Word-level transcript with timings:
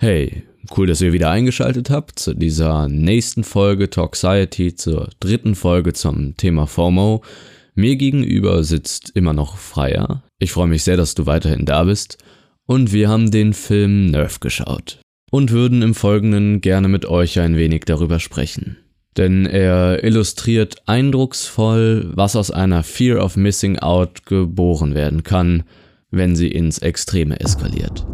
Hey, 0.00 0.44
cool, 0.76 0.86
dass 0.86 1.00
ihr 1.00 1.12
wieder 1.12 1.28
eingeschaltet 1.28 1.90
habt 1.90 2.20
zu 2.20 2.32
dieser 2.32 2.88
nächsten 2.88 3.42
Folge 3.42 3.90
Toxiety, 3.90 4.76
zur 4.76 5.08
dritten 5.18 5.56
Folge 5.56 5.92
zum 5.92 6.36
Thema 6.36 6.68
FOMO. 6.68 7.24
Mir 7.74 7.96
gegenüber 7.96 8.62
sitzt 8.62 9.10
immer 9.16 9.32
noch 9.32 9.56
Freier. 9.56 10.22
Ich 10.38 10.52
freue 10.52 10.68
mich 10.68 10.84
sehr, 10.84 10.96
dass 10.96 11.16
du 11.16 11.26
weiterhin 11.26 11.64
da 11.64 11.82
bist. 11.82 12.18
Und 12.64 12.92
wir 12.92 13.08
haben 13.08 13.32
den 13.32 13.52
Film 13.54 14.06
Nerf 14.06 14.38
geschaut. 14.38 15.00
Und 15.32 15.50
würden 15.50 15.82
im 15.82 15.96
Folgenden 15.96 16.60
gerne 16.60 16.86
mit 16.86 17.04
euch 17.04 17.40
ein 17.40 17.56
wenig 17.56 17.82
darüber 17.84 18.20
sprechen. 18.20 18.76
Denn 19.16 19.46
er 19.46 20.04
illustriert 20.04 20.76
eindrucksvoll, 20.86 22.12
was 22.14 22.36
aus 22.36 22.52
einer 22.52 22.84
Fear 22.84 23.20
of 23.20 23.36
Missing 23.36 23.80
Out 23.80 24.26
geboren 24.26 24.94
werden 24.94 25.24
kann, 25.24 25.64
wenn 26.12 26.36
sie 26.36 26.52
ins 26.52 26.78
Extreme 26.78 27.40
eskaliert. 27.40 28.06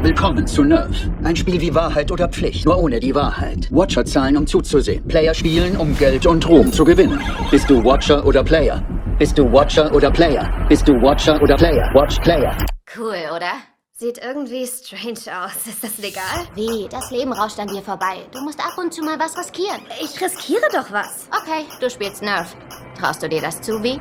Willkommen 0.00 0.46
zu 0.46 0.62
Nerf. 0.62 0.96
Ein 1.24 1.34
Spiel 1.34 1.60
wie 1.60 1.74
Wahrheit 1.74 2.12
oder 2.12 2.28
Pflicht, 2.28 2.64
nur 2.64 2.78
ohne 2.78 3.00
die 3.00 3.12
Wahrheit. 3.16 3.68
Watcher 3.72 4.04
zahlen, 4.04 4.36
um 4.36 4.46
zuzusehen. 4.46 5.04
Player 5.08 5.34
spielen, 5.34 5.76
um 5.76 5.96
Geld 5.98 6.24
und 6.24 6.48
Ruhm 6.48 6.72
zu 6.72 6.84
gewinnen. 6.84 7.20
Bist 7.50 7.68
du 7.68 7.82
Watcher 7.82 8.24
oder 8.24 8.44
Player? 8.44 8.80
Bist 9.18 9.36
du 9.36 9.42
Watcher 9.52 9.92
oder 9.92 10.12
Player? 10.12 10.48
Bist 10.68 10.86
du 10.86 10.92
Watcher 10.92 11.42
oder 11.42 11.56
Player? 11.56 11.90
Watch 11.94 12.20
Player. 12.20 12.56
Cool, 12.96 13.16
oder? 13.34 13.50
Sieht 13.92 14.18
irgendwie 14.18 14.64
strange 14.68 15.36
aus. 15.36 15.66
Ist 15.66 15.82
das 15.82 15.98
legal? 15.98 16.46
Wie? 16.54 16.86
Das 16.88 17.10
Leben 17.10 17.32
rauscht 17.32 17.58
an 17.58 17.66
dir 17.66 17.82
vorbei. 17.82 18.18
Du 18.32 18.40
musst 18.42 18.60
ab 18.60 18.78
und 18.78 18.94
zu 18.94 19.02
mal 19.02 19.18
was 19.18 19.36
riskieren. 19.36 19.80
Ich 20.00 20.20
riskiere 20.20 20.68
doch 20.72 20.92
was. 20.92 21.28
Okay, 21.42 21.64
du 21.80 21.90
spielst 21.90 22.22
Nerf. 22.22 22.54
Traust 22.96 23.24
du 23.24 23.28
dir 23.28 23.40
das 23.40 23.60
zu, 23.60 23.82
wie? 23.82 23.98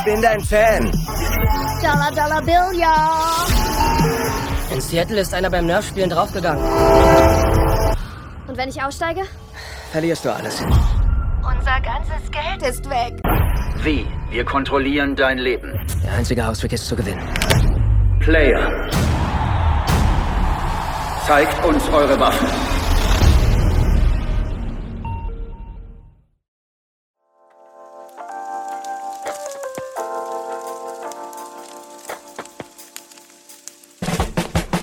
Ich 0.00 0.06
bin 0.06 0.22
dein 0.22 0.40
Fan. 0.40 0.90
Dollar, 1.82 2.10
Dollar 2.10 2.40
Bill, 2.42 2.80
ja. 2.80 3.44
In 4.72 4.80
Seattle 4.80 5.20
ist 5.20 5.34
einer 5.34 5.50
beim 5.50 5.66
Nerfspielen 5.66 6.08
draufgegangen. 6.08 6.64
Und 8.46 8.56
wenn 8.56 8.70
ich 8.70 8.82
aussteige? 8.82 9.24
Verlierst 9.92 10.24
du 10.24 10.32
alles. 10.32 10.62
Unser 10.62 11.80
ganzes 11.82 12.30
Geld 12.30 12.62
ist 12.66 12.88
weg. 12.88 13.20
Wie? 13.82 14.06
Wir 14.30 14.44
kontrollieren 14.46 15.14
dein 15.14 15.36
Leben. 15.36 15.78
Der 16.02 16.14
einzige 16.14 16.48
Ausweg 16.48 16.72
ist 16.72 16.86
zu 16.86 16.96
gewinnen. 16.96 17.28
Player. 18.20 18.88
Zeigt 21.26 21.62
uns 21.66 21.86
eure 21.90 22.18
Waffen. 22.18 22.48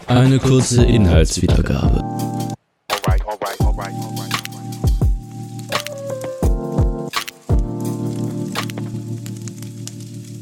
Eine 0.07 0.39
kurze 0.39 0.85
Inhaltswiedergabe. 0.85 2.01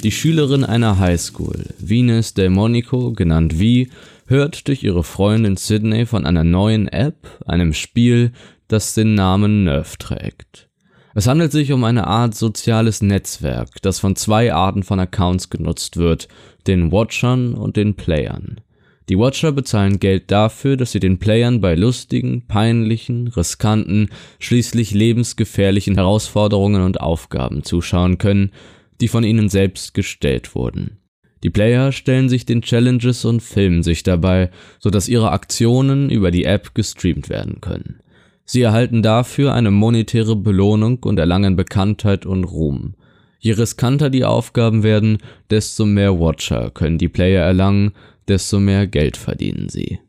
Die 0.04 0.12
Schülerin 0.12 0.64
einer 0.64 1.00
Highschool, 1.00 1.66
Venus 1.80 2.36
Delmonico, 2.36 3.14
genannt 3.14 3.54
V, 3.54 3.90
hört 4.28 4.68
durch 4.68 4.84
ihre 4.84 5.04
Freundin 5.04 5.58
Sydney 5.58 6.06
von 6.06 6.28
einer 6.28 6.44
neuen 6.44 6.88
App, 6.88 7.28
einem 7.48 7.74
Spiel, 7.74 8.34
das 8.68 8.94
den 8.94 9.16
Namen 9.16 9.64
Nerf 9.64 9.98
trägt. 9.98 10.70
Es 11.16 11.26
handelt 11.28 11.52
sich 11.52 11.72
um 11.72 11.84
eine 11.86 12.06
Art 12.06 12.36
soziales 12.36 13.02
Netzwerk, 13.02 13.82
das 13.82 14.00
von 14.00 14.16
zwei 14.16 14.54
Arten 14.54 14.84
von 14.84 15.00
Accounts 15.00 15.50
genutzt 15.50 15.98
wird, 15.98 16.28
den 16.68 16.92
Watchern 16.92 17.56
und 17.56 17.78
den 17.78 17.96
Playern. 17.96 18.62
Die 19.08 19.20
Watcher 19.20 19.52
bezahlen 19.52 20.00
Geld 20.00 20.32
dafür, 20.32 20.78
dass 20.78 20.92
sie 20.92 21.00
den 21.00 21.20
Playern 21.20 21.62
bei 21.62 21.76
lustigen, 21.76 22.48
peinlichen, 22.48 23.28
riskanten, 23.28 24.10
schließlich 24.40 24.94
lebensgefährlichen 24.94 25.96
Herausforderungen 25.96 26.82
und 26.82 27.00
Aufgaben 27.00 27.64
zuschauen 27.64 28.18
können, 28.18 28.52
die 29.02 29.08
von 29.08 29.24
ihnen 29.24 29.50
selbst 29.50 29.94
gestellt 29.94 30.56
wurden. 30.56 30.98
Die 31.44 31.52
Player 31.52 31.92
stellen 31.92 32.30
sich 32.30 32.48
den 32.48 32.64
Challenges 32.64 33.24
und 33.26 33.42
filmen 33.42 33.84
sich 33.84 34.02
dabei, 34.02 34.50
sodass 34.80 35.08
ihre 35.08 35.32
Aktionen 35.32 36.10
über 36.10 36.32
die 36.32 36.46
App 36.46 36.74
gestreamt 36.74 37.30
werden 37.30 37.62
können. 37.62 38.00
Sie 38.46 38.62
erhalten 38.62 39.04
dafür 39.04 39.54
eine 39.54 39.70
monetäre 39.70 40.36
Belohnung 40.36 41.04
und 41.04 41.20
erlangen 41.20 41.56
Bekanntheit 41.56 42.26
und 42.26 42.46
Ruhm. 42.46 42.96
Je 43.40 43.52
riskanter 43.52 44.10
die 44.10 44.26
Aufgaben 44.26 44.82
werden, 44.82 45.20
desto 45.52 45.86
mehr 45.86 46.20
Watcher 46.20 46.72
können 46.72 46.98
die 46.98 47.10
Player 47.10 47.44
erlangen, 47.44 47.92
desto 48.28 48.60
mehr 48.60 48.88
Geld 48.88 49.18
verdienen 49.18 49.70
sie. 49.70 50.00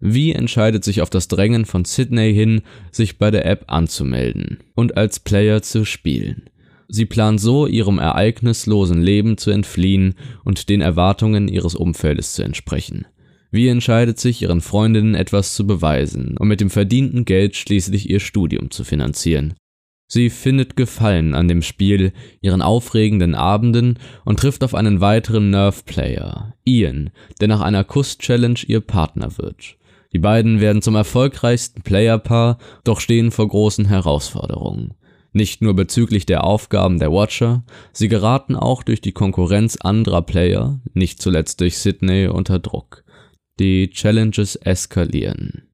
Wie 0.00 0.32
entscheidet 0.32 0.82
sich 0.82 1.00
auf 1.00 1.10
das 1.10 1.28
Drängen 1.28 1.64
von 1.64 1.84
Sydney 1.84 2.34
hin, 2.34 2.62
sich 2.90 3.18
bei 3.18 3.30
der 3.30 3.46
App 3.46 3.66
anzumelden 3.68 4.58
und 4.74 4.96
als 4.96 5.20
Player 5.20 5.62
zu 5.62 5.84
spielen. 5.84 6.50
Sie 6.88 7.06
plant 7.06 7.40
so, 7.40 7.66
ihrem 7.66 7.98
ereignislosen 7.98 9.00
Leben 9.00 9.38
zu 9.38 9.50
entfliehen 9.50 10.14
und 10.44 10.68
den 10.68 10.80
Erwartungen 10.80 11.48
ihres 11.48 11.74
Umfeldes 11.74 12.32
zu 12.32 12.42
entsprechen. 12.42 13.06
Wie 13.52 13.68
entscheidet 13.68 14.18
sich, 14.18 14.42
ihren 14.42 14.60
Freundinnen 14.60 15.14
etwas 15.14 15.54
zu 15.54 15.66
beweisen 15.66 16.36
und 16.36 16.48
mit 16.48 16.60
dem 16.60 16.70
verdienten 16.70 17.24
Geld 17.24 17.54
schließlich 17.54 18.10
ihr 18.10 18.18
Studium 18.18 18.70
zu 18.70 18.82
finanzieren. 18.82 19.54
Sie 20.14 20.28
findet 20.28 20.76
Gefallen 20.76 21.34
an 21.34 21.48
dem 21.48 21.62
Spiel, 21.62 22.12
ihren 22.42 22.60
aufregenden 22.60 23.34
Abenden 23.34 23.98
und 24.26 24.38
trifft 24.38 24.62
auf 24.62 24.74
einen 24.74 25.00
weiteren 25.00 25.48
Nerf-Player, 25.48 26.52
Ian, 26.64 27.12
der 27.40 27.48
nach 27.48 27.62
einer 27.62 27.82
Kuss-Challenge 27.82 28.58
ihr 28.66 28.82
Partner 28.82 29.38
wird. 29.38 29.78
Die 30.12 30.18
beiden 30.18 30.60
werden 30.60 30.82
zum 30.82 30.96
erfolgreichsten 30.96 31.80
Playerpaar, 31.80 32.58
doch 32.84 33.00
stehen 33.00 33.30
vor 33.30 33.48
großen 33.48 33.86
Herausforderungen. 33.86 34.92
Nicht 35.32 35.62
nur 35.62 35.74
bezüglich 35.74 36.26
der 36.26 36.44
Aufgaben 36.44 36.98
der 36.98 37.10
Watcher, 37.10 37.64
sie 37.94 38.08
geraten 38.08 38.54
auch 38.54 38.82
durch 38.82 39.00
die 39.00 39.12
Konkurrenz 39.12 39.76
anderer 39.76 40.20
Player, 40.20 40.78
nicht 40.92 41.22
zuletzt 41.22 41.62
durch 41.62 41.78
Sydney, 41.78 42.26
unter 42.26 42.58
Druck. 42.58 43.02
Die 43.58 43.88
Challenges 43.88 44.56
eskalieren. 44.56 45.71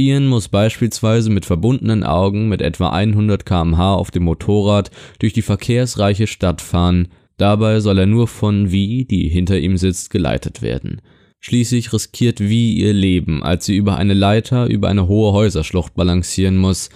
Ian 0.00 0.26
muss 0.26 0.48
beispielsweise 0.48 1.28
mit 1.28 1.44
verbundenen 1.44 2.04
Augen 2.04 2.48
mit 2.48 2.62
etwa 2.62 2.88
100 2.88 3.44
km/h 3.44 3.94
auf 3.94 4.10
dem 4.10 4.22
Motorrad 4.24 4.90
durch 5.18 5.34
die 5.34 5.42
verkehrsreiche 5.42 6.26
Stadt 6.26 6.62
fahren, 6.62 7.08
dabei 7.36 7.80
soll 7.80 7.98
er 7.98 8.06
nur 8.06 8.26
von 8.26 8.68
V, 8.68 8.72
die 8.72 9.28
hinter 9.28 9.58
ihm 9.58 9.76
sitzt, 9.76 10.08
geleitet 10.08 10.62
werden. 10.62 11.02
Schließlich 11.40 11.92
riskiert 11.92 12.38
V 12.38 12.44
ihr 12.44 12.94
Leben, 12.94 13.42
als 13.42 13.66
sie 13.66 13.76
über 13.76 13.96
eine 13.96 14.14
Leiter 14.14 14.66
über 14.66 14.88
eine 14.88 15.06
hohe 15.06 15.32
Häuserschlucht 15.32 15.94
balancieren 15.94 16.56
muss. 16.56 16.88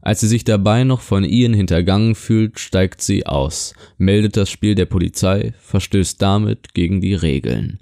Als 0.00 0.20
sie 0.20 0.28
sich 0.28 0.44
dabei 0.44 0.84
noch 0.84 1.00
von 1.00 1.24
Ian 1.24 1.54
hintergangen 1.54 2.14
fühlt, 2.14 2.60
steigt 2.60 3.02
sie 3.02 3.26
aus, 3.26 3.74
meldet 3.98 4.36
das 4.36 4.50
Spiel 4.50 4.74
der 4.76 4.86
Polizei, 4.86 5.54
verstößt 5.60 6.22
damit 6.22 6.74
gegen 6.74 7.00
die 7.00 7.14
Regeln. 7.14 7.78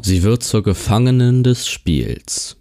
Sie 0.00 0.22
wird 0.22 0.42
zur 0.42 0.62
Gefangenen 0.62 1.44
des 1.44 1.66
Spiels. 1.68 2.56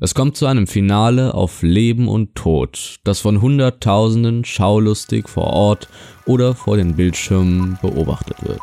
Es 0.00 0.14
kommt 0.14 0.36
zu 0.36 0.46
einem 0.46 0.68
Finale 0.68 1.34
auf 1.34 1.62
Leben 1.62 2.06
und 2.06 2.36
Tod, 2.36 3.00
das 3.02 3.18
von 3.18 3.42
Hunderttausenden 3.42 4.44
schaulustig 4.44 5.28
vor 5.28 5.48
Ort 5.48 5.88
oder 6.24 6.54
vor 6.54 6.76
den 6.76 6.94
Bildschirmen 6.94 7.80
beobachtet 7.82 8.36
wird. 8.44 8.60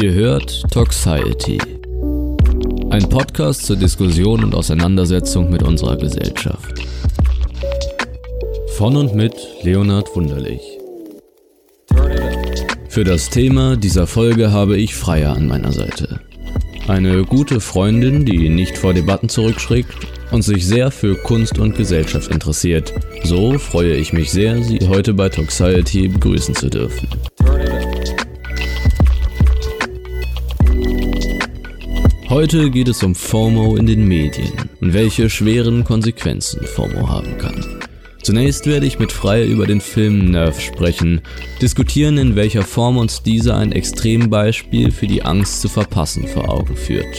Ihr 0.00 0.12
hört 0.12 0.70
Toxiety. 0.70 1.58
Ein 2.90 3.08
Podcast 3.08 3.66
zur 3.66 3.76
Diskussion 3.76 4.44
und 4.44 4.54
Auseinandersetzung 4.54 5.50
mit 5.50 5.64
unserer 5.64 5.96
Gesellschaft. 5.96 6.74
Von 8.76 8.96
und 8.96 9.16
mit 9.16 9.34
Leonhard 9.64 10.14
Wunderlich. 10.14 10.71
Für 12.92 13.04
das 13.04 13.30
Thema 13.30 13.78
dieser 13.78 14.06
Folge 14.06 14.52
habe 14.52 14.76
ich 14.76 14.94
Freier 14.94 15.34
an 15.34 15.48
meiner 15.48 15.72
Seite. 15.72 16.20
Eine 16.86 17.24
gute 17.24 17.58
Freundin, 17.58 18.26
die 18.26 18.50
nicht 18.50 18.76
vor 18.76 18.92
Debatten 18.92 19.30
zurückschreckt 19.30 19.94
und 20.30 20.42
sich 20.42 20.66
sehr 20.66 20.90
für 20.90 21.14
Kunst 21.14 21.58
und 21.58 21.74
Gesellschaft 21.74 22.30
interessiert. 22.30 22.92
So 23.24 23.58
freue 23.58 23.94
ich 23.94 24.12
mich 24.12 24.30
sehr, 24.30 24.62
Sie 24.62 24.78
heute 24.86 25.14
bei 25.14 25.30
Toxiety 25.30 26.08
begrüßen 26.08 26.54
zu 26.54 26.68
dürfen. 26.68 27.08
Heute 32.28 32.68
geht 32.70 32.88
es 32.88 33.02
um 33.02 33.14
FOMO 33.14 33.76
in 33.76 33.86
den 33.86 34.06
Medien 34.06 34.52
und 34.82 34.92
welche 34.92 35.30
schweren 35.30 35.84
Konsequenzen 35.84 36.66
FOMO 36.66 37.08
haben 37.08 37.38
kann. 37.38 37.64
Zunächst 38.22 38.66
werde 38.66 38.86
ich 38.86 39.00
mit 39.00 39.10
Frei 39.10 39.44
über 39.44 39.66
den 39.66 39.80
Film 39.80 40.30
Nerf 40.30 40.60
sprechen, 40.60 41.22
diskutieren, 41.60 42.18
in 42.18 42.36
welcher 42.36 42.62
Form 42.62 42.96
uns 42.96 43.22
dieser 43.22 43.56
ein 43.56 43.72
Extrembeispiel 43.72 44.92
für 44.92 45.08
die 45.08 45.24
Angst 45.24 45.60
zu 45.60 45.68
verpassen 45.68 46.28
vor 46.28 46.48
Augen 46.48 46.76
führt. 46.76 47.18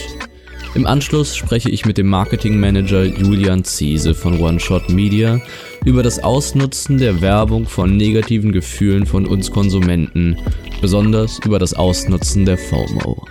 Im 0.74 0.86
Anschluss 0.86 1.36
spreche 1.36 1.70
ich 1.70 1.84
mit 1.84 1.98
dem 1.98 2.08
Marketingmanager 2.08 3.04
Julian 3.04 3.62
Ziese 3.64 4.14
von 4.14 4.40
One 4.40 4.58
Shot 4.58 4.88
Media 4.88 5.40
über 5.84 6.02
das 6.02 6.24
Ausnutzen 6.24 6.98
der 6.98 7.20
Werbung 7.20 7.66
von 7.66 7.96
negativen 7.96 8.50
Gefühlen 8.50 9.04
von 9.06 9.26
uns 9.26 9.52
Konsumenten, 9.52 10.36
besonders 10.80 11.38
über 11.44 11.58
das 11.58 11.74
Ausnutzen 11.74 12.44
der 12.44 12.58
FOMO. 12.58 13.24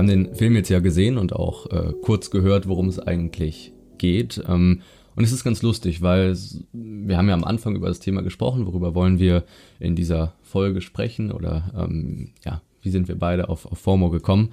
Haben 0.00 0.08
den 0.08 0.34
Film 0.34 0.56
jetzt 0.56 0.70
ja 0.70 0.80
gesehen 0.80 1.18
und 1.18 1.34
auch 1.34 1.70
äh, 1.70 1.92
kurz 2.02 2.30
gehört, 2.30 2.66
worum 2.66 2.88
es 2.88 2.98
eigentlich 2.98 3.72
geht. 3.98 4.42
Ähm, 4.48 4.80
und 5.14 5.24
es 5.24 5.32
ist 5.32 5.44
ganz 5.44 5.60
lustig, 5.60 6.00
weil 6.00 6.36
wir 6.72 7.18
haben 7.18 7.28
ja 7.28 7.34
am 7.34 7.44
Anfang 7.44 7.76
über 7.76 7.88
das 7.88 8.00
Thema 8.00 8.22
gesprochen, 8.22 8.66
worüber 8.66 8.94
wollen 8.94 9.18
wir 9.18 9.44
in 9.78 9.94
dieser 9.94 10.34
Folge 10.42 10.80
sprechen 10.80 11.30
oder 11.30 11.70
ähm, 11.76 12.30
ja, 12.44 12.62
wie 12.80 12.88
sind 12.88 13.08
wir 13.08 13.18
beide 13.18 13.50
auf, 13.50 13.66
auf 13.66 13.78
FOMO 13.78 14.08
gekommen. 14.08 14.50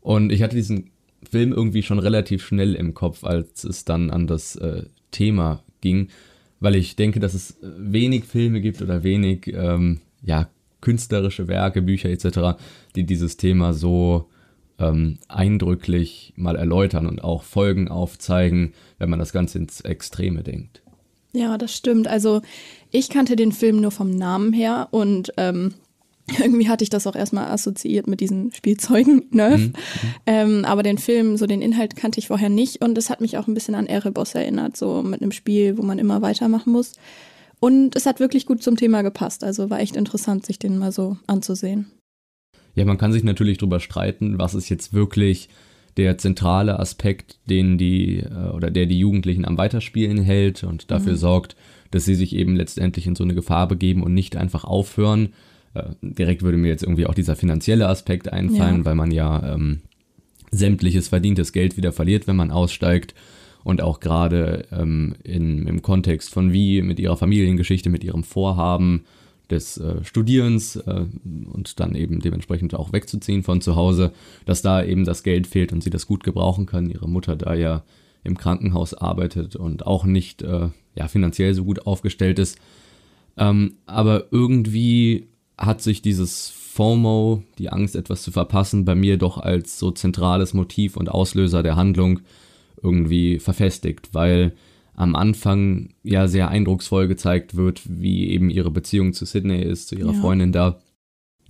Und 0.00 0.30
ich 0.30 0.42
hatte 0.42 0.54
diesen 0.54 0.90
Film 1.28 1.52
irgendwie 1.52 1.82
schon 1.82 1.98
relativ 1.98 2.46
schnell 2.46 2.74
im 2.74 2.94
Kopf, 2.94 3.24
als 3.24 3.64
es 3.64 3.84
dann 3.84 4.10
an 4.10 4.28
das 4.28 4.54
äh, 4.56 4.84
Thema 5.10 5.64
ging, 5.80 6.08
weil 6.60 6.76
ich 6.76 6.94
denke, 6.94 7.18
dass 7.18 7.34
es 7.34 7.58
wenig 7.62 8.24
Filme 8.24 8.60
gibt 8.60 8.80
oder 8.80 9.02
wenig 9.02 9.52
ähm, 9.52 10.02
ja, 10.22 10.48
künstlerische 10.80 11.48
Werke, 11.48 11.82
Bücher 11.82 12.10
etc., 12.10 12.60
die 12.94 13.04
dieses 13.04 13.36
Thema 13.36 13.72
so 13.72 14.28
ähm, 14.78 15.18
eindrücklich 15.28 16.32
mal 16.36 16.56
erläutern 16.56 17.06
und 17.06 17.22
auch 17.22 17.42
Folgen 17.42 17.88
aufzeigen, 17.88 18.74
wenn 18.98 19.10
man 19.10 19.18
das 19.18 19.32
Ganze 19.32 19.58
ins 19.58 19.80
Extreme 19.80 20.42
denkt. 20.42 20.82
Ja, 21.32 21.58
das 21.58 21.74
stimmt. 21.74 22.06
Also 22.06 22.42
ich 22.90 23.10
kannte 23.10 23.36
den 23.36 23.52
Film 23.52 23.80
nur 23.80 23.90
vom 23.90 24.10
Namen 24.10 24.52
her 24.52 24.88
und 24.92 25.32
ähm, 25.36 25.74
irgendwie 26.38 26.68
hatte 26.68 26.84
ich 26.84 26.90
das 26.90 27.06
auch 27.06 27.16
erstmal 27.16 27.50
assoziiert 27.50 28.06
mit 28.06 28.20
diesen 28.20 28.52
Spielzeugen 28.52 29.26
Nerf. 29.30 29.60
Mhm. 29.60 29.72
Ähm, 30.26 30.64
aber 30.64 30.82
den 30.82 30.98
Film, 30.98 31.36
so 31.36 31.46
den 31.46 31.60
Inhalt 31.60 31.96
kannte 31.96 32.18
ich 32.18 32.28
vorher 32.28 32.48
nicht 32.48 32.82
und 32.82 32.96
es 32.96 33.10
hat 33.10 33.20
mich 33.20 33.36
auch 33.36 33.46
ein 33.46 33.54
bisschen 33.54 33.74
an 33.74 33.86
Erebos 33.86 34.34
erinnert, 34.34 34.76
so 34.76 35.02
mit 35.02 35.20
einem 35.20 35.32
Spiel, 35.32 35.76
wo 35.76 35.82
man 35.82 35.98
immer 35.98 36.22
weitermachen 36.22 36.72
muss. 36.72 36.92
Und 37.60 37.96
es 37.96 38.06
hat 38.06 38.20
wirklich 38.20 38.46
gut 38.46 38.62
zum 38.62 38.76
Thema 38.76 39.02
gepasst. 39.02 39.44
Also 39.44 39.70
war 39.70 39.80
echt 39.80 39.96
interessant, 39.96 40.46
sich 40.46 40.58
den 40.58 40.78
mal 40.78 40.92
so 40.92 41.16
anzusehen. 41.26 41.90
Ja, 42.74 42.84
man 42.84 42.98
kann 42.98 43.12
sich 43.12 43.24
natürlich 43.24 43.58
darüber 43.58 43.80
streiten, 43.80 44.38
was 44.38 44.54
ist 44.54 44.68
jetzt 44.68 44.92
wirklich 44.92 45.48
der 45.96 46.18
zentrale 46.18 46.78
Aspekt, 46.78 47.38
den 47.48 47.78
die 47.78 48.18
äh, 48.18 48.50
oder 48.52 48.70
der 48.70 48.86
die 48.86 48.98
Jugendlichen 48.98 49.44
am 49.44 49.58
Weiterspielen 49.58 50.18
hält 50.18 50.64
und 50.64 50.90
dafür 50.90 51.12
mhm. 51.12 51.18
sorgt, 51.18 51.56
dass 51.90 52.04
sie 52.04 52.14
sich 52.14 52.34
eben 52.34 52.56
letztendlich 52.56 53.06
in 53.06 53.14
so 53.14 53.22
eine 53.22 53.34
Gefahr 53.34 53.68
begeben 53.68 54.02
und 54.02 54.14
nicht 54.14 54.36
einfach 54.36 54.64
aufhören. 54.64 55.30
Äh, 55.74 55.90
direkt 56.02 56.42
würde 56.42 56.58
mir 56.58 56.68
jetzt 56.68 56.82
irgendwie 56.82 57.06
auch 57.06 57.14
dieser 57.14 57.36
finanzielle 57.36 57.88
Aspekt 57.88 58.32
einfallen, 58.32 58.78
ja. 58.78 58.84
weil 58.84 58.94
man 58.96 59.12
ja 59.12 59.54
ähm, 59.54 59.82
sämtliches 60.50 61.08
verdientes 61.08 61.52
Geld 61.52 61.76
wieder 61.76 61.92
verliert, 61.92 62.26
wenn 62.26 62.36
man 62.36 62.50
aussteigt. 62.50 63.14
Und 63.62 63.80
auch 63.80 64.00
gerade 64.00 64.66
ähm, 64.72 65.14
im 65.24 65.80
Kontext 65.80 66.30
von 66.30 66.52
wie 66.52 66.82
mit 66.82 67.00
ihrer 67.00 67.16
Familiengeschichte, 67.16 67.88
mit 67.88 68.04
ihrem 68.04 68.22
Vorhaben, 68.22 69.04
des 69.50 69.76
äh, 69.76 70.02
Studierens 70.04 70.76
äh, 70.76 71.06
und 71.24 71.78
dann 71.80 71.94
eben 71.94 72.20
dementsprechend 72.20 72.74
auch 72.74 72.92
wegzuziehen 72.92 73.42
von 73.42 73.60
zu 73.60 73.76
Hause, 73.76 74.12
dass 74.46 74.62
da 74.62 74.82
eben 74.82 75.04
das 75.04 75.22
Geld 75.22 75.46
fehlt 75.46 75.72
und 75.72 75.82
sie 75.82 75.90
das 75.90 76.06
gut 76.06 76.24
gebrauchen 76.24 76.66
kann. 76.66 76.90
Ihre 76.90 77.08
Mutter 77.08 77.36
da 77.36 77.54
ja 77.54 77.84
im 78.22 78.38
Krankenhaus 78.38 78.94
arbeitet 78.94 79.54
und 79.54 79.86
auch 79.86 80.04
nicht 80.04 80.42
äh, 80.42 80.68
ja, 80.94 81.08
finanziell 81.08 81.54
so 81.54 81.64
gut 81.64 81.86
aufgestellt 81.86 82.38
ist. 82.38 82.58
Ähm, 83.36 83.74
aber 83.86 84.26
irgendwie 84.30 85.28
hat 85.58 85.82
sich 85.82 86.02
dieses 86.02 86.48
FOMO, 86.48 87.44
die 87.58 87.70
Angst, 87.70 87.94
etwas 87.94 88.22
zu 88.22 88.32
verpassen, 88.32 88.84
bei 88.84 88.94
mir 88.94 89.18
doch 89.18 89.38
als 89.38 89.78
so 89.78 89.90
zentrales 89.90 90.54
Motiv 90.54 90.96
und 90.96 91.08
Auslöser 91.08 91.62
der 91.62 91.76
Handlung 91.76 92.20
irgendwie 92.82 93.38
verfestigt, 93.38 94.08
weil 94.12 94.54
am 94.96 95.16
Anfang 95.16 95.90
ja 96.02 96.28
sehr 96.28 96.48
eindrucksvoll 96.48 97.08
gezeigt 97.08 97.56
wird, 97.56 97.82
wie 97.88 98.28
eben 98.28 98.50
ihre 98.50 98.70
Beziehung 98.70 99.12
zu 99.12 99.24
Sydney 99.24 99.62
ist, 99.62 99.88
zu 99.88 99.96
ihrer 99.96 100.12
ja. 100.12 100.20
Freundin 100.20 100.52
da. 100.52 100.80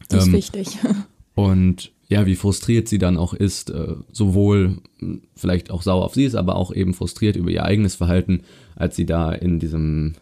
Das 0.08 0.23
ist 0.23 0.29
ähm, 0.29 0.32
wichtig. 0.35 0.79
Und 1.35 1.93
ja, 2.08 2.26
wie 2.26 2.37
frustriert 2.37 2.88
sie 2.88 2.99
dann 2.99 3.17
auch 3.17 3.35
ist, 3.35 3.70
äh, 3.70 3.94
sowohl 4.12 4.79
hm, 4.99 5.23
vielleicht 5.35 5.70
auch 5.70 5.82
sauer 5.82 6.05
auf 6.05 6.14
sie 6.14 6.25
ist, 6.25 6.35
aber 6.35 6.56
auch 6.56 6.73
eben 6.73 6.94
frustriert 6.94 7.37
über 7.37 7.50
ihr 7.50 7.64
eigenes 7.64 7.94
Verhalten, 7.94 8.43
als 8.76 8.96
sie 8.96 9.06
da 9.06 9.32
in 9.32 9.58
diesem, 9.58 10.14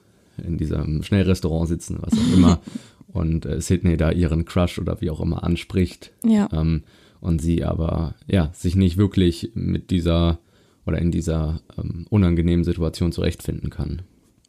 in 0.44 0.56
diesem 0.56 1.02
Schnellrestaurant 1.02 1.68
sitzen, 1.68 1.98
was 2.00 2.14
auch 2.14 2.34
immer, 2.34 2.60
und 3.12 3.46
äh, 3.46 3.60
Sydney 3.60 3.96
da 3.96 4.10
ihren 4.10 4.44
Crush 4.44 4.78
oder 4.78 5.00
wie 5.00 5.10
auch 5.10 5.20
immer 5.20 5.44
anspricht. 5.44 6.12
Ja. 6.24 6.48
Ähm, 6.52 6.82
und 7.20 7.40
sie 7.40 7.62
aber 7.62 8.16
ja 8.26 8.50
sich 8.52 8.74
nicht 8.74 8.96
wirklich 8.96 9.52
mit 9.54 9.90
dieser 9.90 10.38
oder 10.86 10.98
in 10.98 11.10
dieser 11.10 11.60
ähm, 11.78 12.06
unangenehmen 12.10 12.64
Situation 12.64 13.12
zurechtfinden 13.12 13.70
kann. 13.70 14.02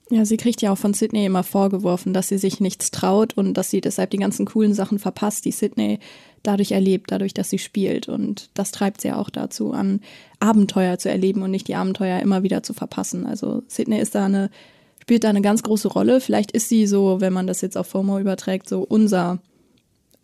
Ja, 0.10 0.26
sie 0.26 0.38
kriegt 0.38 0.62
ja 0.62 0.72
auch 0.72 0.78
von 0.78 0.94
Sydney 0.94 1.26
immer 1.26 1.44
vorgeworfen, 1.44 2.14
dass 2.14 2.28
sie 2.28 2.38
sich 2.38 2.60
nichts 2.60 2.92
traut 2.92 3.36
und 3.36 3.56
dass 3.56 3.70
sie 3.70 3.82
deshalb 3.82 4.12
die 4.12 4.18
ganzen 4.18 4.46
coolen 4.46 4.74
Sachen 4.74 5.00
verpasst, 5.00 5.46
die 5.46 5.52
Sydney 5.52 6.00
dadurch 6.44 6.72
erlebt, 6.72 7.12
dadurch, 7.12 7.34
dass 7.34 7.50
sie 7.50 7.58
spielt. 7.58 8.10
Und 8.10 8.50
das 8.54 8.72
treibt 8.72 9.02
sie 9.02 9.08
ja 9.08 9.18
auch 9.18 9.30
dazu 9.30 9.72
an, 9.72 10.02
Abenteuer 10.40 11.00
zu 11.00 11.10
erleben 11.10 11.42
und 11.42 11.52
nicht 11.52 11.68
die 11.68 11.76
Abenteuer 11.76 12.20
immer 12.20 12.44
wieder 12.44 12.64
zu 12.64 12.74
verpassen. 12.74 13.26
Also 13.26 13.64
Sydney 13.68 13.98
ist 13.98 14.14
da 14.14 14.26
eine, 14.26 14.50
spielt 15.02 15.24
da 15.24 15.30
eine 15.30 15.42
ganz 15.42 15.64
große 15.64 15.88
Rolle. 15.88 16.20
Vielleicht 16.20 16.52
ist 16.52 16.68
sie 16.68 16.86
so, 16.86 17.22
wenn 17.22 17.34
man 17.34 17.48
das 17.48 17.62
jetzt 17.62 17.78
auf 17.78 17.88
FOMO 17.88 18.20
überträgt, 18.20 18.68
so 18.68 18.82
unser 18.82 19.40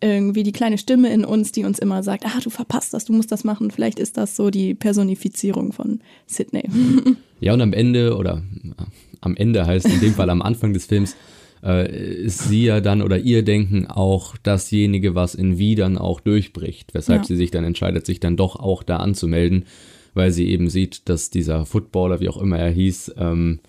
irgendwie 0.00 0.42
die 0.42 0.52
kleine 0.52 0.78
Stimme 0.78 1.12
in 1.12 1.24
uns, 1.24 1.52
die 1.52 1.64
uns 1.64 1.78
immer 1.78 2.02
sagt, 2.02 2.24
ah, 2.26 2.40
du 2.42 2.50
verpasst 2.50 2.94
das, 2.94 3.04
du 3.04 3.12
musst 3.12 3.30
das 3.32 3.44
machen. 3.44 3.70
Vielleicht 3.70 3.98
ist 3.98 4.16
das 4.16 4.36
so 4.36 4.50
die 4.50 4.74
Personifizierung 4.74 5.72
von 5.72 6.00
Sydney. 6.26 6.64
Ja, 7.42 7.54
und 7.54 7.62
am 7.62 7.72
Ende, 7.72 8.18
oder 8.18 8.42
äh, 8.64 8.82
am 9.22 9.34
Ende 9.34 9.64
heißt 9.64 9.86
in 9.86 10.00
dem 10.00 10.12
Fall 10.12 10.28
am 10.28 10.42
Anfang 10.42 10.74
des 10.74 10.84
Films, 10.84 11.16
äh, 11.62 12.24
ist 12.24 12.50
sie 12.50 12.64
ja 12.64 12.82
dann 12.82 13.00
oder 13.00 13.18
ihr 13.18 13.42
Denken 13.42 13.86
auch 13.86 14.36
dasjenige, 14.36 15.14
was 15.14 15.34
in 15.34 15.56
Wie 15.56 15.74
dann 15.74 15.96
auch 15.96 16.20
durchbricht, 16.20 16.92
weshalb 16.92 17.22
ja. 17.22 17.26
sie 17.26 17.36
sich 17.36 17.50
dann 17.50 17.64
entscheidet, 17.64 18.04
sich 18.04 18.20
dann 18.20 18.36
doch 18.36 18.56
auch 18.56 18.82
da 18.82 18.96
anzumelden, 18.96 19.64
weil 20.12 20.32
sie 20.32 20.48
eben 20.48 20.68
sieht, 20.68 21.08
dass 21.08 21.30
dieser 21.30 21.64
Footballer, 21.64 22.20
wie 22.20 22.28
auch 22.28 22.36
immer 22.40 22.58
er 22.58 22.70
hieß, 22.70 23.14
ähm, 23.16 23.60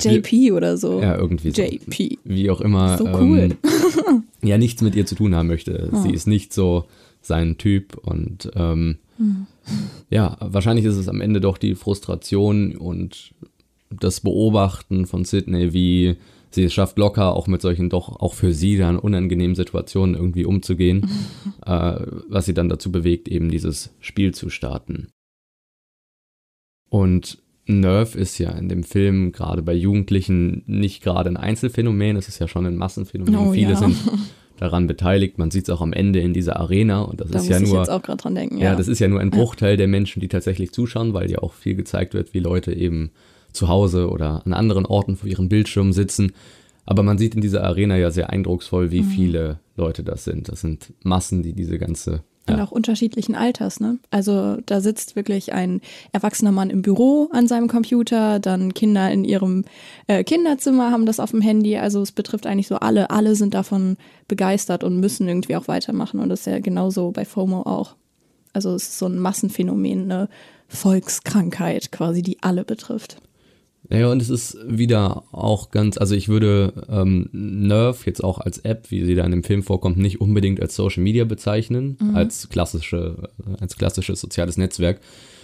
JP 0.00 0.52
oder 0.52 0.76
so. 0.76 1.00
Ja, 1.00 1.16
irgendwie 1.16 1.50
so. 1.50 1.62
JP. 1.62 2.18
Wie 2.24 2.50
auch 2.50 2.60
immer. 2.60 2.98
So 2.98 3.04
cool. 3.06 3.56
Ähm, 4.08 4.24
ja, 4.42 4.58
nichts 4.58 4.82
mit 4.82 4.94
ihr 4.94 5.06
zu 5.06 5.14
tun 5.14 5.34
haben 5.34 5.48
möchte. 5.48 5.90
Oh. 5.92 6.02
Sie 6.02 6.12
ist 6.12 6.26
nicht 6.26 6.52
so 6.52 6.86
sein 7.20 7.56
Typ 7.56 7.96
und 7.96 8.50
ähm, 8.54 8.98
hm. 9.16 9.46
ja, 10.10 10.36
wahrscheinlich 10.40 10.84
ist 10.84 10.96
es 10.96 11.08
am 11.08 11.20
Ende 11.20 11.40
doch 11.40 11.58
die 11.58 11.74
Frustration 11.74 12.76
und 12.76 13.32
das 13.90 14.20
Beobachten 14.20 15.06
von 15.06 15.24
Sydney, 15.24 15.72
wie 15.72 16.16
sie 16.50 16.64
es 16.64 16.74
schafft, 16.74 16.98
locker 16.98 17.34
auch 17.34 17.46
mit 17.46 17.62
solchen 17.62 17.90
doch 17.90 18.20
auch 18.20 18.34
für 18.34 18.52
sie 18.52 18.76
dann 18.76 18.98
unangenehmen 18.98 19.56
Situationen 19.56 20.14
irgendwie 20.14 20.44
umzugehen, 20.44 21.08
äh, 21.66 21.96
was 22.28 22.46
sie 22.46 22.54
dann 22.54 22.68
dazu 22.68 22.92
bewegt, 22.92 23.28
eben 23.28 23.50
dieses 23.50 23.90
Spiel 24.00 24.34
zu 24.34 24.50
starten. 24.50 25.08
Und 26.88 27.38
Nerv 27.66 28.14
ist 28.14 28.38
ja 28.38 28.50
in 28.50 28.68
dem 28.68 28.82
Film 28.82 29.32
gerade 29.32 29.62
bei 29.62 29.72
Jugendlichen 29.72 30.62
nicht 30.66 31.02
gerade 31.02 31.30
ein 31.30 31.36
Einzelfenomen, 31.36 32.16
es 32.16 32.28
ist 32.28 32.38
ja 32.38 32.48
schon 32.48 32.66
ein 32.66 32.76
Massenphänomen. 32.76 33.36
Oh, 33.36 33.52
Viele 33.52 33.72
ja. 33.72 33.76
sind 33.76 33.96
daran 34.58 34.86
beteiligt. 34.86 35.38
Man 35.38 35.50
sieht 35.50 35.64
es 35.64 35.70
auch 35.70 35.80
am 35.80 35.92
Ende 35.92 36.20
in 36.20 36.34
dieser 36.34 36.60
Arena 36.60 37.02
und 37.02 37.20
das 37.20 37.30
da 37.30 37.38
ist 37.38 37.48
ja 37.48 37.60
nur. 37.60 37.78
jetzt 37.78 37.90
auch 37.90 38.02
dran 38.02 38.34
denken, 38.34 38.58
ja. 38.58 38.70
ja. 38.70 38.76
das 38.76 38.88
ist 38.88 38.98
ja 38.98 39.08
nur 39.08 39.20
ein 39.20 39.30
Bruchteil 39.30 39.72
ja. 39.72 39.76
der 39.76 39.88
Menschen, 39.88 40.20
die 40.20 40.28
tatsächlich 40.28 40.72
zuschauen, 40.72 41.14
weil 41.14 41.30
ja 41.30 41.38
auch 41.38 41.54
viel 41.54 41.74
gezeigt 41.74 42.14
wird, 42.14 42.34
wie 42.34 42.40
Leute 42.40 42.72
eben 42.72 43.10
zu 43.52 43.68
Hause 43.68 44.10
oder 44.10 44.44
an 44.44 44.52
anderen 44.52 44.84
Orten 44.84 45.16
vor 45.16 45.28
ihren 45.28 45.48
Bildschirmen 45.48 45.92
sitzen. 45.92 46.32
Aber 46.86 47.02
man 47.02 47.16
sieht 47.16 47.34
in 47.34 47.40
dieser 47.40 47.64
Arena 47.64 47.96
ja 47.96 48.10
sehr 48.10 48.30
eindrucksvoll, 48.30 48.90
wie 48.90 49.02
mhm. 49.02 49.08
viele 49.08 49.60
Leute 49.76 50.04
das 50.04 50.24
sind. 50.24 50.48
Das 50.48 50.60
sind 50.60 50.92
Massen, 51.02 51.42
die 51.42 51.54
diese 51.54 51.78
ganze 51.78 52.24
und 52.46 52.60
auch 52.60 52.70
unterschiedlichen 52.70 53.34
Alters, 53.34 53.80
ne? 53.80 53.98
Also 54.10 54.58
da 54.66 54.80
sitzt 54.80 55.16
wirklich 55.16 55.52
ein 55.52 55.80
erwachsener 56.12 56.52
Mann 56.52 56.70
im 56.70 56.82
Büro 56.82 57.28
an 57.32 57.48
seinem 57.48 57.68
Computer, 57.68 58.38
dann 58.38 58.74
Kinder 58.74 59.10
in 59.10 59.24
ihrem 59.24 59.64
äh, 60.08 60.24
Kinderzimmer 60.24 60.90
haben 60.90 61.06
das 61.06 61.20
auf 61.20 61.30
dem 61.30 61.40
Handy. 61.40 61.78
Also 61.78 62.02
es 62.02 62.12
betrifft 62.12 62.46
eigentlich 62.46 62.66
so 62.66 62.76
alle. 62.76 63.10
Alle 63.10 63.34
sind 63.34 63.54
davon 63.54 63.96
begeistert 64.28 64.84
und 64.84 65.00
müssen 65.00 65.26
irgendwie 65.26 65.56
auch 65.56 65.68
weitermachen. 65.68 66.20
Und 66.20 66.28
das 66.28 66.40
ist 66.40 66.46
ja 66.46 66.58
genauso 66.58 67.12
bei 67.12 67.24
FOMO 67.24 67.62
auch. 67.62 67.96
Also 68.52 68.74
es 68.74 68.84
ist 68.84 68.98
so 68.98 69.06
ein 69.06 69.18
Massenphänomen, 69.18 70.10
eine 70.10 70.28
Volkskrankheit 70.68 71.92
quasi, 71.92 72.22
die 72.22 72.42
alle 72.42 72.64
betrifft. 72.64 73.18
Ja, 73.90 74.10
und 74.10 74.22
es 74.22 74.30
ist 74.30 74.56
wieder 74.66 75.24
auch 75.30 75.70
ganz, 75.70 75.98
also 75.98 76.14
ich 76.14 76.28
würde 76.28 76.72
ähm, 76.88 77.28
Nerf 77.32 78.06
jetzt 78.06 78.24
auch 78.24 78.38
als 78.38 78.58
App, 78.58 78.90
wie 78.90 79.04
sie 79.04 79.14
da 79.14 79.24
in 79.24 79.30
dem 79.30 79.44
Film 79.44 79.62
vorkommt, 79.62 79.98
nicht 79.98 80.20
unbedingt 80.20 80.60
als 80.60 80.74
Social 80.74 81.02
Media 81.02 81.24
bezeichnen, 81.24 81.98
als 82.14 82.48
klassische, 82.48 83.28
als 83.60 83.76
klassisches 83.76 84.20
soziales 84.20 84.56
Netzwerk. 84.56 85.00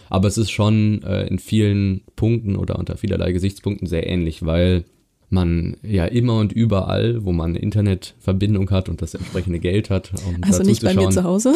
Aber 0.09 0.27
es 0.27 0.39
ist 0.39 0.51
schon 0.51 1.03
äh, 1.03 1.27
in 1.27 1.39
vielen 1.39 2.03
Punkten 2.17 2.57
oder 2.57 2.79
unter 2.79 2.97
vielerlei 2.97 3.33
Gesichtspunkten 3.33 3.87
sehr 3.87 4.09
ähnlich, 4.09 4.45
weil 4.45 4.85
man 5.33 5.77
ja 5.83 6.05
immer 6.07 6.39
und 6.39 6.53
überall, 6.53 7.25
wo 7.25 7.33
man 7.33 7.51
eine 7.51 7.61
Internetverbindung 7.61 8.71
hat 8.71 8.89
und 8.89 9.01
das 9.01 9.15
entsprechende 9.15 9.61
Geld 9.61 9.89
hat, 9.89 10.13
um 10.27 10.43
Also 10.43 10.63
nicht 10.63 10.83
bei 10.83 10.95
mir 10.95 11.11
zu 11.11 11.23
Hause. 11.25 11.55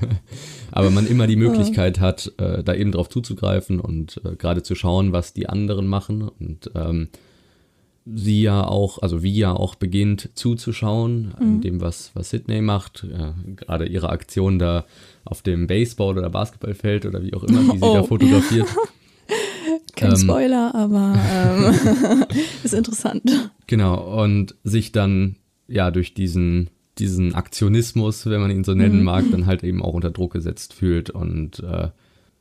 aber 0.72 0.90
man 0.90 1.06
immer 1.06 1.26
die 1.26 1.36
Möglichkeit 1.44 2.00
hat, 2.00 2.32
äh, 2.38 2.62
da 2.62 2.74
eben 2.74 2.92
drauf 2.92 3.08
zuzugreifen 3.08 3.80
und 3.80 4.20
äh, 4.24 4.34
gerade 4.36 4.62
zu 4.62 4.74
schauen, 4.74 5.12
was 5.12 5.32
die 5.32 5.48
anderen 5.48 5.86
machen 5.86 6.28
und 6.28 6.70
ähm, 6.74 7.08
sie 8.08 8.42
ja 8.42 8.64
auch, 8.64 9.02
also 9.02 9.22
wie 9.24 9.36
ja 9.36 9.52
auch 9.52 9.74
beginnt 9.74 10.30
zuzuschauen, 10.34 11.34
in 11.40 11.60
dem, 11.60 11.80
was, 11.80 12.12
was 12.14 12.30
Sydney 12.30 12.60
macht, 12.60 13.04
äh, 13.04 13.32
gerade 13.56 13.86
ihre 13.86 14.10
Aktion 14.10 14.60
da 14.60 14.84
auf 15.24 15.42
dem 15.42 15.66
Baseball- 15.66 16.16
oder 16.16 16.30
Basketballfeld 16.30 17.04
oder 17.04 17.22
wie 17.24 17.34
auch 17.34 17.42
immer, 17.42 17.62
die 17.62 17.78
sie 17.78 17.80
da 17.80 18.00
Oh. 18.00 18.04
fotografiert. 18.04 18.68
Kein 19.94 20.10
Ähm. 20.10 20.16
Spoiler, 20.16 20.74
aber 20.74 21.14
ähm, 21.30 22.24
ist 22.64 22.74
interessant. 22.74 23.22
Genau, 23.66 24.22
und 24.22 24.54
sich 24.64 24.92
dann 24.92 25.36
ja 25.68 25.90
durch 25.90 26.14
diesen, 26.14 26.70
diesen 26.98 27.34
Aktionismus, 27.34 28.26
wenn 28.26 28.40
man 28.40 28.50
ihn 28.50 28.64
so 28.64 28.74
nennen 28.74 29.02
mag, 29.02 29.24
dann 29.30 29.46
halt 29.46 29.64
eben 29.64 29.82
auch 29.82 29.94
unter 29.94 30.10
Druck 30.10 30.32
gesetzt 30.32 30.72
fühlt 30.74 31.10
und 31.10 31.60
äh, 31.60 31.88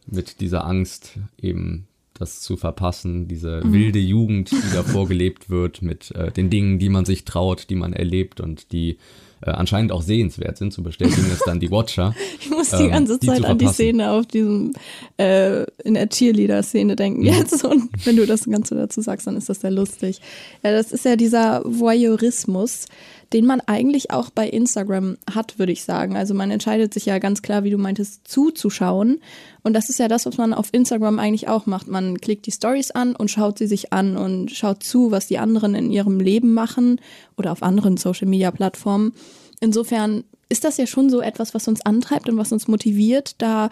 mit 0.08 0.42
dieser 0.42 0.65
Angst 0.65 1.18
eben 1.42 1.88
das 2.13 2.39
zu 2.39 2.56
verpassen, 2.56 3.27
diese 3.27 3.62
wilde 3.65 4.00
Jugend, 4.00 4.51
die 4.51 4.74
da 4.74 4.84
vorgelebt 4.84 5.50
wird, 5.50 5.82
mit 5.82 6.12
äh, 6.12 6.32
den 6.32 6.50
Dingen, 6.50 6.80
die 6.80 6.89
man 6.89 7.04
sich 7.04 7.25
traut, 7.25 7.70
die 7.70 7.75
man 7.75 7.92
erlebt 7.92 8.39
und 8.39 8.72
die 8.72 8.98
äh, 9.45 9.51
anscheinend 9.51 9.91
auch 9.91 10.01
sehenswert 10.01 10.57
sind, 10.57 10.73
zu 10.73 10.83
bestätigen 10.83 11.27
es 11.31 11.39
dann 11.45 11.59
die 11.59 11.71
Watcher. 11.71 12.13
Ich 12.39 12.49
muss 12.49 12.69
die 12.69 12.83
ähm, 12.83 12.91
ganze 12.91 13.17
die 13.19 13.27
Zeit 13.27 13.43
an 13.45 13.57
die. 13.57 13.67
Szene 13.67 14.11
auf 14.11 14.25
diesem, 14.25 14.73
äh, 15.17 15.63
in 15.83 15.93
der 15.95 16.09
Cheerleader-Szene 16.09 16.95
denken 16.95 17.21
Mhm. 17.21 17.27
jetzt. 17.27 17.63
Und 17.63 17.89
wenn 18.05 18.15
du 18.15 18.25
das 18.25 18.45
Ganze 18.45 18.75
dazu 18.75 19.01
sagst, 19.01 19.27
dann 19.27 19.35
ist 19.37 19.49
das 19.49 19.61
sehr 19.61 19.71
lustig. 19.71 20.21
Ja, 20.63 20.71
das 20.71 20.91
ist 20.91 21.05
ja 21.05 21.15
dieser 21.15 21.61
Voyeurismus, 21.65 22.85
den 23.34 23.46
man 23.46 23.62
eigentlich 23.62 24.12
auch 24.12 24.29
bei 24.29 24.48
Instagram 24.48 25.17
hat, 25.34 25.60
würde 25.60 25.72
ich 25.72 25.84
sagen. 25.84 26.15
Also 26.15 26.34
man 26.34 26.51
entscheidet 26.51 26.94
sich 26.94 27.05
ja 27.05 27.20
ganz 27.20 27.41
klar, 27.41 27.63
wie 27.63 27.70
du 27.70 27.77
meintest, 27.77 28.27
zuzuschauen. 28.27 29.22
Und 29.63 29.74
das 29.74 29.89
ist 29.89 30.00
ja 30.00 30.08
das, 30.08 30.25
was 30.25 30.38
man 30.38 30.53
auf 30.53 30.70
Instagram 30.72 31.20
eigentlich 31.20 31.48
auch 31.48 31.65
macht. 31.65 31.88
Man 31.88 32.20
klickt 32.20 32.46
die 32.46 32.51
Stories 32.51 32.91
an 32.91 33.15
und 33.15 33.32
schaut 33.32 33.58
sie 33.58 33.67
sich 33.67 33.91
an 33.94 34.17
und 34.17 34.51
schaut 34.51 34.84
zu, 34.84 35.12
was 35.12 35.27
die 35.27 35.38
anderen 35.38 35.75
in 35.75 35.91
ihrem 35.91 36.20
Leben 36.20 36.53
machen 36.53 37.01
oder 37.38 37.51
auf 37.51 37.63
anderen 37.63 37.98
Social-Media-Plattformen. 37.98 39.13
Insofern 39.60 40.24
ist 40.50 40.63
das 40.63 40.77
ja 40.77 40.86
schon 40.86 41.10
so 41.10 41.22
etwas, 41.22 41.53
was 41.53 41.67
uns 41.67 41.86
antreibt 41.86 42.29
und 42.29 42.38
was 42.38 42.51
uns 42.51 42.67
motiviert, 42.67 43.36
da 43.39 43.70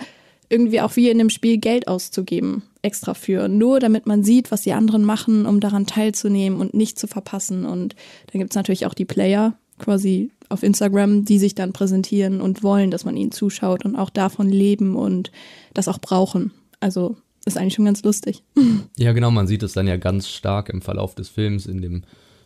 irgendwie 0.50 0.81
auch 0.81 0.95
wie 0.95 1.09
in 1.09 1.17
dem 1.17 1.29
Spiel 1.29 1.57
Geld 1.57 1.88
auszugeben, 1.88 2.63
extra 2.81 3.13
für. 3.13 3.47
Nur 3.47 3.79
damit 3.79 4.05
man 4.05 4.23
sieht, 4.23 4.51
was 4.51 4.62
die 4.62 4.73
anderen 4.73 5.03
machen, 5.03 5.45
um 5.45 5.59
daran 5.59 5.85
teilzunehmen 5.85 6.59
und 6.59 6.73
nicht 6.73 7.00
zu 7.00 7.07
verpassen. 7.07 7.65
Und 7.65 7.95
dann 8.31 8.39
gibt's 8.39 8.55
natürlich 8.55 8.85
auch 8.85 8.93
die 8.93 9.05
Player 9.05 9.53
quasi 9.79 10.31
auf 10.50 10.63
Instagram, 10.63 11.25
die 11.25 11.39
sich 11.39 11.55
dann 11.55 11.73
präsentieren 11.73 12.41
und 12.41 12.63
wollen, 12.63 12.91
dass 12.91 13.05
man 13.05 13.17
ihnen 13.17 13.31
zuschaut 13.31 13.85
und 13.85 13.95
auch 13.95 14.09
davon 14.09 14.50
leben 14.50 14.95
und 14.95 15.31
das 15.73 15.88
auch 15.88 16.00
brauchen. 16.00 16.51
Also 16.79 17.17
ist 17.45 17.57
eigentlich 17.57 17.73
schon 17.73 17.85
ganz 17.85 18.03
lustig. 18.03 18.43
Ja, 18.97 19.12
genau, 19.12 19.31
man 19.31 19.47
sieht 19.47 19.63
es 19.63 19.73
dann 19.73 19.88
ja 19.88 19.97
ganz 19.97 20.29
stark 20.29 20.69
im 20.69 20.81
Verlauf 20.81 21.15
des 21.15 21.27
Films 21.27 21.65
in 21.65 21.81
dem 21.81 22.03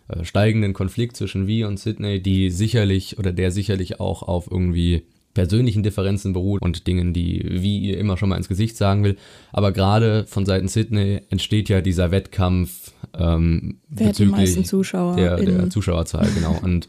äh, 0.07 0.23
steigenden 0.23 0.73
Konflikt 0.73 1.17
zwischen 1.17 1.45
Vi 1.45 1.65
und 1.65 1.77
Sydney, 1.77 2.21
die 2.21 2.49
sicherlich 2.49 3.19
oder 3.19 3.33
der 3.33 3.51
sicherlich 3.51 3.99
auch 3.99 4.23
auf 4.23 4.49
irgendwie 4.49 5.03
persönlichen 5.37 5.83
Differenzen 5.83 6.33
beruht 6.33 6.63
und 6.63 6.87
Dingen, 6.87 7.13
die 7.13 7.45
Vi 7.47 7.77
ihr 7.77 7.99
immer 7.99 8.17
schon 8.17 8.29
mal 8.29 8.37
ins 8.37 8.47
Gesicht 8.47 8.75
sagen 8.75 9.03
will. 9.03 9.17
Aber 9.53 9.71
gerade 9.71 10.25
von 10.25 10.47
Seiten 10.47 10.67
Sydney 10.67 11.21
entsteht 11.29 11.69
ja 11.69 11.79
dieser 11.79 12.09
Wettkampf 12.09 12.91
ähm, 13.13 13.77
Wer 13.87 14.07
bezüglich 14.07 14.35
meisten 14.35 14.65
Zuschauer 14.65 15.15
der, 15.15 15.37
der 15.37 15.69
Zuschauerzahl, 15.69 16.27
genau. 16.33 16.57
Und 16.63 16.87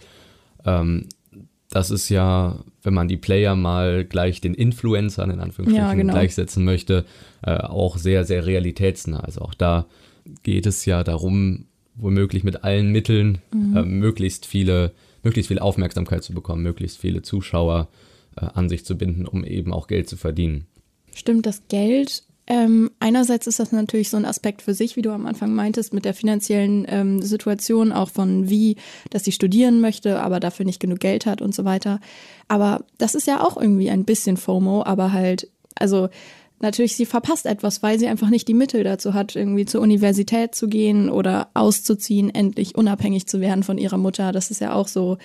ähm, 0.64 1.10
das 1.68 1.90
ist 1.90 2.08
ja, 2.08 2.64
wenn 2.82 2.94
man 2.94 3.06
die 3.06 3.18
Player 3.18 3.54
mal 3.54 4.06
gleich 4.06 4.40
den 4.40 4.54
Influencern 4.54 5.30
in 5.30 5.40
Anführungsstrichen 5.40 5.86
Ja, 5.86 5.92
genau. 5.92 6.14
gleichsetzen 6.14 6.64
möchte, 6.64 7.04
äh, 7.42 7.54
auch 7.58 7.98
sehr, 7.98 8.24
sehr 8.24 8.46
realitätsnah. 8.46 9.20
Also 9.20 9.42
auch 9.42 9.52
da 9.52 9.84
geht 10.42 10.64
es 10.64 10.86
ja 10.86 11.04
darum, 11.04 11.66
womöglich 11.96 12.44
mit 12.44 12.64
allen 12.64 12.92
Mitteln 12.92 13.42
Mhm. 13.52 13.76
äh, 13.76 13.82
möglichst 13.82 14.46
viele, 14.46 14.92
möglichst 15.22 15.48
viel 15.48 15.58
Aufmerksamkeit 15.58 16.24
zu 16.24 16.32
bekommen, 16.32 16.62
möglichst 16.62 16.96
viele 16.96 17.20
Zuschauer 17.20 17.88
äh, 17.92 18.07
an 18.38 18.68
sich 18.68 18.84
zu 18.84 18.96
binden, 18.96 19.26
um 19.26 19.44
eben 19.44 19.72
auch 19.72 19.86
Geld 19.86 20.08
zu 20.08 20.16
verdienen. 20.16 20.66
Stimmt, 21.14 21.46
das 21.46 21.62
Geld. 21.68 22.24
Ähm, 22.50 22.90
einerseits 22.98 23.46
ist 23.46 23.60
das 23.60 23.72
natürlich 23.72 24.08
so 24.08 24.16
ein 24.16 24.24
Aspekt 24.24 24.62
für 24.62 24.72
sich, 24.72 24.96
wie 24.96 25.02
du 25.02 25.10
am 25.10 25.26
Anfang 25.26 25.54
meintest, 25.54 25.92
mit 25.92 26.06
der 26.06 26.14
finanziellen 26.14 26.86
ähm, 26.88 27.20
Situation, 27.20 27.92
auch 27.92 28.08
von 28.08 28.48
wie, 28.48 28.76
dass 29.10 29.24
sie 29.24 29.32
studieren 29.32 29.80
möchte, 29.80 30.20
aber 30.20 30.40
dafür 30.40 30.64
nicht 30.64 30.80
genug 30.80 31.00
Geld 31.00 31.26
hat 31.26 31.42
und 31.42 31.54
so 31.54 31.66
weiter. 31.66 32.00
Aber 32.48 32.84
das 32.96 33.14
ist 33.14 33.26
ja 33.26 33.44
auch 33.44 33.60
irgendwie 33.60 33.90
ein 33.90 34.06
bisschen 34.06 34.38
FOMO, 34.38 34.82
aber 34.82 35.12
halt, 35.12 35.50
also 35.74 36.08
natürlich, 36.60 36.96
sie 36.96 37.04
verpasst 37.04 37.44
etwas, 37.44 37.82
weil 37.82 37.98
sie 37.98 38.08
einfach 38.08 38.30
nicht 38.30 38.48
die 38.48 38.54
Mittel 38.54 38.82
dazu 38.82 39.12
hat, 39.12 39.36
irgendwie 39.36 39.66
zur 39.66 39.82
Universität 39.82 40.54
zu 40.54 40.68
gehen 40.68 41.10
oder 41.10 41.50
auszuziehen, 41.52 42.34
endlich 42.34 42.74
unabhängig 42.76 43.26
zu 43.26 43.42
werden 43.42 43.62
von 43.62 43.76
ihrer 43.76 43.98
Mutter. 43.98 44.32
Das 44.32 44.50
ist 44.50 44.62
ja 44.62 44.72
auch 44.72 44.88
so, 44.88 45.18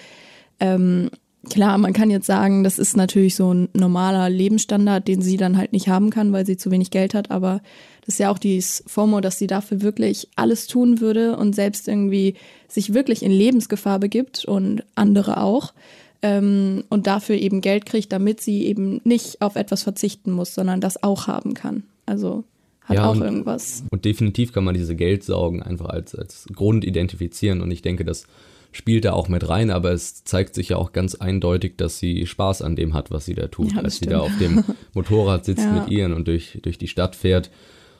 ähm, 0.59 1.09
klar, 1.49 1.77
man 1.77 1.93
kann 1.93 2.09
jetzt 2.09 2.25
sagen, 2.27 2.63
das 2.63 2.79
ist 2.79 2.95
natürlich 2.97 3.35
so 3.35 3.53
ein 3.53 3.69
normaler 3.73 4.29
Lebensstandard, 4.29 5.07
den 5.07 5.21
sie 5.21 5.37
dann 5.37 5.57
halt 5.57 5.73
nicht 5.73 5.87
haben 5.87 6.09
kann, 6.09 6.31
weil 6.33 6.45
sie 6.45 6.57
zu 6.57 6.71
wenig 6.71 6.89
Geld 6.91 7.13
hat, 7.13 7.31
aber 7.31 7.61
das 8.05 8.15
ist 8.15 8.19
ja 8.19 8.29
auch 8.31 8.37
dieses 8.37 8.83
FOMO, 8.87 9.21
dass 9.21 9.39
sie 9.39 9.47
dafür 9.47 9.81
wirklich 9.81 10.27
alles 10.35 10.67
tun 10.67 10.99
würde 10.99 11.37
und 11.37 11.55
selbst 11.55 11.87
irgendwie 11.87 12.35
sich 12.67 12.93
wirklich 12.93 13.23
in 13.23 13.31
Lebensgefahr 13.31 13.99
begibt 13.99 14.45
und 14.45 14.83
andere 14.95 15.41
auch 15.41 15.73
ähm, 16.21 16.83
und 16.89 17.07
dafür 17.07 17.35
eben 17.35 17.61
Geld 17.61 17.85
kriegt, 17.85 18.11
damit 18.11 18.41
sie 18.41 18.65
eben 18.65 18.99
nicht 19.03 19.41
auf 19.41 19.55
etwas 19.55 19.83
verzichten 19.83 20.31
muss, 20.31 20.53
sondern 20.53 20.81
das 20.81 21.01
auch 21.03 21.27
haben 21.27 21.53
kann. 21.53 21.83
Also 22.05 22.43
hat 22.81 22.97
Ja, 22.97 23.07
auch 23.09 23.15
und- 23.15 23.21
irgendwas. 23.21 23.83
Und 23.89 24.03
definitiv 24.03 24.51
kann 24.51 24.63
man 24.65 24.73
diese 24.75 24.95
Geldsorgen 24.95 25.63
einfach 25.63 25.85
als, 25.87 26.15
als 26.15 26.45
Grund 26.53 26.83
identifizieren. 26.83 27.61
Und 27.61 27.71
ich 27.71 27.81
denke, 27.81 28.03
das 28.03 28.25
spielt 28.73 29.05
da 29.05 29.13
auch 29.13 29.29
mit 29.29 29.47
rein, 29.47 29.71
aber 29.71 29.91
es 29.91 30.23
zeigt 30.25 30.53
sich 30.55 30.69
ja 30.69 30.77
auch 30.77 30.91
ganz 30.91 31.15
eindeutig, 31.15 31.73
dass 31.77 31.99
sie 31.99 32.25
Spaß 32.27 32.61
an 32.61 32.75
dem 32.75 32.93
hat, 32.93 33.09
was 33.11 33.25
sie 33.25 33.35
da 33.35 33.47
tut. 33.47 33.71
Ja, 33.73 33.81
als 33.81 33.99
sie 33.99 34.07
da 34.07 34.19
auf 34.19 34.37
dem 34.39 34.63
Motorrad 34.93 35.45
sitzt 35.45 35.63
Ja. 35.63 35.71
mit 35.71 35.89
ihren 35.89 36.11
und 36.13 36.27
durch, 36.27 36.59
durch 36.61 36.77
die 36.77 36.87
Stadt 36.89 37.15
fährt. 37.15 37.49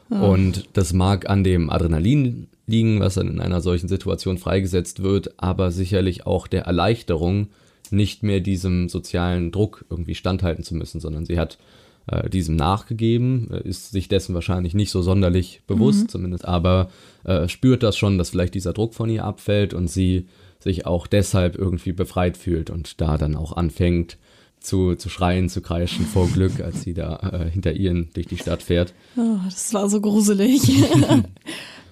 Und 0.10 0.68
das 0.74 0.94
mag 0.94 1.30
an 1.30 1.44
dem 1.44 1.70
Adrenalin 1.70 2.48
liegen, 2.68 3.00
was 3.00 3.16
dann 3.16 3.30
in 3.30 3.40
einer 3.40 3.62
solchen 3.62 3.88
Situation 3.88 4.38
freigesetzt 4.38 5.02
wird, 5.02 5.34
aber 5.38 5.72
sicherlich 5.72 6.28
auch 6.28 6.46
der 6.48 6.64
Erleichterung, 6.64 7.48
nicht 7.90 8.22
mehr 8.24 8.40
diesem 8.40 8.90
sozialen 8.90 9.52
Druck 9.52 9.86
irgendwie 9.90 10.16
standhalten 10.16 10.64
zu 10.64 10.76
müssen, 10.76 11.00
sondern 11.00 11.26
sie 11.26 11.40
hat 11.40 11.58
äh, 12.08 12.30
diesem 12.30 12.56
nachgegeben, 12.56 13.50
äh, 13.52 13.68
ist 13.68 13.92
sich 13.92 14.08
dessen 14.08 14.34
wahrscheinlich 14.36 14.74
nicht 14.74 14.92
so 14.92 15.02
sonderlich 15.02 15.62
bewusst 15.68 16.12
zumindest, 16.12 16.46
aber 16.46 16.90
äh, 17.24 17.48
spürt 17.48 17.82
das 17.84 17.98
schon, 17.98 18.18
dass 18.18 18.32
vielleicht 18.32 18.56
dieser 18.56 18.74
Druck 18.74 18.94
von 18.94 19.10
ihr 19.10 19.24
abfällt 19.26 19.74
und 19.74 19.88
sie 19.90 20.28
sich 20.64 20.86
auch 20.86 21.08
deshalb 21.08 21.56
irgendwie 21.58 21.92
befreit 21.92 22.38
fühlt 22.38 22.70
und 22.70 23.02
da 23.02 23.18
dann 23.18 23.36
auch 23.36 23.52
anfängt 23.58 24.18
zu, 24.60 24.96
zu 24.96 25.10
schreien, 25.10 25.50
zu 25.50 25.62
kreischen 25.62 26.06
vor 26.06 26.30
Glück, 26.30 26.62
als 26.62 26.84
sie 26.84 26.94
da 26.94 27.18
äh, 27.34 27.50
hinter 27.52 27.74
ihren 27.74 28.10
durch 28.14 28.28
die 28.28 28.38
Stadt 28.38 28.64
fährt. 28.64 28.94
Oh, 29.18 29.38
das 29.44 29.74
war 29.74 29.90
so 29.90 30.00
gruselig. 30.00 30.62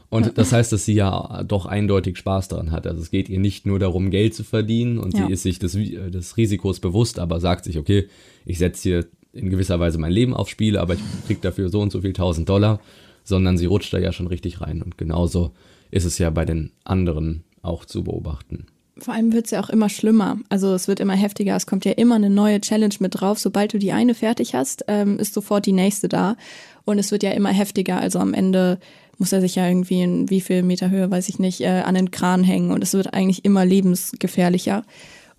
Und 0.09 0.37
das 0.37 0.51
heißt, 0.51 0.73
dass 0.73 0.83
sie 0.83 0.93
ja 0.93 1.41
doch 1.43 1.65
eindeutig 1.65 2.17
Spaß 2.17 2.49
daran 2.49 2.71
hat. 2.71 2.85
Also 2.85 3.01
es 3.01 3.11
geht 3.11 3.29
ihr 3.29 3.39
nicht 3.39 3.65
nur 3.65 3.79
darum, 3.79 4.09
Geld 4.11 4.33
zu 4.35 4.43
verdienen 4.43 4.97
und 4.97 5.17
Ja. 5.17 5.25
sie 5.25 5.31
ist 5.31 5.43
sich 5.43 5.57
des, 5.57 5.73
äh, 5.75 6.11
des 6.11 6.35
Risikos 6.35 6.81
bewusst, 6.81 7.17
aber 7.17 7.39
sagt 7.39 7.63
sich, 7.63 7.77
okay, 7.77 8.09
ich 8.45 8.57
setze 8.57 8.81
hier 8.89 9.05
in 9.31 9.49
gewisser 9.49 9.79
Weise 9.79 9.97
mein 9.99 10.11
Leben 10.11 10.33
aufs 10.33 10.51
Spiel, 10.51 10.77
aber 10.77 10.95
ich 10.95 10.99
krieg 11.27 11.41
dafür 11.41 11.69
so 11.69 11.79
und 11.79 11.93
so 11.93 12.01
viel 12.01 12.11
tausend 12.11 12.49
Dollar, 12.49 12.81
sondern 13.23 13.57
sie 13.57 13.67
rutscht 13.67 13.93
da 13.93 13.99
ja 13.99 14.11
schon 14.11 14.27
richtig 14.27 14.59
rein. 14.59 14.81
Und 14.81 14.97
genauso 14.97 15.51
ist 15.91 16.03
es 16.03 16.17
ja 16.17 16.29
bei 16.29 16.43
den 16.43 16.71
anderen 16.83 17.45
auch 17.61 17.85
zu 17.85 18.03
beobachten. 18.03 18.65
Vor 18.97 19.13
allem 19.13 19.33
wird 19.33 19.45
es 19.45 19.51
ja 19.51 19.63
auch 19.63 19.69
immer 19.69 19.89
schlimmer. 19.89 20.37
Also 20.49 20.73
es 20.73 20.87
wird 20.87 20.99
immer 20.99 21.15
heftiger. 21.15 21.55
Es 21.55 21.65
kommt 21.65 21.85
ja 21.85 21.93
immer 21.93 22.15
eine 22.15 22.29
neue 22.29 22.61
Challenge 22.61 22.93
mit 22.99 23.19
drauf. 23.19 23.39
Sobald 23.39 23.73
du 23.73 23.79
die 23.79 23.91
eine 23.91 24.13
fertig 24.13 24.53
hast, 24.53 24.85
ähm, 24.87 25.17
ist 25.17 25.33
sofort 25.33 25.65
die 25.65 25.71
nächste 25.71 26.07
da. 26.07 26.35
Und 26.83 26.99
es 26.99 27.11
wird 27.11 27.23
ja 27.23 27.31
immer 27.31 27.49
heftiger. 27.49 27.99
Also 27.99 28.19
am 28.19 28.33
Ende 28.33 28.79
muss 29.17 29.31
er 29.31 29.41
sich 29.41 29.55
ja 29.55 29.67
irgendwie 29.67 30.01
in 30.01 30.29
wie 30.29 30.41
viel 30.41 30.61
Meter 30.61 30.89
Höhe, 30.89 31.09
weiß 31.09 31.29
ich 31.29 31.39
nicht, 31.39 31.61
äh, 31.61 31.81
an 31.85 31.95
den 31.95 32.11
Kran 32.11 32.43
hängen. 32.43 32.71
Und 32.71 32.83
es 32.83 32.93
wird 32.93 33.13
eigentlich 33.13 33.45
immer 33.45 33.65
lebensgefährlicher. 33.65 34.83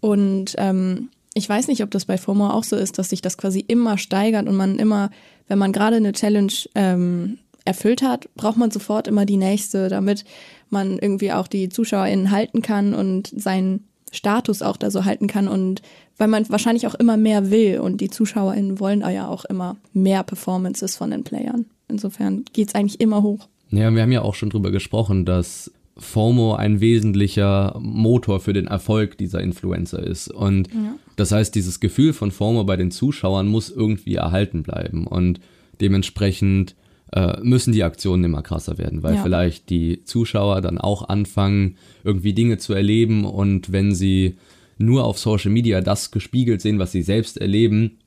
Und 0.00 0.55
ähm, 0.59 1.11
ich 1.35 1.49
weiß 1.49 1.69
nicht, 1.69 1.83
ob 1.83 1.91
das 1.91 2.05
bei 2.05 2.19
FOMO 2.19 2.49
auch 2.49 2.64
so 2.64 2.76
ist, 2.76 2.99
dass 2.99 3.11
sich 3.11 3.23
das 3.23 3.38
quasi 3.38 3.61
immer 3.61 3.97
steigert 3.99 4.49
und 4.49 4.57
man 4.57 4.79
immer, 4.79 5.11
wenn 5.49 5.59
man 5.59 5.73
gerade 5.73 5.97
eine 5.97 6.12
Challenge 6.12 6.52
ähm, 6.75 7.38
erfüllt 7.64 8.02
hat, 8.02 8.29
braucht 8.35 8.57
man 8.57 8.71
sofort 8.71 9.09
immer 9.09 9.25
die 9.25 9.37
nächste, 9.37 9.88
damit 9.88 10.25
man 10.73 10.99
irgendwie 10.99 11.33
auch 11.33 11.47
die 11.47 11.69
ZuschauerInnen 11.69 12.31
halten 12.31 12.62
kann 12.62 12.95
und 12.95 13.33
seinen 13.37 13.85
Status 14.11 14.62
auch 14.62 14.76
da 14.76 14.91
so 14.91 15.05
halten 15.05 15.26
kann 15.26 15.49
und 15.49 15.83
weil 16.19 16.29
man 16.29 16.49
wahrscheinlich 16.50 16.87
auch 16.87 16.95
immer 16.95 17.17
mehr 17.17 17.50
will 17.50 17.81
und 17.81 18.00
die 18.00 18.11
ZuschauerInnen 18.11 18.79
wollen 18.79 19.00
ja 19.00 19.29
auch 19.29 19.45
immer 19.47 19.76
mehr 19.93 20.23
Performances 20.23 20.97
von 20.97 21.11
den 21.11 21.25
Playern. 21.25 21.67
Insofern 21.88 22.45
geht 22.52 22.69
es 22.69 22.75
eigentlich 22.75 23.00
immer 23.00 23.23
hoch. 23.23 23.49
Ja, 23.71 23.91
wir 23.95 24.02
haben 24.02 24.12
ja 24.12 24.23
auch 24.23 24.35
schon 24.35 24.50
drüber 24.50 24.71
gesprochen, 24.71 25.25
dass 25.25 25.73
FOMO 25.97 26.55
ein 26.55 26.81
wesentlicher 26.81 27.76
Motor 27.81 28.41
für 28.41 28.52
den 28.52 28.67
Erfolg 28.67 29.17
dieser 29.19 29.41
Influencer 29.41 30.02
ist. 30.02 30.31
Und 30.31 30.69
ja. 30.69 30.95
das 31.17 31.33
heißt, 31.33 31.55
dieses 31.55 31.81
Gefühl 31.81 32.12
von 32.12 32.31
FOMO 32.31 32.64
bei 32.64 32.76
den 32.76 32.91
Zuschauern 32.91 33.49
muss 33.49 33.71
irgendwie 33.71 34.14
erhalten 34.17 34.62
bleiben. 34.62 35.07
Und 35.07 35.41
dementsprechend 35.81 36.75
äh, 37.12 37.40
müssen 37.42 37.73
die 37.73 37.85
Aktionen 37.85 38.25
immer 38.25 38.42
krasser 38.42 38.78
werden, 38.78 39.02
weil 39.02 39.16
ja. 39.16 39.23
vielleicht 39.23 39.71
die 39.71 40.04
Zuschauer 40.04 40.61
dann 40.61 40.78
auch 40.78 41.09
anfangen, 41.09 41.76
irgendwie 42.04 42.33
Dinge 42.33 42.59
zu 42.59 42.73
erleben. 42.73 43.25
Und 43.25 43.73
wenn 43.73 43.95
sie 43.95 44.37
nur 44.78 45.04
auf 45.04 45.19
Social 45.19 45.50
Media 45.50 45.81
das 45.81 46.11
gespiegelt 46.11 46.61
sehen, 46.61 46.78
was 46.78 46.92
sie 46.92 47.02
selbst 47.02 47.38
erleben, 47.38 47.99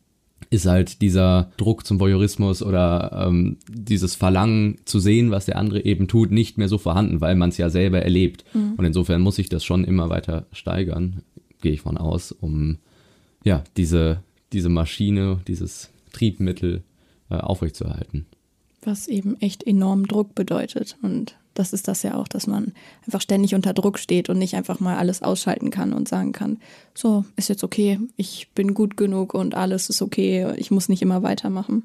ist 0.49 0.65
halt 0.65 1.01
dieser 1.01 1.51
Druck 1.57 1.85
zum 1.85 1.99
Voyeurismus 1.99 2.61
oder 2.61 3.25
ähm, 3.27 3.57
dieses 3.69 4.15
Verlangen 4.15 4.77
zu 4.85 4.99
sehen, 4.99 5.31
was 5.31 5.45
der 5.45 5.57
andere 5.57 5.83
eben 5.85 6.07
tut, 6.07 6.31
nicht 6.31 6.57
mehr 6.57 6.67
so 6.67 6.77
vorhanden, 6.77 7.21
weil 7.21 7.35
man 7.35 7.49
es 7.49 7.57
ja 7.57 7.69
selber 7.69 8.01
erlebt. 8.01 8.43
Mhm. 8.53 8.73
Und 8.77 8.85
insofern 8.85 9.21
muss 9.21 9.37
sich 9.37 9.49
das 9.49 9.63
schon 9.63 9.83
immer 9.83 10.09
weiter 10.09 10.45
steigern, 10.51 11.21
gehe 11.61 11.71
ich 11.71 11.81
von 11.81 11.97
aus, 11.97 12.31
um 12.31 12.77
ja, 13.43 13.63
diese, 13.77 14.23
diese 14.51 14.69
Maschine, 14.69 15.39
dieses 15.47 15.91
Triebmittel 16.11 16.83
äh, 17.29 17.35
aufrechtzuerhalten. 17.35 18.25
Was 18.85 19.07
eben 19.07 19.39
echt 19.41 19.65
enorm 19.65 20.07
Druck 20.07 20.35
bedeutet. 20.35 20.97
Und 21.01 21.35
das 21.55 21.73
ist 21.73 21.87
das 21.87 22.03
ja 22.03 22.15
auch, 22.15 22.27
dass 22.27 22.47
man 22.47 22.73
einfach 23.05 23.21
ständig 23.21 23.55
unter 23.55 23.73
Druck 23.73 23.97
steht 23.97 24.29
und 24.29 24.37
nicht 24.37 24.55
einfach 24.55 24.79
mal 24.79 24.97
alles 24.97 25.23
ausschalten 25.23 25.71
kann 25.71 25.91
und 25.91 26.07
sagen 26.07 26.31
kann, 26.31 26.59
so, 26.93 27.25
ist 27.35 27.49
jetzt 27.49 27.63
okay, 27.63 27.99
ich 28.15 28.49
bin 28.53 28.73
gut 28.73 28.95
genug 28.95 29.33
und 29.33 29.55
alles 29.55 29.89
ist 29.89 30.01
okay, 30.01 30.53
ich 30.57 30.69
muss 30.69 30.89
nicht 30.89 31.01
immer 31.01 31.23
weitermachen. 31.23 31.83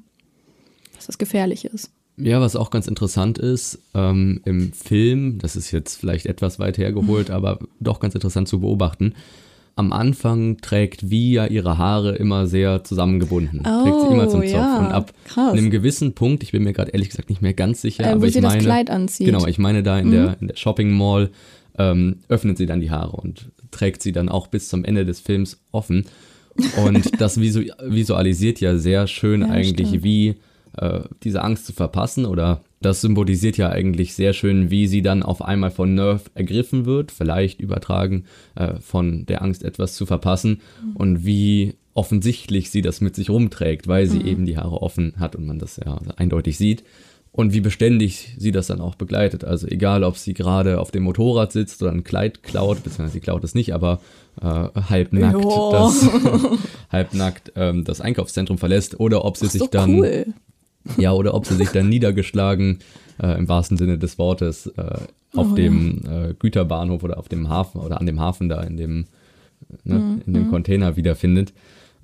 Dass 0.95 1.07
das 1.07 1.17
gefährlich 1.17 1.65
ist. 1.65 1.89
Ja, 2.17 2.39
was 2.39 2.55
auch 2.55 2.69
ganz 2.69 2.87
interessant 2.87 3.39
ist, 3.39 3.79
ähm, 3.95 4.41
im 4.45 4.73
Film, 4.73 5.39
das 5.39 5.55
ist 5.55 5.71
jetzt 5.71 5.95
vielleicht 5.95 6.27
etwas 6.27 6.59
weit 6.59 6.77
hergeholt, 6.77 7.29
aber 7.31 7.59
doch 7.79 7.99
ganz 7.99 8.13
interessant 8.13 8.47
zu 8.47 8.59
beobachten, 8.59 9.15
am 9.75 9.93
Anfang 9.93 10.57
trägt 10.57 11.09
Vi 11.09 11.33
ja 11.33 11.45
ihre 11.47 11.77
Haare 11.77 12.15
immer 12.15 12.47
sehr 12.47 12.83
zusammengebunden. 12.83 13.61
Oh, 13.65 13.83
trägt 13.83 14.01
sie 14.01 14.13
immer 14.13 14.29
zum 14.29 14.41
Zopf. 14.41 14.51
Ja, 14.51 14.79
und 14.79 14.87
ab 14.87 15.13
krass. 15.25 15.53
einem 15.53 15.69
gewissen 15.69 16.13
Punkt, 16.13 16.43
ich 16.43 16.51
bin 16.51 16.63
mir 16.63 16.73
gerade 16.73 16.91
ehrlich 16.91 17.09
gesagt 17.09 17.29
nicht 17.29 17.41
mehr 17.41 17.53
ganz 17.53 17.81
sicher, 17.81 18.03
äh, 18.03 18.13
aber 18.13 18.27
ich 18.27 18.35
meine. 18.35 18.55
Das 18.55 18.63
Kleid 18.63 18.89
anzieht. 18.89 19.27
Genau, 19.27 19.45
ich 19.47 19.57
meine 19.57 19.83
da 19.83 19.97
in, 19.99 20.07
mhm. 20.07 20.11
der, 20.11 20.37
in 20.41 20.47
der 20.47 20.55
Shopping 20.55 20.91
Mall 20.91 21.31
ähm, 21.77 22.17
öffnet 22.27 22.57
sie 22.57 22.65
dann 22.65 22.81
die 22.81 22.91
Haare 22.91 23.15
und 23.15 23.51
trägt 23.71 24.01
sie 24.01 24.11
dann 24.11 24.29
auch 24.29 24.47
bis 24.47 24.69
zum 24.69 24.83
Ende 24.83 25.05
des 25.05 25.19
Films 25.19 25.61
offen. 25.71 26.05
Und 26.85 27.09
das 27.21 27.39
visu 27.39 27.61
visualisiert 27.83 28.59
ja 28.59 28.77
sehr 28.77 29.07
schön 29.07 29.41
ja, 29.41 29.47
eigentlich, 29.47 29.87
stimmt. 29.87 30.03
wie 30.03 30.35
äh, 30.77 31.01
diese 31.23 31.43
Angst 31.43 31.65
zu 31.65 31.73
verpassen 31.73 32.25
oder 32.25 32.61
das 32.81 33.01
symbolisiert 33.01 33.57
ja 33.57 33.69
eigentlich 33.69 34.13
sehr 34.13 34.33
schön, 34.33 34.71
wie 34.71 34.87
sie 34.87 35.01
dann 35.01 35.23
auf 35.23 35.41
einmal 35.41 35.71
von 35.71 35.93
Nerf 35.93 36.31
ergriffen 36.33 36.85
wird, 36.85 37.11
vielleicht 37.11 37.61
übertragen 37.61 38.25
äh, 38.55 38.75
von 38.79 39.25
der 39.27 39.41
Angst, 39.41 39.63
etwas 39.63 39.95
zu 39.95 40.05
verpassen 40.05 40.61
mhm. 40.83 40.95
und 40.95 41.25
wie 41.25 41.75
offensichtlich 41.93 42.71
sie 42.71 42.81
das 42.81 43.01
mit 43.01 43.15
sich 43.15 43.29
rumträgt, 43.29 43.87
weil 43.87 44.07
sie 44.07 44.19
mhm. 44.19 44.27
eben 44.27 44.45
die 44.45 44.57
Haare 44.57 44.81
offen 44.81 45.13
hat 45.19 45.35
und 45.35 45.45
man 45.45 45.59
das 45.59 45.77
ja 45.77 45.99
eindeutig 46.15 46.57
sieht. 46.57 46.83
Und 47.33 47.53
wie 47.53 47.61
beständig 47.61 48.35
sie 48.37 48.51
das 48.51 48.67
dann 48.67 48.81
auch 48.81 48.95
begleitet. 48.95 49.45
Also 49.45 49.65
egal, 49.65 50.03
ob 50.03 50.17
sie 50.17 50.33
gerade 50.33 50.81
auf 50.81 50.91
dem 50.91 51.03
Motorrad 51.03 51.53
sitzt 51.53 51.81
oder 51.81 51.91
ein 51.91 52.03
Kleid 52.03 52.43
klaut, 52.43 52.83
beziehungsweise 52.83 53.13
sie 53.13 53.21
klaut 53.21 53.45
es 53.45 53.55
nicht, 53.55 53.73
aber 53.73 54.01
äh, 54.41 54.45
halbnackt, 54.45 55.45
das, 55.45 56.09
halbnackt 56.91 57.53
ähm, 57.55 57.85
das 57.85 58.01
Einkaufszentrum 58.01 58.57
verlässt 58.57 58.99
oder 58.99 59.23
ob 59.23 59.37
sie 59.37 59.45
Ach, 59.45 59.51
sich 59.51 59.61
so 59.61 59.67
dann 59.67 59.99
cool. 59.99 60.25
Ja, 60.97 61.13
oder 61.13 61.33
ob 61.33 61.45
sie 61.45 61.55
sich 61.55 61.69
dann 61.69 61.89
niedergeschlagen, 61.89 62.79
äh, 63.21 63.37
im 63.37 63.47
wahrsten 63.47 63.77
Sinne 63.77 63.97
des 63.97 64.17
Wortes, 64.17 64.67
äh, 64.67 64.99
auf 65.33 65.51
oh, 65.51 65.55
dem 65.55 66.01
ja. 66.03 66.25
äh, 66.25 66.33
Güterbahnhof 66.33 67.03
oder 67.03 67.17
auf 67.17 67.29
dem 67.29 67.49
Hafen 67.49 67.79
oder 67.79 67.99
an 67.99 68.05
dem 68.05 68.19
Hafen 68.19 68.49
da 68.49 68.61
in 68.61 68.77
dem, 68.77 69.05
ne, 69.83 69.95
mhm. 69.95 70.21
in 70.25 70.33
dem 70.33 70.45
mhm. 70.45 70.49
Container 70.49 70.95
wiederfindet. 70.97 71.53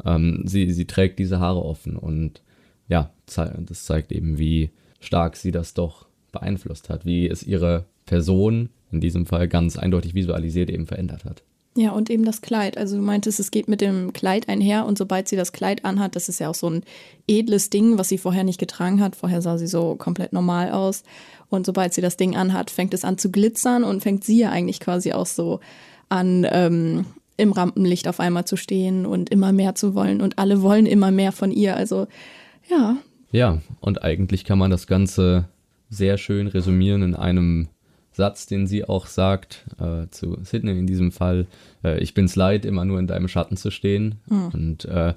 Ähm, 0.06 0.44
sie, 0.46 0.72
sie 0.72 0.86
trägt 0.86 1.20
diese 1.20 1.40
Haare 1.40 1.63
offen 1.63 1.98
und 1.98 2.42
ja, 2.88 3.12
das 3.26 3.86
zeigt 3.86 4.12
eben, 4.12 4.38
wie 4.38 4.70
stark 5.00 5.36
sie 5.36 5.52
das 5.52 5.74
doch 5.74 6.06
beeinflusst 6.32 6.90
hat, 6.90 7.06
wie 7.06 7.28
es 7.28 7.44
ihre 7.44 7.86
Person 8.06 8.70
in 8.92 9.02
diesem 9.02 9.26
Fall 9.26 9.48
ganz 9.48 9.78
eindeutig 9.78 10.13
visualisiert 10.13 10.70
eben 10.70 10.86
verändert 10.86 11.26
hat. 11.26 11.44
Ja, 11.78 11.92
und 11.92 12.10
eben 12.10 12.26
das 12.26 12.42
Kleid. 12.42 12.76
Also 12.76 12.96
du 12.96 13.04
meintest, 13.04 13.40
es 13.40 13.52
geht 13.52 13.68
mit 13.68 13.82
dem 13.82 14.12
Kleid 14.12 14.50
einher 14.50 14.88
und 14.88 14.98
sobald 14.98 15.28
sie 15.28 15.36
das 15.36 15.52
Kleid 15.52 15.86
anhat, 15.86 16.16
das 16.16 16.28
ist 16.28 16.40
ja 16.40 16.50
auch 16.50 16.56
so 16.56 16.68
ein 16.68 16.82
edles 17.28 17.70
Ding, 17.70 18.00
was 18.00 18.10
sie 18.10 18.18
vorher 18.18 18.44
nicht 18.44 18.60
getragen 18.60 19.00
hat. 19.00 19.16
Vorher 19.16 19.44
sah 19.44 19.60
sie 19.60 19.68
so 19.68 19.94
komplett 19.94 20.34
normal 20.34 20.72
aus. 20.72 21.04
Und 21.50 21.68
sobald 21.68 21.94
sie 21.94 22.02
das 22.02 22.18
Ding 22.18 22.36
anhat, 22.36 22.72
fängt 22.72 22.96
es 22.96 23.06
an 23.06 23.20
zu 23.20 23.30
glitzern 23.30 23.84
und 23.84 24.02
fängt 24.02 24.24
sie 24.24 24.40
ja 24.40 24.50
eigentlich 24.50 24.80
quasi 24.80 25.13
auch 25.13 25.28
so 25.28 25.60
an, 26.10 26.48
ähm, 26.50 27.06
im 27.38 27.52
Rampenlicht 27.52 28.08
auf 28.08 28.20
einmal 28.20 28.46
zu 28.46 28.58
stehen 28.58 29.06
und 29.06 29.30
immer 29.30 29.52
mehr 29.52 29.76
zu 29.76 29.94
wollen. 29.94 30.20
Und 30.20 30.40
alle 30.40 30.63
wollen 30.63 30.88
immer 30.88 31.12
mehr 31.12 31.32
von 31.32 31.52
ihr. 31.52 31.78
Also 31.78 32.08
ja. 32.68 32.98
Ja, 33.32 33.62
und 33.82 34.02
eigentlich 34.04 34.46
kann 34.46 34.58
man 34.58 34.72
das 34.72 34.88
Ganze 34.88 35.48
sehr 35.92 36.18
schön 36.18 36.48
resümieren 36.48 37.04
in 37.04 37.13
einem 37.13 37.68
Satz, 38.17 38.47
den 38.47 38.67
sie 38.67 38.84
auch 38.84 39.06
sagt, 39.06 39.65
äh, 39.80 40.08
zu 40.10 40.38
Sidney 40.43 40.77
in 40.77 40.88
diesem 40.88 41.12
Fall, 41.12 41.47
äh, 41.84 41.99
ich 41.99 42.13
bin's 42.13 42.36
leid, 42.36 42.65
immer 42.65 42.84
nur 42.84 42.99
in 42.99 43.08
deinem 43.08 43.27
Schatten 43.27 43.56
zu 43.56 43.71
stehen. 43.71 44.15
Mhm. 44.27 44.49
Und 44.53 44.86
äh, 44.86 45.13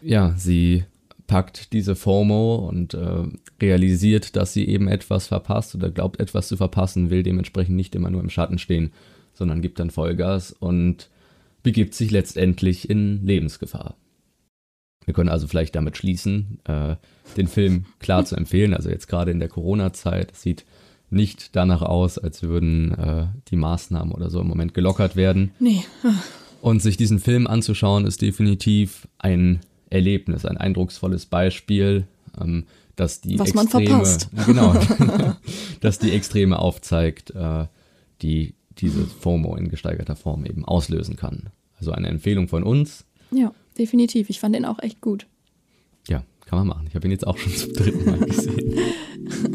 ja, 0.00 0.32
sie 0.36 0.84
packt 1.26 1.72
diese 1.72 1.94
FOMO 1.94 2.56
und 2.56 2.94
äh, 2.94 3.24
realisiert, 3.60 4.36
dass 4.36 4.54
sie 4.54 4.66
eben 4.66 4.88
etwas 4.88 5.26
verpasst 5.26 5.74
oder 5.74 5.90
glaubt, 5.90 6.20
etwas 6.20 6.48
zu 6.48 6.56
verpassen, 6.56 7.10
will 7.10 7.22
dementsprechend 7.22 7.76
nicht 7.76 7.94
immer 7.94 8.08
nur 8.08 8.22
im 8.22 8.30
Schatten 8.30 8.58
stehen, 8.58 8.92
sondern 9.34 9.60
gibt 9.60 9.78
dann 9.78 9.90
Vollgas 9.90 10.52
und 10.52 11.10
begibt 11.62 11.94
sich 11.94 12.10
letztendlich 12.10 12.88
in 12.88 13.26
Lebensgefahr. 13.26 13.96
Wir 15.04 15.14
können 15.14 15.28
also 15.28 15.46
vielleicht 15.46 15.74
damit 15.74 15.96
schließen, 15.96 16.60
äh, 16.64 16.96
den 17.36 17.48
Film 17.48 17.86
klar 17.98 18.24
zu 18.24 18.36
empfehlen. 18.36 18.74
Also 18.74 18.90
jetzt 18.90 19.08
gerade 19.08 19.30
in 19.30 19.40
der 19.40 19.48
Corona-Zeit 19.48 20.36
sieht 20.36 20.64
nicht 21.10 21.56
danach 21.56 21.82
aus, 21.82 22.18
als 22.18 22.42
würden 22.42 22.92
äh, 22.94 23.26
die 23.48 23.56
Maßnahmen 23.56 24.12
oder 24.12 24.30
so 24.30 24.40
im 24.40 24.48
Moment 24.48 24.74
gelockert 24.74 25.16
werden. 25.16 25.52
Nee. 25.58 25.84
Und 26.60 26.82
sich 26.82 26.96
diesen 26.96 27.18
Film 27.18 27.46
anzuschauen, 27.46 28.06
ist 28.06 28.20
definitiv 28.20 29.08
ein 29.18 29.60
Erlebnis, 29.90 30.44
ein 30.44 30.56
eindrucksvolles 30.56 31.26
Beispiel, 31.26 32.06
ähm, 32.40 32.64
dass 32.96 33.20
die 33.20 33.38
Was 33.38 33.50
Extreme, 33.52 34.18
genau, 34.46 34.74
dass 35.80 35.98
die 35.98 36.10
Extreme 36.12 36.58
aufzeigt, 36.58 37.30
äh, 37.30 37.66
die 38.22 38.54
diese 38.78 39.06
FOMO 39.06 39.56
in 39.56 39.68
gesteigerter 39.68 40.16
Form 40.16 40.44
eben 40.44 40.64
auslösen 40.64 41.16
kann. 41.16 41.50
Also 41.78 41.92
eine 41.92 42.08
Empfehlung 42.08 42.48
von 42.48 42.62
uns. 42.62 43.04
Ja, 43.30 43.52
definitiv. 43.76 44.30
Ich 44.30 44.40
fand 44.40 44.54
den 44.54 44.64
auch 44.64 44.78
echt 44.80 45.00
gut. 45.00 45.26
Ja, 46.08 46.24
kann 46.46 46.58
man 46.60 46.68
machen. 46.68 46.86
Ich 46.88 46.94
habe 46.94 47.06
ihn 47.06 47.10
jetzt 47.10 47.26
auch 47.26 47.36
schon 47.36 47.52
zum 47.52 47.72
dritten 47.72 48.04
Mal 48.04 48.18
gesehen. 48.20 48.78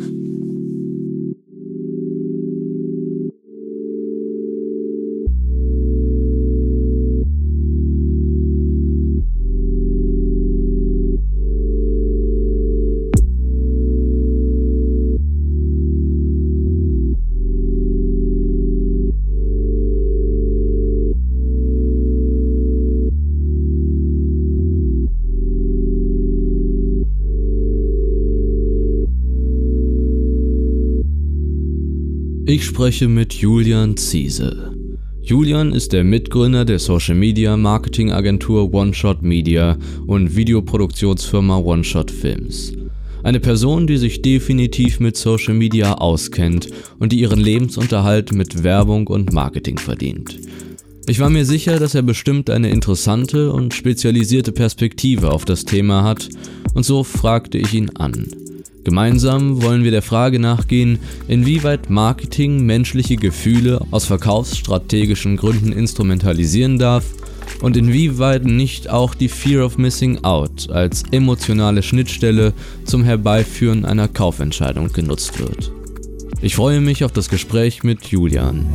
Ich 32.53 32.65
spreche 32.65 33.07
mit 33.07 33.33
Julian 33.33 33.97
Ziese. 33.97 34.75
Julian 35.23 35.73
ist 35.73 35.91
der 35.91 36.03
Mitgründer 36.03 36.65
der 36.65 36.77
Social 36.77 37.15
Media 37.15 37.57
Marketing 37.57 38.11
Agentur 38.11 38.71
One 38.71 38.93
Shot 38.93 39.23
Media 39.23 39.75
und 40.05 40.35
Videoproduktionsfirma 40.35 41.57
One 41.57 41.83
Shot 41.83 42.11
Films. 42.11 42.73
Eine 43.23 43.39
Person, 43.39 43.87
die 43.87 43.97
sich 43.97 44.21
definitiv 44.21 44.99
mit 44.99 45.17
Social 45.17 45.55
Media 45.55 45.95
auskennt 45.95 46.67
und 46.99 47.11
die 47.11 47.21
ihren 47.21 47.39
Lebensunterhalt 47.39 48.31
mit 48.33 48.63
Werbung 48.63 49.07
und 49.07 49.33
Marketing 49.33 49.79
verdient. 49.79 50.39
Ich 51.07 51.19
war 51.19 51.31
mir 51.31 51.45
sicher, 51.45 51.79
dass 51.79 51.95
er 51.95 52.03
bestimmt 52.03 52.51
eine 52.51 52.69
interessante 52.69 53.51
und 53.51 53.73
spezialisierte 53.73 54.51
Perspektive 54.51 55.31
auf 55.31 55.45
das 55.45 55.65
Thema 55.65 56.03
hat 56.03 56.29
und 56.75 56.85
so 56.85 57.03
fragte 57.03 57.57
ich 57.57 57.73
ihn 57.73 57.89
an. 57.95 58.42
Gemeinsam 58.83 59.61
wollen 59.61 59.83
wir 59.83 59.91
der 59.91 60.01
Frage 60.01 60.39
nachgehen, 60.39 60.99
inwieweit 61.27 61.89
Marketing 61.89 62.65
menschliche 62.65 63.15
Gefühle 63.15 63.79
aus 63.91 64.05
verkaufsstrategischen 64.05 65.37
Gründen 65.37 65.71
instrumentalisieren 65.71 66.79
darf 66.79 67.05
und 67.61 67.77
inwieweit 67.77 68.43
nicht 68.43 68.89
auch 68.89 69.15
die 69.15 69.29
Fear 69.29 69.65
of 69.65 69.77
Missing 69.77 70.23
Out 70.23 70.69
als 70.69 71.03
emotionale 71.11 71.81
Schnittstelle 71.81 72.53
zum 72.83 73.03
Herbeiführen 73.03 73.85
einer 73.85 74.09
Kaufentscheidung 74.09 74.91
genutzt 74.91 75.39
wird. 75.39 75.71
Ich 76.41 76.55
freue 76.55 76.81
mich 76.81 77.05
auf 77.05 77.13
das 77.13 77.29
Gespräch 77.29 77.83
mit 77.83 78.03
Julian. 78.07 78.65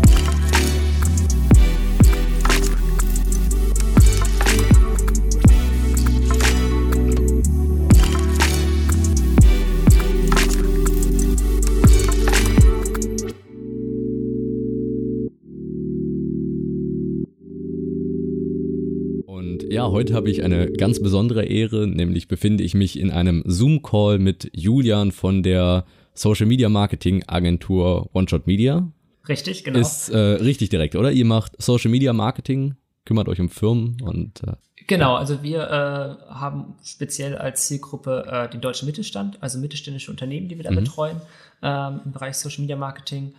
Ja, 19.89 19.93
heute 19.93 20.13
habe 20.13 20.31
ich 20.31 20.43
eine 20.45 20.71
ganz 20.71 21.01
besondere 21.01 21.47
Ehre, 21.47 21.87
nämlich 21.87 22.29
befinde 22.29 22.63
ich 22.63 22.75
mich 22.75 22.99
in 22.99 23.11
einem 23.11 23.43
Zoom-Call 23.47 24.19
mit 24.19 24.51
Julian 24.55 25.13
von 25.13 25.43
der 25.43 25.87
Social 26.13 26.45
Media 26.45 26.69
Marketing 26.69 27.25
Agentur 27.27 28.11
One 28.13 28.29
Shot 28.29 28.47
Media. 28.47 28.87
Richtig, 29.27 29.65
genau. 29.65 29.79
Ist 29.79 30.11
äh, 30.11 30.19
richtig 30.19 30.69
direkt, 30.69 30.95
oder? 30.95 31.11
Ihr 31.11 31.25
macht 31.25 31.53
Social 31.61 31.91
Media 31.91 32.13
Marketing, 32.13 32.75
kümmert 33.07 33.29
euch 33.29 33.41
um 33.41 33.49
Firmen 33.49 33.97
und. 34.03 34.43
Äh, 34.43 34.57
genau, 34.87 35.15
also 35.15 35.43
wir 35.43 35.63
äh, 35.63 36.35
haben 36.35 36.75
speziell 36.85 37.37
als 37.37 37.67
Zielgruppe 37.67 38.27
äh, 38.31 38.51
den 38.51 38.61
deutschen 38.61 38.85
Mittelstand, 38.85 39.39
also 39.43 39.59
mittelständische 39.59 40.11
Unternehmen, 40.11 40.49
die 40.49 40.59
wir 40.59 40.65
da 40.65 40.71
mhm. 40.71 40.77
betreuen 40.77 41.17
ähm, 41.63 42.01
im 42.05 42.13
Bereich 42.13 42.37
Social 42.37 42.61
Media 42.61 42.77
Marketing. 42.77 43.33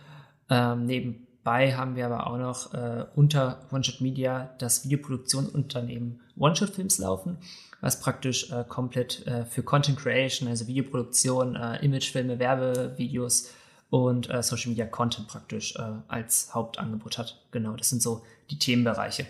Ähm, 0.48 0.88
nebenbei 1.44 1.74
haben 1.74 1.96
wir 1.96 2.06
aber 2.06 2.26
auch 2.26 2.38
noch 2.38 2.74
äh, 2.74 3.06
unter 3.14 3.60
OneShot 3.70 4.00
Media 4.00 4.50
das 4.58 4.84
Videoproduktionsunternehmen 4.84 6.20
OneShot 6.38 6.70
Films 6.70 6.98
laufen 6.98 7.38
was 7.82 7.98
praktisch 8.00 8.50
äh, 8.50 8.62
komplett 8.68 9.26
äh, 9.26 9.46
für 9.46 9.62
Content 9.62 9.98
Creation, 9.98 10.48
also 10.48 10.66
Videoproduktion, 10.66 11.56
äh, 11.56 11.82
Imagefilme, 11.82 12.38
Werbevideos 12.38 13.54
und 13.88 14.28
äh, 14.28 14.42
Social 14.42 14.68
Media 14.68 14.84
Content 14.84 15.28
praktisch 15.28 15.74
äh, 15.76 15.82
als 16.06 16.54
Hauptangebot 16.54 17.16
hat. 17.16 17.40
Genau, 17.52 17.76
das 17.76 17.88
sind 17.88 18.02
so 18.02 18.22
die 18.50 18.58
Themenbereiche. 18.58 19.26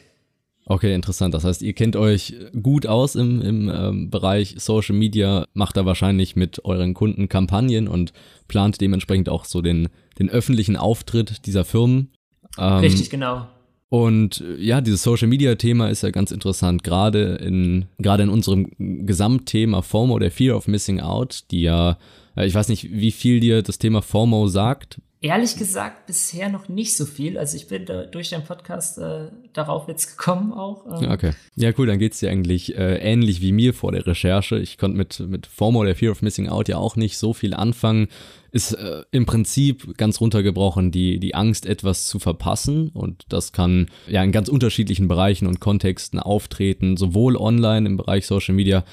Okay, 0.70 0.94
interessant. 0.94 1.34
Das 1.34 1.42
heißt, 1.42 1.62
ihr 1.62 1.72
kennt 1.72 1.96
euch 1.96 2.32
gut 2.62 2.86
aus 2.86 3.16
im, 3.16 3.42
im 3.42 3.68
ähm, 3.68 4.08
Bereich 4.08 4.54
Social 4.58 4.94
Media, 4.94 5.44
macht 5.52 5.76
da 5.76 5.84
wahrscheinlich 5.84 6.36
mit 6.36 6.64
euren 6.64 6.94
Kunden 6.94 7.28
Kampagnen 7.28 7.88
und 7.88 8.12
plant 8.46 8.80
dementsprechend 8.80 9.28
auch 9.28 9.46
so 9.46 9.62
den, 9.62 9.88
den 10.20 10.30
öffentlichen 10.30 10.76
Auftritt 10.76 11.44
dieser 11.46 11.64
Firmen. 11.64 12.12
Ähm, 12.56 12.74
Richtig, 12.74 13.10
genau. 13.10 13.48
Und 13.88 14.42
äh, 14.42 14.62
ja, 14.62 14.80
dieses 14.80 15.02
Social 15.02 15.26
Media 15.26 15.56
Thema 15.56 15.88
ist 15.88 16.04
ja 16.04 16.10
ganz 16.10 16.30
interessant, 16.30 16.84
gerade 16.84 17.34
in, 17.42 17.86
gerade 17.98 18.22
in 18.22 18.28
unserem 18.28 18.70
Gesamtthema 18.78 19.82
FOMO, 19.82 20.20
der 20.20 20.30
Fear 20.30 20.56
of 20.56 20.68
Missing 20.68 21.00
Out, 21.00 21.46
die 21.50 21.62
ja, 21.62 21.98
äh, 22.36 22.46
ich 22.46 22.54
weiß 22.54 22.68
nicht, 22.68 22.92
wie 22.92 23.10
viel 23.10 23.40
dir 23.40 23.62
das 23.62 23.78
Thema 23.78 24.02
FOMO 24.02 24.46
sagt. 24.46 25.00
Ehrlich 25.22 25.56
gesagt, 25.56 26.06
bisher 26.06 26.48
noch 26.48 26.68
nicht 26.68 26.96
so 26.96 27.04
viel. 27.04 27.36
Also 27.36 27.56
ich 27.56 27.68
bin 27.68 27.84
da 27.84 28.06
durch 28.06 28.30
deinen 28.30 28.44
Podcast 28.44 28.96
äh, 28.96 29.28
darauf 29.52 29.86
jetzt 29.86 30.16
gekommen 30.16 30.52
auch. 30.52 30.86
Ähm. 30.86 31.10
Okay. 31.10 31.32
Ja, 31.56 31.72
cool, 31.76 31.86
dann 31.86 31.98
geht's 31.98 32.20
dir 32.20 32.30
eigentlich 32.30 32.76
äh, 32.76 32.96
ähnlich 32.96 33.42
wie 33.42 33.52
mir 33.52 33.74
vor 33.74 33.92
der 33.92 34.06
Recherche. 34.06 34.58
Ich 34.58 34.78
konnte 34.78 34.96
mit, 34.96 35.20
mit 35.20 35.46
FOMO, 35.46 35.84
der 35.84 35.94
Fear 35.94 36.12
of 36.12 36.22
Missing 36.22 36.48
Out, 36.48 36.68
ja 36.68 36.78
auch 36.78 36.96
nicht 36.96 37.18
so 37.18 37.34
viel 37.34 37.52
anfangen 37.52 38.08
ist 38.52 38.72
äh, 38.72 39.04
im 39.10 39.26
Prinzip 39.26 39.96
ganz 39.96 40.20
runtergebrochen 40.20 40.90
die, 40.90 41.20
die 41.20 41.34
Angst, 41.34 41.66
etwas 41.66 42.06
zu 42.06 42.18
verpassen. 42.18 42.88
Und 42.88 43.24
das 43.28 43.52
kann 43.52 43.86
ja 44.08 44.22
in 44.22 44.32
ganz 44.32 44.48
unterschiedlichen 44.48 45.08
Bereichen 45.08 45.46
und 45.46 45.60
Kontexten 45.60 46.18
auftreten, 46.18 46.96
sowohl 46.96 47.36
online 47.36 47.86
im 47.86 47.96
Bereich 47.96 48.26
Social 48.26 48.54
Media 48.54 48.84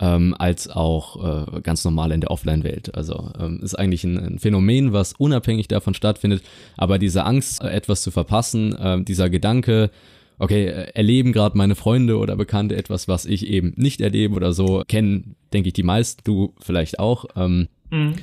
ähm, 0.00 0.34
als 0.38 0.68
auch 0.68 1.56
äh, 1.56 1.60
ganz 1.60 1.84
normal 1.84 2.12
in 2.12 2.20
der 2.20 2.30
Offline-Welt. 2.30 2.94
Also 2.94 3.30
ähm, 3.38 3.60
ist 3.62 3.74
eigentlich 3.74 4.02
ein, 4.04 4.18
ein, 4.18 4.38
Phänomen, 4.38 4.92
was 4.92 5.12
unabhängig 5.12 5.68
davon 5.68 5.94
stattfindet. 5.94 6.42
Aber 6.76 6.98
diese 6.98 7.24
Angst, 7.24 7.62
äh, 7.62 7.68
etwas 7.68 8.02
zu 8.02 8.10
verpassen, 8.10 8.74
äh, 8.76 9.02
dieser 9.02 9.28
Gedanke, 9.28 9.90
okay, 10.38 10.66
äh, 10.66 10.90
erleben 10.94 11.32
gerade 11.32 11.56
meine 11.56 11.74
Freunde 11.74 12.16
oder 12.16 12.34
Bekannte 12.34 12.76
etwas, 12.76 13.08
was 13.08 13.26
ich 13.26 13.46
eben 13.46 13.74
nicht 13.76 14.00
erlebe 14.00 14.34
oder 14.34 14.54
so, 14.54 14.82
kennen, 14.88 15.36
denke 15.52 15.68
ich, 15.68 15.74
die 15.74 15.82
meisten, 15.82 16.22
du 16.24 16.54
vielleicht 16.60 16.98
auch. 16.98 17.26
Ähm, 17.36 17.68
mhm. 17.90 18.14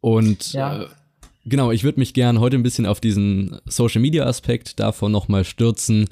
Und 0.00 0.52
ja. 0.52 0.82
äh, 0.82 0.86
genau, 1.44 1.70
ich 1.70 1.84
würde 1.84 2.00
mich 2.00 2.14
gern 2.14 2.40
heute 2.40 2.56
ein 2.56 2.64
bisschen 2.64 2.86
auf 2.86 3.00
diesen 3.00 3.58
Social 3.64 4.00
Media 4.00 4.26
Aspekt 4.26 4.80
davon 4.80 5.12
nochmal 5.12 5.44
stürzen, 5.44 6.08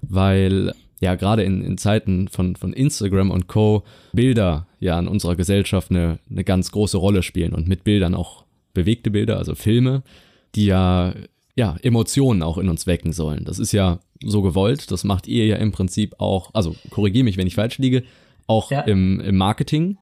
weil 0.00 0.72
ja 1.04 1.14
gerade 1.14 1.44
in, 1.44 1.64
in 1.64 1.78
Zeiten 1.78 2.28
von, 2.28 2.56
von 2.56 2.72
Instagram 2.72 3.30
und 3.30 3.46
Co. 3.46 3.84
Bilder 4.12 4.66
ja 4.80 4.98
in 4.98 5.06
unserer 5.06 5.36
Gesellschaft 5.36 5.90
eine, 5.90 6.18
eine 6.30 6.44
ganz 6.44 6.72
große 6.72 6.96
Rolle 6.96 7.22
spielen 7.22 7.52
und 7.54 7.68
mit 7.68 7.84
Bildern 7.84 8.14
auch 8.14 8.44
bewegte 8.72 9.10
Bilder, 9.10 9.38
also 9.38 9.54
Filme, 9.54 10.02
die 10.54 10.66
ja 10.66 11.14
ja, 11.56 11.76
Emotionen 11.82 12.42
auch 12.42 12.58
in 12.58 12.68
uns 12.68 12.88
wecken 12.88 13.12
sollen. 13.12 13.44
Das 13.44 13.60
ist 13.60 13.70
ja 13.70 14.00
so 14.20 14.42
gewollt. 14.42 14.90
Das 14.90 15.04
macht 15.04 15.28
ihr 15.28 15.46
ja 15.46 15.54
im 15.54 15.70
Prinzip 15.70 16.16
auch, 16.18 16.50
also 16.52 16.74
korrigiere 16.90 17.22
mich, 17.22 17.36
wenn 17.36 17.46
ich 17.46 17.54
falsch 17.54 17.78
liege, 17.78 18.02
auch 18.48 18.72
ja. 18.72 18.80
im, 18.80 19.20
im 19.20 19.36
Marketing 19.36 19.96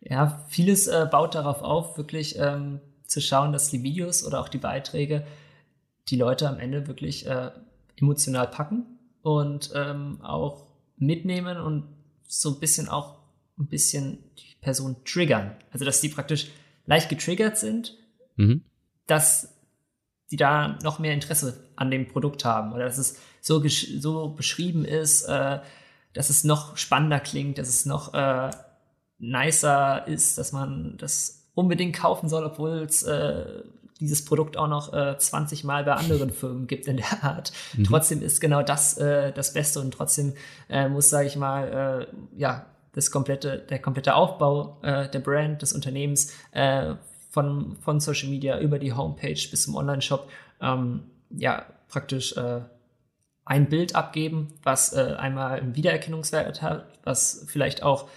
ja, 0.00 0.44
vieles 0.48 0.86
äh, 0.86 1.06
baut 1.10 1.34
darauf 1.34 1.62
auf, 1.62 1.96
wirklich 1.96 2.38
ähm, 2.38 2.80
zu 3.06 3.20
schauen, 3.20 3.52
dass 3.52 3.70
die 3.70 3.82
Videos 3.82 4.24
oder 4.24 4.40
auch 4.40 4.48
die 4.48 4.58
Beiträge 4.58 5.26
die 6.08 6.16
Leute 6.16 6.48
am 6.48 6.58
Ende 6.58 6.86
wirklich 6.86 7.26
äh, 7.26 7.50
emotional 7.96 8.46
packen 8.46 8.97
und 9.22 9.70
ähm, 9.74 10.20
auch 10.22 10.66
mitnehmen 10.96 11.58
und 11.58 11.84
so 12.26 12.54
ein 12.54 12.60
bisschen 12.60 12.88
auch 12.88 13.18
ein 13.58 13.66
bisschen 13.66 14.18
die 14.38 14.56
Person 14.60 14.96
triggern. 15.04 15.56
Also 15.70 15.84
dass 15.84 16.00
die 16.00 16.08
praktisch 16.08 16.48
leicht 16.86 17.08
getriggert 17.08 17.56
sind, 17.58 17.96
mhm. 18.36 18.62
dass 19.06 19.54
die 20.30 20.36
da 20.36 20.78
noch 20.82 20.98
mehr 20.98 21.14
Interesse 21.14 21.68
an 21.76 21.90
dem 21.90 22.08
Produkt 22.08 22.44
haben 22.44 22.72
oder 22.72 22.84
dass 22.84 22.98
es 22.98 23.18
so, 23.40 23.62
so 23.66 24.28
beschrieben 24.28 24.84
ist, 24.84 25.22
äh, 25.22 25.60
dass 26.12 26.30
es 26.30 26.44
noch 26.44 26.76
spannender 26.76 27.20
klingt, 27.20 27.58
dass 27.58 27.68
es 27.68 27.86
noch 27.86 28.14
äh, 28.14 28.50
nicer 29.18 30.06
ist, 30.06 30.38
dass 30.38 30.52
man 30.52 30.96
das 30.98 31.50
unbedingt 31.54 31.96
kaufen 31.96 32.28
soll, 32.28 32.44
obwohl 32.44 32.78
es 32.82 33.02
äh, 33.02 33.62
dieses 34.00 34.24
Produkt 34.24 34.56
auch 34.56 34.68
noch 34.68 34.92
äh, 34.92 35.16
20 35.18 35.64
Mal 35.64 35.84
bei 35.84 35.94
anderen 35.94 36.30
Firmen 36.30 36.66
gibt 36.66 36.86
in 36.86 36.98
der 36.98 37.24
Art. 37.24 37.52
Mhm. 37.76 37.84
Trotzdem 37.84 38.22
ist 38.22 38.40
genau 38.40 38.62
das 38.62 38.96
äh, 38.98 39.32
das 39.32 39.52
Beste 39.52 39.80
und 39.80 39.92
trotzdem 39.92 40.34
äh, 40.68 40.88
muss, 40.88 41.10
sage 41.10 41.26
ich 41.26 41.36
mal, 41.36 42.06
äh, 42.10 42.38
ja, 42.38 42.66
das 42.92 43.10
komplette, 43.10 43.58
der 43.58 43.80
komplette 43.80 44.14
Aufbau 44.14 44.78
äh, 44.82 45.08
der 45.08 45.20
Brand, 45.20 45.62
des 45.62 45.72
Unternehmens, 45.72 46.32
äh, 46.52 46.94
von, 47.30 47.76
von 47.76 48.00
Social 48.00 48.28
Media 48.28 48.58
über 48.58 48.78
die 48.78 48.92
Homepage 48.92 49.40
bis 49.50 49.62
zum 49.62 49.76
Online-Shop, 49.76 50.28
ähm, 50.60 51.04
ja, 51.30 51.66
praktisch 51.88 52.36
äh, 52.36 52.60
ein 53.44 53.68
Bild 53.68 53.94
abgeben, 53.94 54.48
was 54.62 54.92
äh, 54.92 55.14
einmal 55.18 55.60
einen 55.60 55.76
Wiedererkennungswert 55.76 56.62
hat, 56.62 56.86
was 57.04 57.44
vielleicht 57.46 57.82
auch 57.82 58.08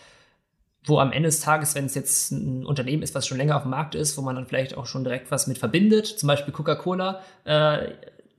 wo 0.85 0.99
am 0.99 1.11
Ende 1.11 1.27
des 1.27 1.41
Tages, 1.41 1.75
wenn 1.75 1.85
es 1.85 1.95
jetzt 1.95 2.31
ein 2.31 2.65
Unternehmen 2.65 3.03
ist, 3.03 3.13
was 3.13 3.27
schon 3.27 3.37
länger 3.37 3.55
auf 3.55 3.63
dem 3.63 3.71
Markt 3.71 3.95
ist, 3.95 4.17
wo 4.17 4.21
man 4.21 4.35
dann 4.35 4.47
vielleicht 4.47 4.75
auch 4.75 4.87
schon 4.87 5.03
direkt 5.03 5.29
was 5.29 5.47
mit 5.47 5.57
verbindet, 5.57 6.07
zum 6.07 6.27
Beispiel 6.27 6.53
Coca-Cola, 6.53 7.21
äh, 7.45 7.89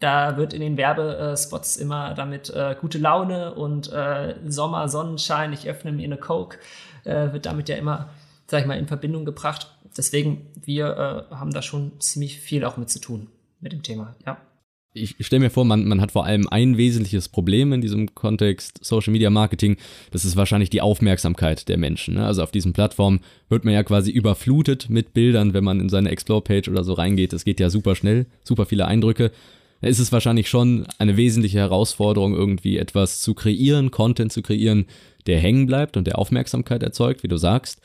da 0.00 0.36
wird 0.36 0.52
in 0.52 0.60
den 0.60 0.76
Werbespots 0.76 1.76
immer 1.76 2.14
damit 2.14 2.50
äh, 2.50 2.74
gute 2.80 2.98
Laune 2.98 3.54
und 3.54 3.92
äh, 3.92 4.34
Sommer, 4.46 4.88
Sonnenschein, 4.88 5.52
ich 5.52 5.68
öffne 5.68 5.92
mir 5.92 6.04
eine 6.04 6.16
Coke, 6.16 6.58
äh, 7.04 7.32
wird 7.32 7.46
damit 7.46 7.68
ja 7.68 7.76
immer, 7.76 8.08
sag 8.48 8.62
ich 8.62 8.66
mal, 8.66 8.78
in 8.78 8.88
Verbindung 8.88 9.24
gebracht. 9.24 9.72
Deswegen, 9.96 10.50
wir 10.60 11.28
äh, 11.30 11.34
haben 11.34 11.52
da 11.52 11.62
schon 11.62 12.00
ziemlich 12.00 12.40
viel 12.40 12.64
auch 12.64 12.76
mit 12.76 12.90
zu 12.90 12.98
tun 12.98 13.28
mit 13.60 13.72
dem 13.72 13.84
Thema, 13.84 14.16
ja 14.26 14.38
ich 14.94 15.16
stelle 15.20 15.40
mir 15.40 15.50
vor, 15.50 15.64
man, 15.64 15.86
man 15.86 16.00
hat 16.00 16.12
vor 16.12 16.26
allem 16.26 16.46
ein 16.48 16.76
wesentliches 16.76 17.28
Problem 17.28 17.72
in 17.72 17.80
diesem 17.80 18.14
Kontext 18.14 18.84
Social 18.84 19.12
Media 19.12 19.30
Marketing. 19.30 19.76
Das 20.10 20.24
ist 20.24 20.36
wahrscheinlich 20.36 20.70
die 20.70 20.82
Aufmerksamkeit 20.82 21.68
der 21.68 21.78
Menschen. 21.78 22.14
Ne? 22.14 22.26
Also 22.26 22.42
auf 22.42 22.50
diesen 22.50 22.74
Plattformen 22.74 23.20
wird 23.48 23.64
man 23.64 23.72
ja 23.72 23.82
quasi 23.82 24.10
überflutet 24.10 24.90
mit 24.90 25.14
Bildern, 25.14 25.54
wenn 25.54 25.64
man 25.64 25.80
in 25.80 25.88
seine 25.88 26.10
Explore-Page 26.10 26.68
oder 26.68 26.84
so 26.84 26.92
reingeht. 26.92 27.32
Das 27.32 27.44
geht 27.44 27.58
ja 27.58 27.70
super 27.70 27.94
schnell, 27.94 28.26
super 28.44 28.66
viele 28.66 28.86
Eindrücke. 28.86 29.32
Da 29.80 29.88
ist 29.88 29.98
es 29.98 30.12
wahrscheinlich 30.12 30.48
schon 30.48 30.86
eine 30.98 31.16
wesentliche 31.16 31.58
Herausforderung, 31.58 32.34
irgendwie 32.34 32.76
etwas 32.76 33.20
zu 33.20 33.34
kreieren, 33.34 33.90
Content 33.90 34.30
zu 34.32 34.42
kreieren, 34.42 34.86
der 35.26 35.38
hängen 35.38 35.66
bleibt 35.66 35.96
und 35.96 36.06
der 36.06 36.18
Aufmerksamkeit 36.18 36.82
erzeugt, 36.82 37.22
wie 37.22 37.28
du 37.28 37.38
sagst. 37.38 37.80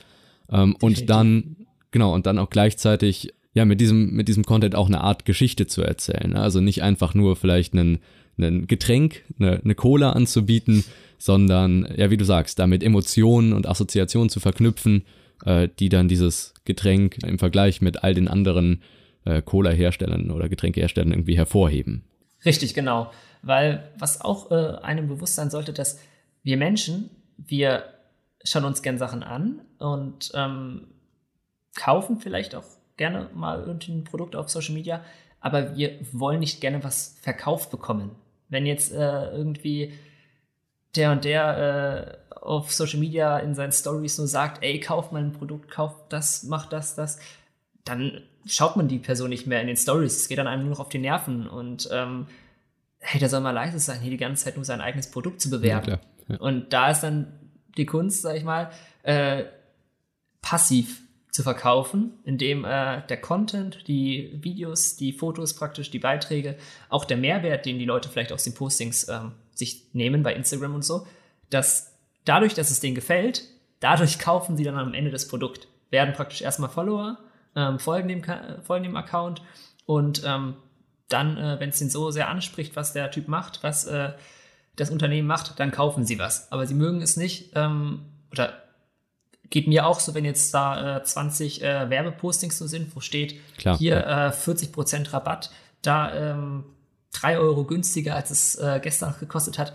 Ähm, 0.52 0.76
und 0.82 1.10
dann, 1.10 1.56
genau, 1.92 2.14
und 2.14 2.26
dann 2.26 2.38
auch 2.38 2.50
gleichzeitig 2.50 3.34
ja, 3.58 3.66
mit 3.66 3.82
diesem, 3.82 4.12
mit 4.12 4.28
diesem 4.28 4.44
Content 4.44 4.76
auch 4.76 4.88
eine 4.88 5.02
Art 5.02 5.26
Geschichte 5.26 5.66
zu 5.66 5.82
erzählen. 5.82 6.32
Ne? 6.32 6.40
Also 6.40 6.62
nicht 6.62 6.84
einfach 6.84 7.14
nur 7.14 7.36
vielleicht 7.36 7.74
einen, 7.74 8.00
einen 8.38 8.68
Getränk, 8.68 9.24
eine, 9.40 9.62
eine 9.64 9.76
Cola 9.76 10.12
anzubieten, 10.12 10.84
sondern, 11.18 11.88
ja, 11.96 12.12
wie 12.12 12.18
du 12.18 12.26
sagst, 12.26 12.60
damit 12.60 12.84
Emotionen 12.84 13.54
und 13.54 13.68
Assoziationen 13.68 14.30
zu 14.30 14.40
verknüpfen 14.40 15.04
äh, 15.46 15.70
die 15.80 15.90
dann 15.90 16.08
dieses 16.08 16.54
Getränk 16.66 17.18
im 17.24 17.40
Vergleich 17.40 17.82
mit 17.82 18.04
all 18.04 18.14
den 18.14 18.28
anderen 18.28 18.82
äh, 19.26 19.42
Cola-Herstellern 19.42 20.32
oder 20.32 20.50
Getränkeherstellern 20.50 21.12
irgendwie 21.12 21.38
hervorheben. 21.38 22.04
Richtig, 22.46 22.74
genau. 22.74 23.12
Weil 23.42 23.92
was 23.98 24.22
auch 24.22 24.52
äh, 24.52 24.78
einem 24.82 25.08
bewusst 25.08 25.36
sein 25.36 25.50
sollte, 25.50 25.74
dass 25.74 26.00
wir 26.44 26.58
Menschen, 26.58 27.10
wir 27.38 27.84
schauen 28.44 28.66
uns 28.66 28.82
gern 28.82 28.98
Sachen 28.98 29.24
an 29.24 29.62
und 29.80 30.32
ähm, 30.34 30.88
kaufen 31.76 32.20
vielleicht 32.20 32.56
auch 32.56 32.66
gerne 32.98 33.30
mal 33.34 33.60
irgendein 33.60 34.04
Produkt 34.04 34.36
auf 34.36 34.50
Social 34.50 34.74
Media, 34.74 35.02
aber 35.40 35.76
wir 35.76 35.98
wollen 36.12 36.40
nicht 36.40 36.62
gerne 36.62 36.84
was 36.84 37.18
verkauft 37.22 37.72
bekommen. 37.72 38.12
Wenn 38.50 38.66
jetzt 38.66 38.92
äh, 38.92 39.32
irgendwie 39.32 39.94
der 40.96 41.12
und 41.12 41.26
der 41.26 42.20
äh, 42.32 42.36
auf 42.36 42.74
Social 42.74 43.00
Media 43.00 43.38
in 43.40 43.56
seinen 43.56 43.72
Stories 43.72 44.18
nur 44.18 44.28
sagt, 44.28 44.64
ey, 44.64 44.80
kauf 44.80 45.12
mal 45.12 45.24
ein 45.24 45.34
Produkt, 45.34 45.70
kauf 45.70 45.94
das, 46.10 46.44
mach 46.44 46.66
das, 46.66 46.96
das, 46.96 47.20
dann 47.84 48.22
schaut 48.46 48.76
man 48.76 48.88
die 48.88 49.00
Person 49.00 49.30
nicht 49.30 49.48
mehr 49.48 49.62
in 49.62 49.68
den 49.68 49.78
Stories. 49.78 50.18
Es 50.18 50.28
geht 50.28 50.38
dann 50.38 50.48
einem 50.48 50.64
nur 50.64 50.72
noch 50.72 50.80
auf 50.80 50.90
die 50.90 51.00
Nerven 51.00 51.48
und 51.48 51.90
ähm, 51.92 52.28
hey, 53.00 53.20
da 53.20 53.30
soll 53.30 53.42
mal 53.42 53.52
leise 53.52 53.80
sein, 53.80 54.00
hier 54.00 54.12
die 54.12 54.18
ganze 54.18 54.46
Zeit 54.46 54.56
nur 54.56 54.66
sein 54.66 54.82
eigenes 54.82 55.12
Produkt 55.12 55.42
zu 55.42 55.50
bewerben. 55.50 55.92
Ja, 55.92 56.00
ja. 56.30 56.38
Und 56.40 56.74
da 56.74 56.90
ist 56.90 57.02
dann 57.02 57.52
die 57.78 57.86
Kunst, 57.86 58.22
sag 58.22 58.36
ich 58.36 58.44
mal, 58.44 58.72
äh, 59.04 59.46
passiv 60.42 61.02
zu 61.38 61.44
verkaufen, 61.44 62.14
indem 62.24 62.66
äh, 62.66 63.06
der 63.08 63.22
Content, 63.22 63.88
die 63.88 64.40
Videos, 64.42 64.96
die 64.96 65.14
Fotos 65.14 65.54
praktisch, 65.54 65.92
die 65.92 66.00
Beiträge, 66.00 66.58
auch 66.90 67.06
der 67.06 67.18
Mehrwert, 67.18 67.68
den 67.68 67.78
die 67.78 67.86
Leute 67.86 68.10
vielleicht 68.10 68.32
aus 68.32 68.44
den 68.44 68.56
Postings 68.56 69.08
ähm, 69.08 69.34
sich 69.54 69.84
nehmen 69.94 70.24
bei 70.24 70.34
Instagram 70.34 70.74
und 70.74 70.84
so, 70.84 71.06
dass 71.52 71.94
dadurch, 72.26 72.56
dass 72.56 72.72
es 72.72 72.80
denen 72.80 72.96
gefällt, 72.96 73.44
dadurch 73.82 74.18
kaufen 74.20 74.58
sie 74.58 74.64
dann 74.64 74.80
am 74.80 74.96
Ende 74.96 75.12
das 75.12 75.28
Produkt, 75.28 75.68
werden 75.92 76.16
praktisch 76.16 76.42
erstmal 76.42 76.72
Follower, 76.72 77.20
ähm, 77.56 77.78
folgen, 77.78 78.08
dem, 78.08 78.24
folgen 78.64 78.86
dem 78.86 78.96
Account 78.96 79.44
und 79.86 80.24
ähm, 80.26 80.56
dann, 81.08 81.38
äh, 81.38 81.60
wenn 81.60 81.70
es 81.70 81.80
ihnen 81.80 81.92
so 81.92 82.10
sehr 82.10 82.30
anspricht, 82.30 82.76
was 82.76 82.94
der 82.94 83.12
Typ 83.12 83.28
macht, 83.28 83.62
was 83.62 83.86
äh, 83.86 84.14
das 84.76 84.90
Unternehmen 84.90 85.28
macht, 85.28 85.60
dann 85.60 85.70
kaufen 85.70 86.04
sie 86.04 86.18
was. 86.18 86.52
Aber 86.52 86.66
sie 86.66 86.74
mögen 86.74 87.04
es 87.04 87.16
nicht 87.16 87.52
ähm, 87.54 88.06
oder 88.32 88.64
geht 89.50 89.68
mir 89.68 89.86
auch 89.86 90.00
so, 90.00 90.14
wenn 90.14 90.26
jetzt 90.26 90.54
da 90.54 90.98
äh, 90.98 91.04
20 91.04 91.62
äh, 91.62 91.90
Werbepostings 91.90 92.58
so 92.58 92.68
sind, 92.68 92.96
wo 92.96 93.00
steht, 93.00 93.36
Klar, 93.58 93.78
hier 93.78 93.96
ja. 93.96 94.28
äh, 94.28 94.32
40% 94.32 95.14
Rabatt, 95.14 95.52
da 95.82 96.14
ähm, 96.34 96.64
3 97.14 97.40
Euro 97.40 97.64
günstiger, 97.64 98.16
als 98.16 98.32
es 98.32 98.56
äh, 98.56 98.80
gestern 98.82 99.16
gekostet 99.20 99.58
hat. 99.58 99.74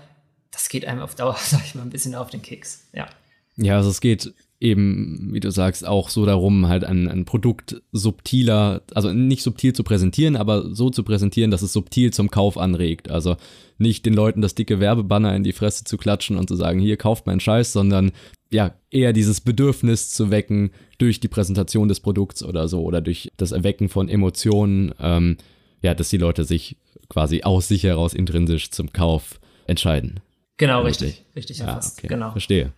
Das 0.51 0.69
geht 0.69 0.85
einem 0.85 1.01
auf 1.01 1.15
Dauer, 1.15 1.37
sag 1.41 1.65
ich 1.65 1.75
mal, 1.75 1.83
ein 1.83 1.91
bisschen 1.91 2.15
auf 2.15 2.31
den 2.31 2.43
Keks. 2.43 2.89
Ja. 2.93 3.09
Ja, 3.57 3.77
also 3.77 3.91
es 3.91 4.01
geht 4.01 4.33
eben, 4.61 5.31
wie 5.33 5.41
du 5.41 5.51
sagst, 5.51 5.87
auch 5.87 6.09
so 6.09 6.25
darum, 6.25 6.69
halt 6.69 6.85
ein, 6.85 7.09
ein 7.09 7.25
Produkt 7.25 7.83
subtiler, 7.91 8.83
also 8.95 9.13
nicht 9.13 9.43
subtil 9.43 9.73
zu 9.73 9.83
präsentieren, 9.83 10.37
aber 10.37 10.75
so 10.75 10.89
zu 10.89 11.03
präsentieren, 11.03 11.51
dass 11.51 11.63
es 11.63 11.73
subtil 11.73 12.13
zum 12.13 12.31
Kauf 12.31 12.57
anregt. 12.57 13.11
Also 13.11 13.37
nicht 13.79 14.07
den 14.07 14.15
Leuten 14.15 14.41
das 14.41 14.55
dicke 14.55 14.79
Werbebanner 14.79 15.35
in 15.35 15.43
die 15.43 15.53
Fresse 15.53 15.85
zu 15.85 15.99
klatschen 15.99 16.37
und 16.37 16.49
zu 16.49 16.55
sagen, 16.55 16.79
hier 16.79 16.97
kauft 16.97 17.27
mein 17.27 17.41
Scheiß, 17.41 17.73
sondern 17.73 18.13
ja, 18.53 18.75
eher 18.91 19.13
dieses 19.13 19.41
Bedürfnis 19.41 20.11
zu 20.11 20.31
wecken 20.31 20.71
durch 20.99 21.21
die 21.21 21.29
Präsentation 21.29 21.89
des 21.89 22.01
Produkts 22.01 22.43
oder 22.43 22.69
so 22.69 22.83
oder 22.83 23.01
durch 23.01 23.31
das 23.37 23.53
Erwecken 23.53 23.89
von 23.89 24.09
Emotionen, 24.09 24.95
ähm, 25.01 25.37
ja, 25.81 25.95
dass 25.95 26.11
die 26.11 26.19
Leute 26.19 26.45
sich 26.45 26.77
quasi 27.09 27.43
aus 27.43 27.69
sich 27.69 27.83
heraus 27.85 28.15
intrinsisch 28.15 28.71
zum 28.71 28.93
Kauf 28.93 29.41
entscheiden. 29.67 30.21
Genau, 30.59 30.83
Richtig. 30.83 31.09
richtig. 31.09 31.37
Richtig 31.37 31.59
Ja, 31.59 31.67
erfasst. 31.67 31.99
okay, 31.99 32.09
Genau. 32.09 32.31
verstehe. 32.33 32.73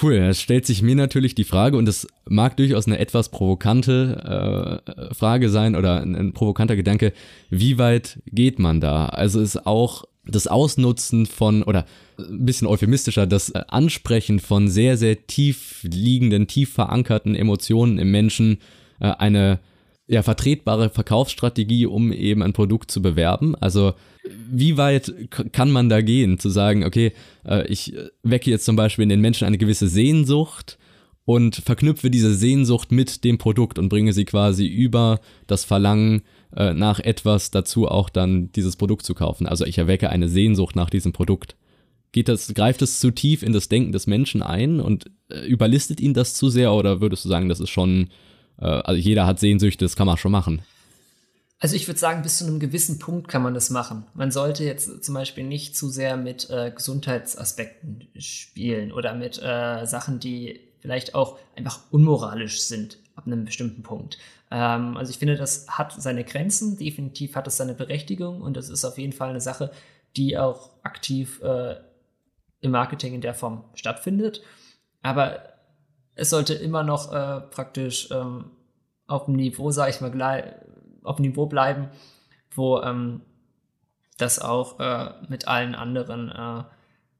Cool, 0.00 0.14
es 0.14 0.40
stellt 0.40 0.66
sich 0.66 0.82
mir 0.82 0.94
natürlich 0.94 1.34
die 1.34 1.44
Frage, 1.44 1.76
und 1.76 1.84
das 1.86 2.06
mag 2.28 2.56
durchaus 2.56 2.86
eine 2.86 2.98
etwas 2.98 3.28
provokante 3.30 4.80
äh, 4.86 5.14
Frage 5.14 5.48
sein 5.48 5.74
oder 5.74 6.00
ein, 6.00 6.14
ein 6.14 6.32
provokanter 6.32 6.76
Gedanke, 6.76 7.12
wie 7.50 7.76
weit 7.78 8.20
geht 8.26 8.58
man 8.58 8.80
da? 8.80 9.06
Also 9.06 9.40
ist 9.40 9.66
auch 9.66 10.04
das 10.24 10.46
Ausnutzen 10.46 11.26
von, 11.26 11.62
oder 11.62 11.86
ein 12.28 12.44
bisschen 12.44 12.66
euphemistischer, 12.66 13.26
das 13.26 13.52
Ansprechen 13.52 14.40
von 14.40 14.68
sehr, 14.68 14.96
sehr 14.96 15.26
tief 15.26 15.80
liegenden, 15.82 16.46
tief 16.46 16.72
verankerten 16.72 17.34
Emotionen 17.34 17.98
im 17.98 18.10
Menschen 18.10 18.58
äh, 19.00 19.10
eine 19.10 19.60
ja, 20.10 20.24
vertretbare 20.24 20.90
Verkaufsstrategie, 20.90 21.86
um 21.86 22.12
eben 22.12 22.42
ein 22.42 22.52
Produkt 22.52 22.90
zu 22.90 23.00
bewerben. 23.00 23.54
Also 23.54 23.94
wie 24.50 24.76
weit 24.76 25.14
kann 25.52 25.70
man 25.70 25.88
da 25.88 26.00
gehen, 26.00 26.38
zu 26.40 26.48
sagen, 26.50 26.84
okay, 26.84 27.12
äh, 27.46 27.66
ich 27.68 27.94
wecke 28.24 28.50
jetzt 28.50 28.64
zum 28.64 28.74
Beispiel 28.74 29.04
in 29.04 29.08
den 29.08 29.20
Menschen 29.20 29.46
eine 29.46 29.58
gewisse 29.58 29.86
Sehnsucht 29.86 30.78
und 31.24 31.54
verknüpfe 31.56 32.10
diese 32.10 32.34
Sehnsucht 32.34 32.90
mit 32.90 33.22
dem 33.22 33.38
Produkt 33.38 33.78
und 33.78 33.88
bringe 33.88 34.12
sie 34.12 34.24
quasi 34.24 34.66
über 34.66 35.20
das 35.46 35.64
Verlangen 35.64 36.22
äh, 36.56 36.74
nach 36.74 36.98
etwas 36.98 37.52
dazu, 37.52 37.86
auch 37.86 38.10
dann 38.10 38.50
dieses 38.50 38.74
Produkt 38.74 39.06
zu 39.06 39.14
kaufen. 39.14 39.46
Also 39.46 39.64
ich 39.64 39.78
erwecke 39.78 40.10
eine 40.10 40.28
Sehnsucht 40.28 40.74
nach 40.74 40.90
diesem 40.90 41.12
Produkt. 41.12 41.54
Geht 42.12 42.28
das, 42.28 42.52
greift 42.54 42.82
es 42.82 42.98
zu 42.98 43.10
tief 43.10 43.42
in 43.42 43.52
das 43.52 43.68
Denken 43.68 43.92
des 43.92 44.06
Menschen 44.06 44.42
ein 44.42 44.80
und 44.80 45.10
äh, 45.28 45.46
überlistet 45.46 46.00
ihn 46.00 46.14
das 46.14 46.34
zu 46.34 46.48
sehr 46.48 46.72
oder 46.72 47.00
würdest 47.00 47.24
du 47.24 47.28
sagen, 47.28 47.48
das 47.48 47.60
ist 47.60 47.70
schon, 47.70 48.10
äh, 48.58 48.64
also 48.64 49.00
jeder 49.00 49.26
hat 49.26 49.38
Sehnsüchte, 49.38 49.84
das 49.84 49.96
kann 49.96 50.06
man 50.06 50.16
schon 50.16 50.32
machen? 50.32 50.62
Also 51.60 51.76
ich 51.76 51.86
würde 51.86 52.00
sagen, 52.00 52.22
bis 52.22 52.38
zu 52.38 52.46
einem 52.46 52.58
gewissen 52.58 52.98
Punkt 52.98 53.28
kann 53.28 53.42
man 53.42 53.52
das 53.52 53.68
machen. 53.68 54.06
Man 54.14 54.30
sollte 54.30 54.64
jetzt 54.64 55.04
zum 55.04 55.14
Beispiel 55.14 55.44
nicht 55.44 55.76
zu 55.76 55.90
sehr 55.90 56.16
mit 56.16 56.48
äh, 56.48 56.72
Gesundheitsaspekten 56.74 58.08
spielen 58.18 58.92
oder 58.92 59.14
mit 59.14 59.38
äh, 59.42 59.84
Sachen, 59.86 60.20
die 60.20 60.60
vielleicht 60.80 61.14
auch 61.14 61.38
einfach 61.54 61.80
unmoralisch 61.90 62.62
sind 62.62 62.98
ab 63.14 63.26
einem 63.26 63.44
bestimmten 63.44 63.82
Punkt. 63.82 64.16
Ähm, 64.50 64.96
also 64.96 65.10
ich 65.10 65.18
finde, 65.18 65.36
das 65.36 65.68
hat 65.68 65.92
seine 65.92 66.24
Grenzen, 66.24 66.78
definitiv 66.78 67.36
hat 67.36 67.46
es 67.46 67.58
seine 67.58 67.74
Berechtigung 67.74 68.40
und 68.40 68.56
das 68.56 68.70
ist 68.70 68.86
auf 68.86 68.96
jeden 68.96 69.12
Fall 69.12 69.28
eine 69.28 69.42
Sache, 69.42 69.70
die 70.16 70.38
auch 70.38 70.70
aktiv 70.82 71.42
äh, 71.42 71.76
im 72.60 72.72
Marketing 72.72 73.14
in 73.14 73.20
der 73.20 73.34
Form 73.34 73.64
stattfindet. 73.74 74.42
Aber 75.02 75.42
es 76.14 76.30
sollte 76.30 76.54
immer 76.54 76.82
noch 76.82 77.12
äh, 77.12 77.40
praktisch 77.40 78.10
ähm, 78.10 78.50
auf 79.06 79.24
dem 79.24 79.36
Niveau, 79.36 79.70
sage 79.70 79.90
ich 79.90 80.00
mal, 80.00 80.60
auf 81.02 81.16
dem 81.16 81.26
Niveau 81.26 81.46
bleiben, 81.46 81.88
wo 82.54 82.80
ähm, 82.80 83.22
das 84.18 84.38
auch 84.38 84.78
äh, 84.78 85.12
mit 85.28 85.48
allen 85.48 85.74
anderen 85.74 86.30
äh, 86.30 86.64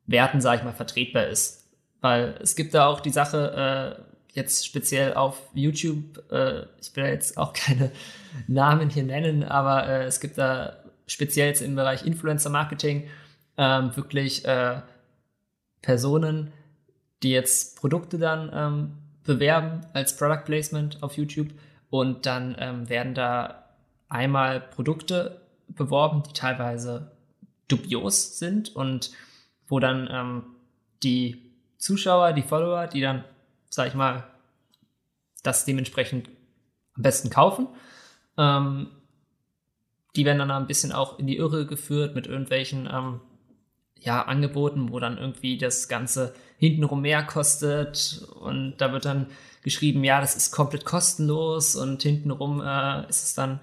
Werten, 0.07 0.41
sage 0.41 0.59
ich 0.59 0.65
mal, 0.65 0.73
vertretbar 0.73 1.27
ist. 1.27 1.69
Weil 2.01 2.39
es 2.41 2.57
gibt 2.57 2.75
da 2.75 2.87
auch 2.87 3.01
die 3.01 3.11
Sache, 3.11 3.97
äh, 3.99 4.03
jetzt 4.33 4.67
speziell 4.67 5.15
auf 5.15 5.39
YouTube, 5.55 6.31
äh, 6.31 6.67
ich 6.81 6.95
will 6.95 7.05
jetzt 7.05 7.39
auch 7.39 7.53
keine 7.55 7.91
Namen 8.47 8.91
hier 8.91 9.05
nennen, 9.05 9.45
aber 9.45 9.89
äh, 9.89 10.05
es 10.05 10.21
gibt 10.21 10.39
da 10.39 10.77
speziell 11.07 11.49
jetzt 11.49 11.63
im 11.63 11.75
Bereich 11.75 12.07
Influencer 12.07 12.51
Marketing 12.51 13.09
ähm, 13.57 13.97
wirklich 13.97 14.45
Personen, 15.83 16.53
die 17.23 17.31
jetzt 17.31 17.79
Produkte 17.79 18.19
dann 18.19 18.51
ähm, 18.53 18.93
bewerben 19.25 19.81
als 19.93 20.17
Product 20.17 20.45
Placement 20.45 21.03
auf 21.03 21.17
YouTube 21.17 21.49
und 21.91 22.27
dann 22.27 22.57
ähm, 22.59 22.89
werden 22.89 23.15
da 23.15 23.65
einmal 24.09 24.61
Produkte 24.61 25.41
beworben, 25.69 26.23
die 26.23 26.33
teilweise 26.33 27.13
dubios 27.69 28.39
sind 28.39 28.75
und 28.75 29.11
wo 29.69 29.79
dann 29.79 30.09
ähm, 30.11 30.43
die 31.03 31.53
Zuschauer, 31.79 32.33
die 32.33 32.43
Follower, 32.43 32.87
die 32.87 33.01
dann, 33.01 33.25
sag 33.69 33.89
ich 33.89 33.95
mal, 33.95 34.25
das 35.43 35.65
dementsprechend 35.65 36.29
am 36.97 37.03
besten 37.03 37.31
kaufen, 37.31 37.69
ähm, 38.37 38.89
die 40.17 40.25
werden 40.25 40.39
dann 40.39 40.51
ein 40.51 40.67
bisschen 40.67 40.93
auch 40.93 41.19
in 41.19 41.27
die 41.27 41.37
Irre 41.37 41.67
geführt 41.67 42.15
mit 42.15 42.27
irgendwelchen 42.27 42.89
ähm, 42.93 43.21
ja, 44.01 44.23
Angeboten, 44.23 44.91
wo 44.91 44.99
dann 44.99 45.19
irgendwie 45.19 45.59
das 45.59 45.89
Ganze 45.89 46.35
hintenrum 46.59 47.03
mehr 47.03 47.23
kostet 47.23 48.27
und 48.41 48.77
da 48.79 48.93
wird 48.93 49.05
dann 49.05 49.27
geschrieben, 49.63 50.05
ja, 50.05 50.21
das 50.21 50.37
ist 50.37 50.53
komplett 50.53 50.85
kostenlos 50.85 51.77
und 51.77 52.03
hintenrum 52.03 52.63
äh, 52.63 53.09
ist 53.09 53.25
es 53.25 53.35
dann, 53.35 53.61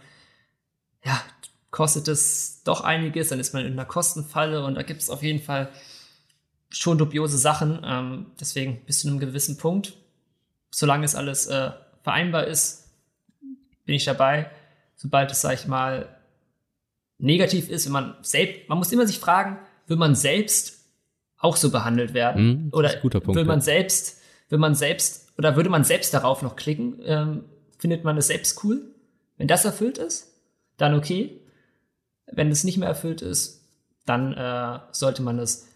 ja, 1.04 1.20
kostet 1.72 2.08
es 2.08 2.64
doch 2.64 2.82
einiges, 2.82 3.30
dann 3.30 3.40
ist 3.40 3.54
man 3.54 3.66
in 3.66 3.74
einer 3.74 3.86
Kostenfalle 3.86 4.64
und 4.64 4.76
da 4.76 4.84
gibt 4.84 5.02
es 5.02 5.10
auf 5.10 5.24
jeden 5.24 5.42
Fall 5.42 5.70
schon 6.70 6.98
dubiose 6.98 7.38
Sachen. 7.38 7.82
Ähm, 7.84 8.28
deswegen 8.40 8.84
bis 8.86 9.02
zu 9.02 9.08
einem 9.08 9.20
gewissen 9.20 9.58
Punkt, 9.58 9.94
solange 10.70 11.06
es 11.06 11.16
alles 11.16 11.48
äh, 11.48 11.72
vereinbar 12.04 12.46
ist, 12.46 12.90
bin 13.86 13.96
ich 13.96 14.06
dabei. 14.06 14.52
Sobald 14.96 15.32
es, 15.32 15.42
sag 15.42 15.54
ich 15.54 15.68
mal, 15.68 16.18
negativ 17.20 17.70
ist, 17.70 17.86
wenn 17.86 17.94
man 17.94 18.16
selbst, 18.22 18.70
man 18.70 18.78
muss 18.78 18.92
immer 18.92 19.08
sich 19.08 19.20
fragen, 19.20 19.58
will 19.88 19.98
man 19.98 20.16
selbst 20.16 20.86
auch 21.38 21.56
so 21.56 21.72
behandelt 21.72 22.14
werden? 22.14 22.42
Hm, 22.42 22.70
das 22.72 23.04
oder 23.04 23.20
Punkt, 23.20 23.36
will 23.36 23.46
man 23.46 23.60
ja. 23.60 23.66
selbst, 23.66 24.22
will 24.50 24.60
man 24.60 24.76
selbst, 24.76 25.32
oder 25.38 25.56
würde 25.56 25.70
man 25.70 25.84
selbst 25.84 26.14
darauf 26.14 26.42
noch 26.42 26.56
klicken? 26.56 27.00
Ähm, 27.04 27.44
findet 27.78 28.04
man 28.04 28.18
es 28.18 28.28
selbst 28.28 28.64
cool? 28.64 28.92
Wenn 29.38 29.48
das 29.48 29.66
erfüllt 29.66 29.98
ist, 29.98 30.34
dann 30.78 30.94
okay. 30.94 31.42
Wenn 32.32 32.52
es 32.52 32.64
nicht 32.64 32.78
mehr 32.78 32.90
erfüllt 32.90 33.22
ist, 33.22 33.64
dann 34.06 34.34
äh, 34.34 34.80
sollte 34.92 35.22
man 35.22 35.40
es 35.40 35.68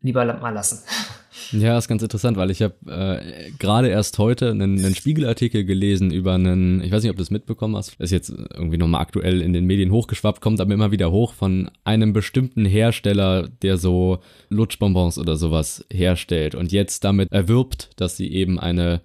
lieber 0.00 0.24
mal 0.24 0.50
lassen. 0.50 0.82
Ja, 1.58 1.78
ist 1.78 1.88
ganz 1.88 2.02
interessant, 2.02 2.36
weil 2.36 2.50
ich 2.50 2.62
habe 2.62 2.74
äh, 2.86 3.50
gerade 3.58 3.88
erst 3.88 4.18
heute 4.18 4.50
einen, 4.50 4.78
einen 4.84 4.94
Spiegelartikel 4.94 5.64
gelesen 5.64 6.10
über 6.10 6.34
einen, 6.34 6.82
ich 6.82 6.90
weiß 6.90 7.02
nicht, 7.02 7.10
ob 7.10 7.16
du 7.16 7.22
es 7.22 7.30
mitbekommen 7.30 7.76
hast, 7.76 7.94
ist 8.00 8.10
jetzt 8.10 8.30
irgendwie 8.30 8.76
nochmal 8.76 9.00
aktuell 9.00 9.40
in 9.40 9.52
den 9.52 9.64
Medien 9.64 9.90
hochgeschwappt, 9.90 10.40
kommt 10.40 10.60
aber 10.60 10.74
immer 10.74 10.90
wieder 10.90 11.10
hoch 11.10 11.32
von 11.32 11.70
einem 11.84 12.12
bestimmten 12.12 12.64
Hersteller, 12.64 13.48
der 13.62 13.76
so 13.76 14.18
Lutschbonbons 14.48 15.18
oder 15.18 15.36
sowas 15.36 15.84
herstellt 15.92 16.54
und 16.54 16.72
jetzt 16.72 17.04
damit 17.04 17.30
erwirbt, 17.32 17.90
dass 17.96 18.16
sie 18.16 18.32
eben 18.32 18.58
eine 18.58 19.00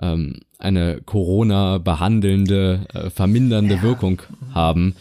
ähm, 0.00 0.40
eine 0.58 1.00
Corona 1.04 1.78
behandelnde, 1.78 2.86
äh, 2.94 3.10
vermindernde 3.10 3.76
ja. 3.76 3.82
Wirkung 3.82 4.22
haben 4.52 4.94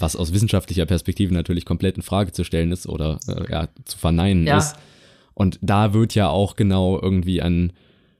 was 0.00 0.16
aus 0.16 0.32
wissenschaftlicher 0.32 0.86
Perspektive 0.86 1.34
natürlich 1.34 1.64
komplett 1.64 1.96
in 1.96 2.02
Frage 2.02 2.32
zu 2.32 2.44
stellen 2.44 2.72
ist 2.72 2.88
oder 2.88 3.18
äh, 3.28 3.50
ja, 3.50 3.68
zu 3.84 3.98
verneinen 3.98 4.46
ja. 4.46 4.58
ist. 4.58 4.76
Und 5.34 5.58
da 5.62 5.94
wird 5.94 6.14
ja 6.14 6.28
auch 6.28 6.56
genau 6.56 7.00
irgendwie 7.00 7.42
ein, 7.42 7.72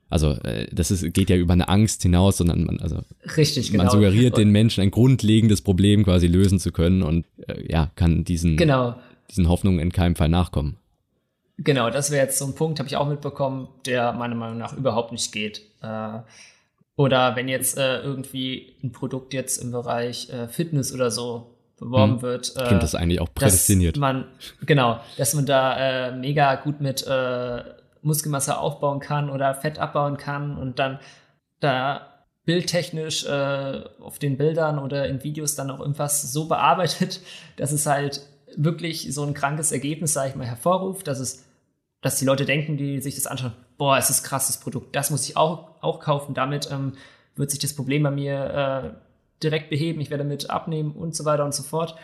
also 0.08 0.32
äh, 0.44 0.66
das 0.72 0.90
ist, 0.90 1.12
geht 1.14 1.30
ja 1.30 1.36
über 1.36 1.52
eine 1.52 1.68
Angst 1.68 2.02
hinaus, 2.02 2.38
sondern 2.38 2.64
man, 2.64 2.80
also 2.80 3.00
Richtig, 3.36 3.70
genau. 3.70 3.84
man 3.84 3.92
suggeriert 3.92 4.36
den 4.36 4.50
Menschen 4.50 4.82
ein 4.82 4.90
grundlegendes 4.90 5.62
Problem 5.62 6.04
quasi 6.04 6.26
lösen 6.26 6.58
zu 6.58 6.72
können 6.72 7.02
und 7.02 7.26
äh, 7.46 7.70
ja, 7.70 7.90
kann 7.96 8.24
diesen, 8.24 8.56
genau. 8.56 8.94
diesen 9.30 9.48
Hoffnungen 9.48 9.80
in 9.80 9.92
keinem 9.92 10.16
Fall 10.16 10.28
nachkommen. 10.28 10.76
Genau, 11.58 11.90
das 11.90 12.10
wäre 12.10 12.24
jetzt 12.24 12.38
so 12.38 12.46
ein 12.46 12.54
Punkt, 12.54 12.78
habe 12.78 12.88
ich 12.88 12.96
auch 12.96 13.08
mitbekommen, 13.08 13.68
der 13.86 14.12
meiner 14.12 14.34
Meinung 14.34 14.58
nach 14.58 14.76
überhaupt 14.76 15.12
nicht 15.12 15.32
geht. 15.32 15.62
Äh, 15.82 16.18
oder 16.96 17.36
wenn 17.36 17.48
jetzt 17.48 17.78
irgendwie 17.78 18.74
ein 18.82 18.92
Produkt 18.92 19.32
jetzt 19.32 19.56
im 19.56 19.72
Bereich 19.72 20.28
Fitness 20.50 20.92
oder 20.92 21.10
so 21.10 21.51
beworben 21.82 22.14
hm. 22.14 22.22
wird. 22.22 22.56
Äh, 22.56 22.64
Klingt 22.64 22.82
das 22.82 22.94
eigentlich 22.94 23.20
auch 23.20 23.32
prädestiniert. 23.34 23.96
Dass 23.96 24.00
man, 24.00 24.24
genau, 24.64 25.00
dass 25.16 25.34
man 25.34 25.46
da 25.46 26.08
äh, 26.08 26.16
mega 26.16 26.54
gut 26.56 26.80
mit 26.80 27.06
äh, 27.06 27.62
Muskelmasse 28.02 28.58
aufbauen 28.58 29.00
kann 29.00 29.30
oder 29.30 29.54
Fett 29.54 29.78
abbauen 29.78 30.16
kann 30.16 30.56
und 30.56 30.78
dann 30.78 30.98
da 31.60 32.08
bildtechnisch 32.44 33.24
äh, 33.24 33.82
auf 34.00 34.18
den 34.18 34.36
Bildern 34.36 34.78
oder 34.78 35.06
in 35.08 35.22
Videos 35.22 35.54
dann 35.54 35.70
auch 35.70 35.80
irgendwas 35.80 36.32
so 36.32 36.46
bearbeitet, 36.46 37.20
dass 37.56 37.72
es 37.72 37.86
halt 37.86 38.22
wirklich 38.56 39.14
so 39.14 39.22
ein 39.24 39.34
krankes 39.34 39.72
Ergebnis, 39.72 40.12
sage 40.12 40.30
ich 40.30 40.34
mal, 40.34 40.46
hervorruft, 40.46 41.06
dass 41.06 41.20
es, 41.20 41.44
dass 42.00 42.18
die 42.18 42.24
Leute 42.24 42.44
denken, 42.44 42.76
die 42.76 43.00
sich 43.00 43.14
das 43.14 43.26
anschauen, 43.26 43.52
boah, 43.78 43.96
es 43.96 44.10
ist 44.10 44.24
krasses 44.24 44.58
Produkt, 44.58 44.94
das 44.94 45.10
muss 45.10 45.28
ich 45.28 45.36
auch, 45.36 45.70
auch 45.80 46.00
kaufen, 46.00 46.34
damit 46.34 46.70
ähm, 46.70 46.92
wird 47.36 47.50
sich 47.50 47.60
das 47.60 47.74
Problem 47.74 48.02
bei 48.02 48.10
mir 48.10 48.94
äh, 48.94 49.11
direkt 49.42 49.70
beheben, 49.70 50.00
ich 50.00 50.10
werde 50.10 50.24
mit 50.24 50.50
abnehmen 50.50 50.92
und 50.92 51.14
so 51.14 51.24
weiter 51.24 51.44
und 51.44 51.54
so 51.54 51.62
fort. 51.62 51.96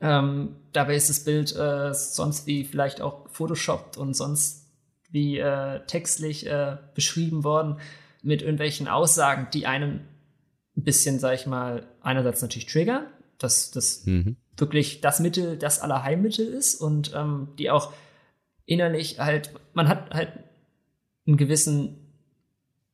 Ähm, 0.00 0.56
dabei 0.72 0.94
ist 0.94 1.08
das 1.08 1.24
Bild 1.24 1.54
äh, 1.56 1.94
sonst 1.94 2.46
wie 2.46 2.64
vielleicht 2.64 3.00
auch 3.00 3.28
photoshoppt 3.30 3.96
und 3.96 4.14
sonst 4.14 4.66
wie 5.10 5.38
äh, 5.38 5.80
textlich 5.86 6.46
äh, 6.46 6.76
beschrieben 6.94 7.44
worden 7.44 7.78
mit 8.22 8.42
irgendwelchen 8.42 8.88
Aussagen, 8.88 9.48
die 9.52 9.66
einen 9.66 10.06
ein 10.76 10.82
bisschen, 10.82 11.18
sag 11.18 11.34
ich 11.34 11.46
mal, 11.46 11.86
einerseits 12.02 12.42
natürlich 12.42 12.66
triggern, 12.66 13.06
dass 13.38 13.70
das 13.70 14.04
mhm. 14.04 14.36
wirklich 14.56 15.00
das 15.00 15.20
Mittel, 15.20 15.56
das 15.56 15.80
aller 15.80 16.02
Heilmittel 16.02 16.46
ist 16.46 16.74
und 16.74 17.12
ähm, 17.14 17.48
die 17.58 17.70
auch 17.70 17.92
innerlich 18.66 19.18
halt, 19.18 19.52
man 19.72 19.88
hat 19.88 20.12
halt 20.12 20.32
einen 21.26 21.36
gewissen, 21.36 21.96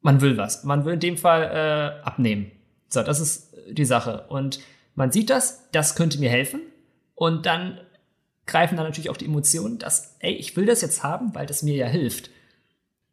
man 0.00 0.20
will 0.20 0.36
was. 0.36 0.64
Man 0.64 0.84
will 0.84 0.94
in 0.94 1.00
dem 1.00 1.16
Fall 1.16 1.42
äh, 1.42 2.04
abnehmen. 2.04 2.52
So, 2.92 3.02
das 3.02 3.20
ist 3.20 3.54
die 3.70 3.84
Sache. 3.84 4.26
Und 4.28 4.60
man 4.94 5.12
sieht 5.12 5.30
das, 5.30 5.68
das 5.72 5.94
könnte 5.94 6.18
mir 6.18 6.30
helfen. 6.30 6.60
Und 7.14 7.46
dann 7.46 7.78
greifen 8.46 8.76
dann 8.76 8.86
natürlich 8.86 9.10
auch 9.10 9.16
die 9.16 9.26
Emotionen, 9.26 9.78
dass, 9.78 10.16
ey, 10.18 10.34
ich 10.34 10.56
will 10.56 10.66
das 10.66 10.82
jetzt 10.82 11.02
haben, 11.02 11.34
weil 11.34 11.46
das 11.46 11.62
mir 11.62 11.74
ja 11.74 11.86
hilft. 11.86 12.30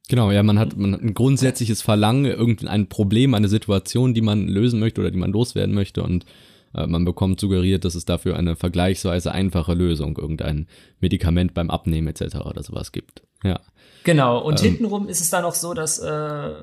Genau, 0.10 0.32
ja, 0.32 0.42
man 0.42 0.58
hat, 0.58 0.76
man 0.76 0.94
hat 0.94 1.02
ein 1.02 1.14
grundsätzliches 1.14 1.84
Verlangen, 1.84 2.26
irgendein 2.26 2.90
Problem, 2.90 3.36
eine 3.36 3.48
Situation, 3.48 4.16
die 4.16 4.22
man 4.22 4.48
lösen 4.48 4.80
möchte 4.80 5.02
oder 5.02 5.12
die 5.12 5.20
man 5.20 5.32
loswerden 5.32 5.76
möchte 5.76 6.02
und 6.02 6.26
äh, 6.74 6.88
man 6.88 7.06
bekommt 7.06 7.40
suggeriert, 7.40 7.86
dass 7.86 7.94
es 7.94 8.06
dafür 8.06 8.36
eine 8.36 8.56
vergleichsweise 8.56 9.32
einfache 9.32 9.76
Lösung, 9.76 10.18
irgendein 10.18 10.68
Medikament 11.00 11.54
beim 11.54 11.70
Abnehmen 11.70 12.08
etc. 12.08 12.38
oder 12.38 12.64
sowas 12.64 12.92
gibt. 12.92 13.22
Ja. 13.44 13.60
Genau, 14.04 14.40
und 14.40 14.60
ähm, 14.62 14.72
hintenrum 14.72 15.08
ist 15.08 15.22
es 15.22 15.30
dann 15.30 15.46
auch 15.46 15.54
so, 15.54 15.76
dass 15.76 16.00
äh, 16.00 16.54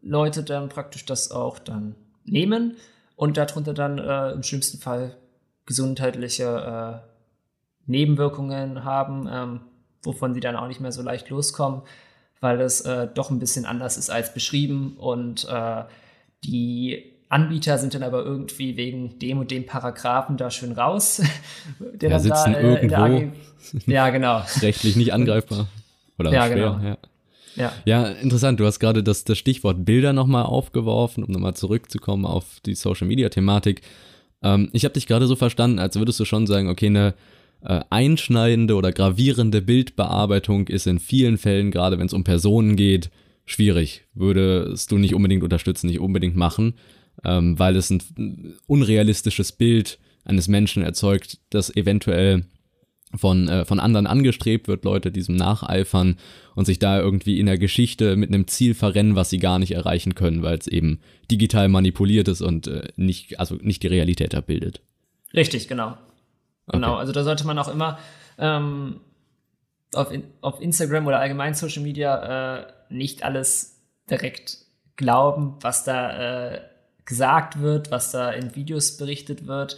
Leute 0.00 0.42
dann 0.42 0.70
praktisch 0.70 1.04
das 1.04 1.30
auch 1.30 1.58
dann 1.58 1.96
nehmen 2.24 2.76
und 3.16 3.36
darunter 3.36 3.74
dann 3.74 3.98
äh, 3.98 4.32
im 4.32 4.42
schlimmsten 4.42 4.78
Fall 4.78 5.16
gesundheitliche 5.66 7.02
äh, 7.04 7.08
Nebenwirkungen 7.86 8.84
haben, 8.84 9.28
ähm, 9.30 9.60
wovon 10.02 10.34
sie 10.34 10.40
dann 10.40 10.56
auch 10.56 10.68
nicht 10.68 10.80
mehr 10.80 10.92
so 10.92 11.02
leicht 11.02 11.30
loskommen, 11.30 11.82
weil 12.40 12.60
es 12.60 12.80
äh, 12.82 13.08
doch 13.12 13.30
ein 13.30 13.38
bisschen 13.38 13.64
anders 13.64 13.96
ist 13.96 14.10
als 14.10 14.34
beschrieben 14.34 14.96
und 14.98 15.46
äh, 15.48 15.84
die 16.44 17.14
Anbieter 17.28 17.78
sind 17.78 17.94
dann 17.94 18.02
aber 18.02 18.22
irgendwie 18.24 18.76
wegen 18.76 19.18
dem 19.18 19.38
und 19.38 19.50
dem 19.50 19.66
Paragraphen 19.66 20.36
da 20.36 20.50
schön 20.50 20.72
raus. 20.72 21.22
der 21.80 22.10
ja, 22.10 22.18
sitzen 22.18 22.52
da, 22.52 22.58
äh, 22.58 22.74
irgendwo. 22.74 23.32
ja, 23.90 24.10
genau. 24.10 24.42
Rechtlich 24.60 24.96
nicht 24.96 25.12
angreifbar. 25.12 25.66
Oder 26.18 26.32
ja, 26.32 26.46
schwer, 26.46 26.54
genau. 26.54 26.78
ja. 26.78 26.96
Ja. 27.56 27.72
ja, 27.84 28.06
interessant. 28.06 28.60
Du 28.60 28.66
hast 28.66 28.80
gerade 28.80 29.02
das, 29.02 29.24
das 29.24 29.38
Stichwort 29.38 29.84
Bilder 29.84 30.12
nochmal 30.12 30.44
aufgeworfen, 30.44 31.24
um 31.24 31.32
nochmal 31.32 31.54
zurückzukommen 31.54 32.26
auf 32.26 32.60
die 32.66 32.74
Social 32.74 33.06
Media 33.06 33.28
Thematik. 33.28 33.82
Ähm, 34.42 34.70
ich 34.72 34.84
habe 34.84 34.94
dich 34.94 35.06
gerade 35.06 35.26
so 35.26 35.36
verstanden, 35.36 35.78
als 35.78 35.96
würdest 35.96 36.20
du 36.20 36.24
schon 36.24 36.46
sagen, 36.46 36.68
okay, 36.68 36.86
eine 36.86 37.14
äh, 37.62 37.80
einschneidende 37.90 38.74
oder 38.74 38.92
gravierende 38.92 39.62
Bildbearbeitung 39.62 40.68
ist 40.68 40.86
in 40.86 40.98
vielen 40.98 41.38
Fällen, 41.38 41.70
gerade 41.70 41.98
wenn 41.98 42.06
es 42.06 42.12
um 42.12 42.24
Personen 42.24 42.76
geht, 42.76 43.10
schwierig. 43.46 44.04
Würdest 44.14 44.90
du 44.90 44.98
nicht 44.98 45.14
unbedingt 45.14 45.42
unterstützen, 45.42 45.86
nicht 45.86 46.00
unbedingt 46.00 46.36
machen, 46.36 46.74
ähm, 47.24 47.58
weil 47.58 47.76
es 47.76 47.90
ein 47.90 48.54
unrealistisches 48.66 49.52
Bild 49.52 49.98
eines 50.24 50.48
Menschen 50.48 50.82
erzeugt, 50.82 51.38
das 51.50 51.74
eventuell 51.74 52.44
von, 53.16 53.48
äh, 53.48 53.64
von 53.64 53.80
anderen 53.80 54.06
angestrebt 54.06 54.68
wird, 54.68 54.84
Leute 54.84 55.10
diesem 55.10 55.36
nacheifern 55.36 56.16
und 56.54 56.64
sich 56.64 56.78
da 56.78 56.98
irgendwie 56.98 57.38
in 57.40 57.46
der 57.46 57.58
Geschichte 57.58 58.16
mit 58.16 58.28
einem 58.28 58.46
Ziel 58.46 58.74
verrennen, 58.74 59.16
was 59.16 59.30
sie 59.30 59.38
gar 59.38 59.58
nicht 59.58 59.72
erreichen 59.72 60.14
können, 60.14 60.42
weil 60.42 60.58
es 60.58 60.66
eben 60.66 61.00
digital 61.30 61.68
manipuliert 61.68 62.28
ist 62.28 62.42
und 62.42 62.66
äh, 62.66 62.88
nicht, 62.96 63.40
also 63.40 63.56
nicht 63.60 63.82
die 63.82 63.88
Realität 63.88 64.34
abbildet. 64.34 64.80
Richtig, 65.34 65.68
genau. 65.68 65.96
Genau, 66.68 66.92
okay. 66.92 67.00
also 67.00 67.12
da 67.12 67.24
sollte 67.24 67.46
man 67.46 67.58
auch 67.58 67.68
immer 67.68 67.98
ähm, 68.38 69.00
auf, 69.94 70.10
in, 70.12 70.24
auf 70.40 70.60
Instagram 70.60 71.06
oder 71.06 71.18
allgemein 71.18 71.54
Social 71.54 71.82
Media 71.82 72.58
äh, 72.58 72.66
nicht 72.88 73.22
alles 73.22 73.82
direkt 74.10 74.58
glauben, 74.96 75.56
was 75.60 75.84
da 75.84 76.52
äh, 76.54 76.60
gesagt 77.04 77.60
wird, 77.60 77.90
was 77.90 78.10
da 78.10 78.30
in 78.30 78.54
Videos 78.54 78.96
berichtet 78.96 79.46
wird, 79.46 79.76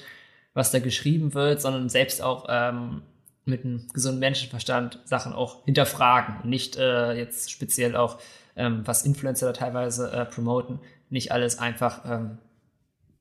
was 0.54 0.70
da 0.70 0.78
geschrieben 0.78 1.34
wird, 1.34 1.60
sondern 1.60 1.88
selbst 1.88 2.22
auch 2.22 2.46
ähm, 2.48 3.02
mit 3.46 3.64
einem 3.64 3.88
gesunden 3.92 4.20
Menschenverstand 4.20 4.98
Sachen 5.04 5.32
auch 5.32 5.64
hinterfragen 5.64 6.40
und 6.42 6.50
nicht 6.50 6.76
äh, 6.76 7.14
jetzt 7.14 7.50
speziell 7.50 7.96
auch, 7.96 8.18
ähm, 8.56 8.82
was 8.84 9.04
Influencer 9.04 9.46
da 9.46 9.52
teilweise 9.52 10.10
äh, 10.12 10.24
promoten, 10.24 10.80
nicht 11.08 11.32
alles 11.32 11.58
einfach 11.58 12.04
ähm, 12.04 12.38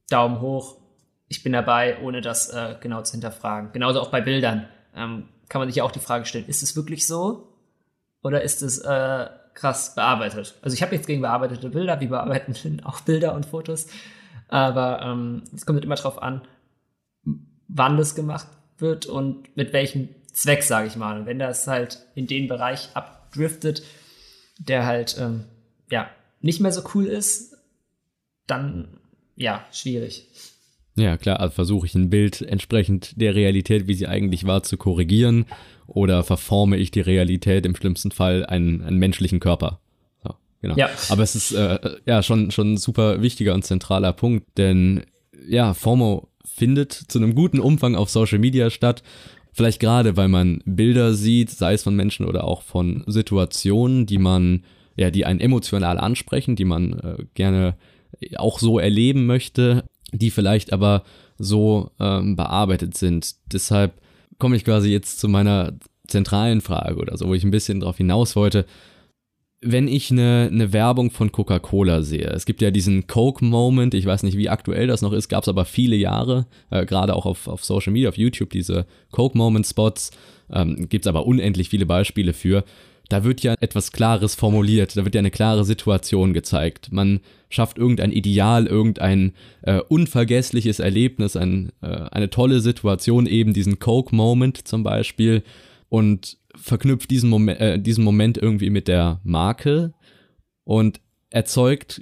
Daumen 0.09 0.41
hoch, 0.41 0.77
ich 1.27 1.43
bin 1.43 1.53
dabei, 1.53 1.99
ohne 2.01 2.21
das 2.21 2.49
äh, 2.49 2.75
genau 2.79 3.01
zu 3.01 3.13
hinterfragen. 3.13 3.71
Genauso 3.71 4.01
auch 4.01 4.09
bei 4.09 4.21
Bildern 4.21 4.67
ähm, 4.95 5.29
kann 5.49 5.59
man 5.59 5.69
sich 5.69 5.77
ja 5.77 5.83
auch 5.83 5.91
die 5.91 5.99
Frage 5.99 6.25
stellen, 6.25 6.47
ist 6.47 6.63
es 6.63 6.75
wirklich 6.75 7.05
so 7.07 7.53
oder 8.23 8.41
ist 8.41 8.61
es 8.61 8.79
äh, 8.79 9.27
krass 9.53 9.95
bearbeitet? 9.95 10.55
Also 10.61 10.73
ich 10.73 10.81
habe 10.81 10.95
jetzt 10.95 11.07
gegen 11.07 11.21
bearbeitete 11.21 11.69
Bilder, 11.69 11.99
wie 11.99 12.07
bearbeiten 12.07 12.81
auch 12.83 13.01
Bilder 13.01 13.33
und 13.35 13.45
Fotos, 13.45 13.87
aber 14.47 15.01
ähm, 15.03 15.43
es 15.53 15.65
kommt 15.65 15.77
halt 15.77 15.85
immer 15.85 15.95
drauf 15.95 16.21
an, 16.21 16.41
wann 17.67 17.97
das 17.97 18.15
gemacht 18.15 18.47
wird 18.77 19.05
und 19.05 19.55
mit 19.55 19.73
welchem 19.73 20.09
Zweck, 20.33 20.63
sage 20.63 20.87
ich 20.87 20.95
mal. 20.95 21.19
Und 21.19 21.25
wenn 21.25 21.39
das 21.39 21.67
halt 21.67 21.99
in 22.13 22.27
den 22.27 22.47
Bereich 22.47 22.89
abdriftet, 22.93 23.83
der 24.59 24.85
halt 24.85 25.17
ähm, 25.19 25.45
ja 25.89 26.09
nicht 26.41 26.59
mehr 26.59 26.71
so 26.71 26.81
cool 26.93 27.05
ist, 27.05 27.57
dann 28.47 28.99
ja 29.35 29.65
schwierig. 29.71 30.27
Ja, 30.95 31.17
klar, 31.17 31.39
also 31.41 31.53
versuche 31.53 31.87
ich 31.87 31.95
ein 31.95 32.09
Bild 32.09 32.41
entsprechend 32.41 33.19
der 33.19 33.35
Realität, 33.35 33.87
wie 33.87 33.95
sie 33.95 34.07
eigentlich 34.07 34.45
war, 34.45 34.63
zu 34.63 34.77
korrigieren 34.77 35.45
oder 35.87 36.23
verforme 36.23 36.77
ich 36.77 36.89
die 36.89 37.01
Realität 37.01 37.65
im 37.65 37.75
schlimmsten 37.75 38.11
Fall 38.11 38.45
einen, 38.45 38.81
einen 38.81 38.97
menschlichen 38.97 39.41
Körper. 39.41 39.81
So, 40.23 40.35
genau. 40.61 40.75
Ja. 40.77 40.89
Aber 41.09 41.23
es 41.23 41.35
ist 41.35 41.51
äh, 41.51 41.79
ja 42.05 42.23
schon, 42.23 42.51
schon 42.51 42.73
ein 42.73 42.77
super 42.77 43.21
wichtiger 43.21 43.53
und 43.53 43.63
zentraler 43.63 44.13
Punkt, 44.13 44.57
denn 44.57 45.05
ja, 45.47 45.73
FOMO 45.73 46.29
findet 46.45 46.93
zu 46.93 47.19
einem 47.19 47.35
guten 47.35 47.59
Umfang 47.59 47.95
auf 47.95 48.09
Social 48.09 48.39
Media 48.39 48.69
statt. 48.69 49.03
Vielleicht 49.51 49.79
gerade, 49.79 50.17
weil 50.17 50.27
man 50.27 50.61
Bilder 50.65 51.13
sieht, 51.13 51.49
sei 51.49 51.73
es 51.73 51.83
von 51.83 51.95
Menschen 51.95 52.25
oder 52.25 52.43
auch 52.43 52.61
von 52.61 53.03
Situationen, 53.07 54.05
die 54.05 54.17
man, 54.17 54.63
ja, 54.95 55.11
die 55.11 55.25
einen 55.25 55.39
emotional 55.39 55.97
ansprechen, 55.97 56.55
die 56.55 56.65
man 56.65 56.93
äh, 56.99 57.23
gerne 57.33 57.75
auch 58.37 58.59
so 58.59 58.79
erleben 58.79 59.25
möchte, 59.25 59.85
die 60.11 60.31
vielleicht 60.31 60.73
aber 60.73 61.03
so 61.37 61.91
ähm, 61.99 62.35
bearbeitet 62.35 62.97
sind. 62.97 63.35
Deshalb 63.51 63.93
komme 64.37 64.55
ich 64.55 64.65
quasi 64.65 64.89
jetzt 64.89 65.19
zu 65.19 65.27
meiner 65.27 65.73
zentralen 66.07 66.61
Frage 66.61 66.97
oder 66.97 67.17
so, 67.17 67.27
wo 67.27 67.33
ich 67.33 67.43
ein 67.43 67.51
bisschen 67.51 67.79
drauf 67.79 67.97
hinaus 67.97 68.35
wollte. 68.35 68.65
Wenn 69.61 69.87
ich 69.87 70.11
eine, 70.11 70.49
eine 70.51 70.73
Werbung 70.73 71.11
von 71.11 71.31
Coca-Cola 71.31 72.01
sehe, 72.01 72.27
es 72.27 72.45
gibt 72.45 72.61
ja 72.61 72.71
diesen 72.71 73.07
Coke-Moment, 73.07 73.93
ich 73.93 74.05
weiß 74.05 74.23
nicht, 74.23 74.37
wie 74.37 74.49
aktuell 74.49 74.87
das 74.87 75.01
noch 75.01 75.13
ist, 75.13 75.29
gab 75.29 75.43
es 75.43 75.49
aber 75.49 75.65
viele 75.65 75.95
Jahre, 75.95 76.45
äh, 76.69 76.85
gerade 76.85 77.15
auch 77.15 77.25
auf, 77.25 77.47
auf 77.47 77.63
Social 77.63 77.93
Media, 77.93 78.09
auf 78.09 78.17
YouTube, 78.17 78.51
diese 78.51 78.85
Coke-Moment-Spots, 79.11 80.11
ähm, 80.53 80.87
gibt 80.89 81.05
es 81.05 81.09
aber 81.09 81.25
unendlich 81.25 81.69
viele 81.69 81.85
Beispiele 81.85 82.33
für. 82.33 82.63
Da 83.09 83.23
wird 83.23 83.41
ja 83.41 83.53
etwas 83.59 83.91
Klares 83.91 84.35
formuliert, 84.35 84.97
da 84.97 85.05
wird 85.05 85.15
ja 85.15 85.19
eine 85.19 85.31
klare 85.31 85.63
Situation 85.63 86.33
gezeigt. 86.33 86.91
Man 86.91 87.19
schafft 87.49 87.77
irgendein 87.77 88.11
Ideal, 88.11 88.65
irgendein 88.65 89.33
äh, 89.61 89.79
unvergessliches 89.79 90.79
Erlebnis, 90.79 91.35
ein, 91.35 91.71
äh, 91.81 91.87
eine 91.87 92.29
tolle 92.29 92.59
Situation, 92.61 93.27
eben 93.27 93.53
diesen 93.53 93.79
Coke-Moment 93.79 94.67
zum 94.67 94.83
Beispiel 94.83 95.43
und 95.95 96.37
verknüpft 96.55 97.09
diesen 97.09 97.29
Moment, 97.29 97.61
äh, 97.61 97.79
diesen 97.79 98.03
Moment 98.03 98.37
irgendwie 98.37 98.69
mit 98.69 98.89
der 98.89 99.21
Marke 99.23 99.93
und 100.65 100.99
erzeugt 101.29 102.01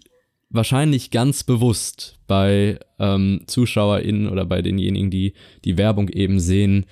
wahrscheinlich 0.50 1.12
ganz 1.12 1.44
bewusst 1.44 2.18
bei 2.26 2.80
ähm, 2.98 3.42
ZuschauerInnen 3.46 4.30
oder 4.30 4.46
bei 4.46 4.64
denjenigen, 4.64 5.12
die 5.12 5.34
die 5.64 5.78
Werbung 5.78 6.10
eben 6.10 6.40
sehen, 6.40 6.88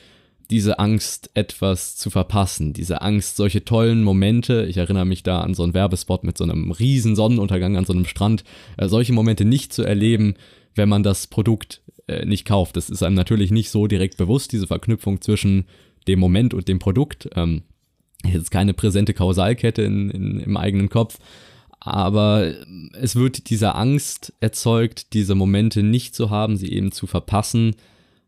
diese 0.51 0.77
Angst, 0.77 1.31
etwas 1.33 1.95
zu 1.95 2.11
verpassen, 2.11 2.73
diese 2.73 3.01
Angst, 3.01 3.35
solche 3.35 3.65
tollen 3.65 4.03
Momente, 4.03 4.67
ich 4.69 4.77
erinnere 4.77 5.05
mich 5.05 5.23
da 5.23 5.41
an 5.41 5.55
so 5.55 5.63
einen 5.63 5.73
Werbespot 5.73 6.23
mit 6.23 6.37
so 6.37 6.43
einem 6.43 6.69
riesen 6.69 7.15
Sonnenuntergang 7.15 7.77
an 7.77 7.85
so 7.85 7.93
einem 7.93 8.05
Strand, 8.05 8.43
äh, 8.77 8.87
solche 8.87 9.13
Momente 9.13 9.43
nicht 9.43 9.73
zu 9.73 9.81
erleben, 9.81 10.35
wenn 10.75 10.89
man 10.89 11.01
das 11.01 11.25
Produkt 11.25 11.81
äh, 12.07 12.27
nicht 12.27 12.45
kauft. 12.45 12.77
Das 12.77 12.91
ist 12.91 13.01
einem 13.01 13.15
natürlich 13.15 13.49
nicht 13.49 13.71
so 13.71 13.87
direkt 13.87 14.17
bewusst, 14.17 14.51
diese 14.51 14.67
Verknüpfung 14.67 15.19
zwischen 15.19 15.65
dem 16.07 16.19
Moment 16.19 16.53
und 16.53 16.67
dem 16.67 16.79
Produkt. 16.79 17.29
Ähm, 17.35 17.63
jetzt 18.23 18.51
keine 18.51 18.73
präsente 18.73 19.13
Kausalkette 19.13 19.81
in, 19.81 20.09
in, 20.09 20.39
im 20.39 20.57
eigenen 20.57 20.89
Kopf, 20.89 21.19
aber 21.79 22.53
es 22.93 23.15
wird 23.15 23.49
diese 23.49 23.73
Angst 23.73 24.33
erzeugt, 24.39 25.13
diese 25.13 25.33
Momente 25.33 25.81
nicht 25.81 26.13
zu 26.13 26.29
haben, 26.29 26.55
sie 26.55 26.71
eben 26.71 26.91
zu 26.91 27.07
verpassen, 27.07 27.75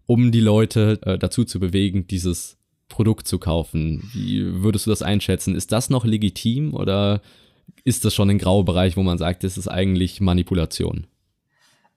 um 0.08 0.32
die 0.32 0.40
Leute 0.40 1.00
äh, 1.04 1.20
dazu 1.20 1.46
zu 1.46 1.60
bewegen, 1.60 2.08
dieses 2.08 2.58
Produkt 2.90 3.28
zu 3.28 3.38
kaufen. 3.38 4.10
Wie 4.14 4.64
würdest 4.64 4.88
du 4.88 4.90
das 4.90 5.04
einschätzen? 5.04 5.56
Ist 5.56 5.72
das 5.72 5.92
noch 5.92 6.04
legitim 6.04 6.74
oder 6.74 7.22
ist 7.84 8.06
das 8.06 8.16
schon 8.16 8.30
ein 8.30 8.40
grauer 8.40 8.66
Bereich, 8.66 8.98
wo 8.98 9.04
man 9.04 9.20
sagt, 9.20 9.44
das 9.44 9.58
ist 9.58 9.68
eigentlich 9.68 10.20
Manipulation? 10.20 11.06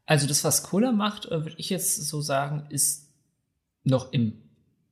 Also 0.05 0.27
das, 0.27 0.45
was 0.45 0.63
Cola 0.63 0.93
macht, 0.93 1.27
äh, 1.27 1.43
würde 1.43 1.57
ich 1.57 1.71
jetzt 1.71 2.07
so 2.07 2.21
sagen, 2.21 2.65
ist 2.69 3.11
noch 3.83 4.13
im 4.13 4.35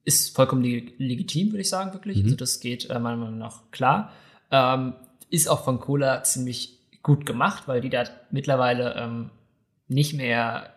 ist 0.05 0.35
vollkommen 0.35 0.63
leg 0.63 0.95
legitim, 0.99 1.53
würde 1.53 1.63
ich 1.63 1.69
sagen, 1.69 1.93
wirklich. 1.93 2.19
Mhm. 2.19 2.25
Also 2.25 2.37
das 2.37 2.61
geht 2.61 2.91
äh, 2.91 2.99
meiner 2.99 3.17
Meinung 3.17 3.39
nach 3.39 3.63
klar. 3.71 4.13
Ähm, 4.51 4.95
ist 5.31 5.49
auch 5.49 5.65
von 5.65 5.81
Cola 5.81 6.23
ziemlich 6.23 6.79
gut 7.03 7.27
gemacht, 7.27 7.65
weil 7.67 7.81
die 7.81 7.91
da 7.91 8.05
mittlerweile 8.31 8.95
ähm, 8.97 9.31
nicht 9.89 10.15
mehr 10.15 10.75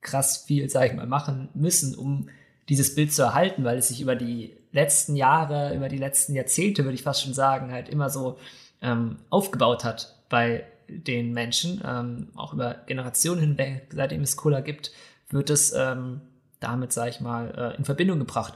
krass 0.00 0.38
viel, 0.46 0.68
sag 0.68 0.90
ich 0.90 0.94
mal, 0.94 1.06
machen 1.06 1.48
müssen, 1.54 1.94
um 1.94 2.28
dieses 2.68 2.94
Bild 2.94 3.12
zu 3.12 3.22
erhalten, 3.22 3.64
weil 3.64 3.78
es 3.78 3.88
sich 3.88 4.00
über 4.00 4.16
die 4.16 4.56
letzten 4.72 5.16
Jahre, 5.16 5.74
über 5.74 5.88
die 5.88 5.98
letzten 5.98 6.34
Jahrzehnte, 6.34 6.84
würde 6.84 6.94
ich 6.94 7.02
fast 7.02 7.22
schon 7.22 7.34
sagen, 7.34 7.72
halt 7.72 7.88
immer 7.88 8.10
so 8.10 8.38
ähm, 8.82 9.16
aufgebaut 9.30 9.84
hat 9.84 10.14
bei 10.28 10.64
den 10.88 11.32
Menschen, 11.32 11.82
ähm, 11.86 12.28
auch 12.34 12.52
über 12.52 12.74
Generationen 12.86 13.40
hinweg, 13.40 13.88
seitdem 13.94 14.22
es 14.22 14.36
Cola 14.36 14.60
gibt, 14.60 14.92
wird 15.30 15.50
es 15.50 15.72
ähm, 15.72 16.20
damit, 16.64 16.92
sage 16.92 17.10
ich 17.10 17.20
mal, 17.20 17.72
äh, 17.74 17.76
in 17.76 17.84
Verbindung 17.84 18.18
gebracht. 18.18 18.54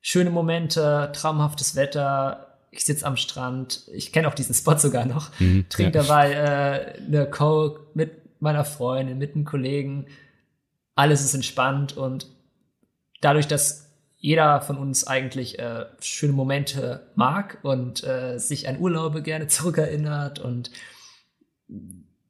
Schöne 0.00 0.30
Momente, 0.30 1.10
traumhaftes 1.12 1.74
Wetter, 1.74 2.58
ich 2.70 2.84
sitze 2.84 3.06
am 3.06 3.16
Strand, 3.16 3.82
ich 3.92 4.12
kenne 4.12 4.28
auch 4.28 4.34
diesen 4.34 4.54
Spot 4.54 4.76
sogar 4.78 5.06
noch, 5.06 5.30
mhm, 5.40 5.66
trinke 5.68 5.98
ja. 5.98 6.02
dabei 6.02 6.32
äh, 6.32 7.02
eine 7.06 7.28
Coke 7.30 7.80
mit 7.94 8.40
meiner 8.40 8.64
Freundin, 8.64 9.18
mit 9.18 9.34
einem 9.34 9.44
Kollegen. 9.44 10.06
Alles 10.94 11.24
ist 11.24 11.34
entspannt 11.34 11.96
und 11.96 12.26
dadurch, 13.20 13.48
dass 13.48 13.86
jeder 14.18 14.60
von 14.60 14.78
uns 14.78 15.06
eigentlich 15.06 15.58
äh, 15.58 15.86
schöne 16.00 16.32
Momente 16.32 17.06
mag 17.14 17.58
und 17.62 18.02
äh, 18.04 18.38
sich 18.38 18.68
an 18.68 18.78
Urlaube 18.78 19.22
gerne 19.22 19.46
zurückerinnert 19.46 20.38
und 20.38 20.70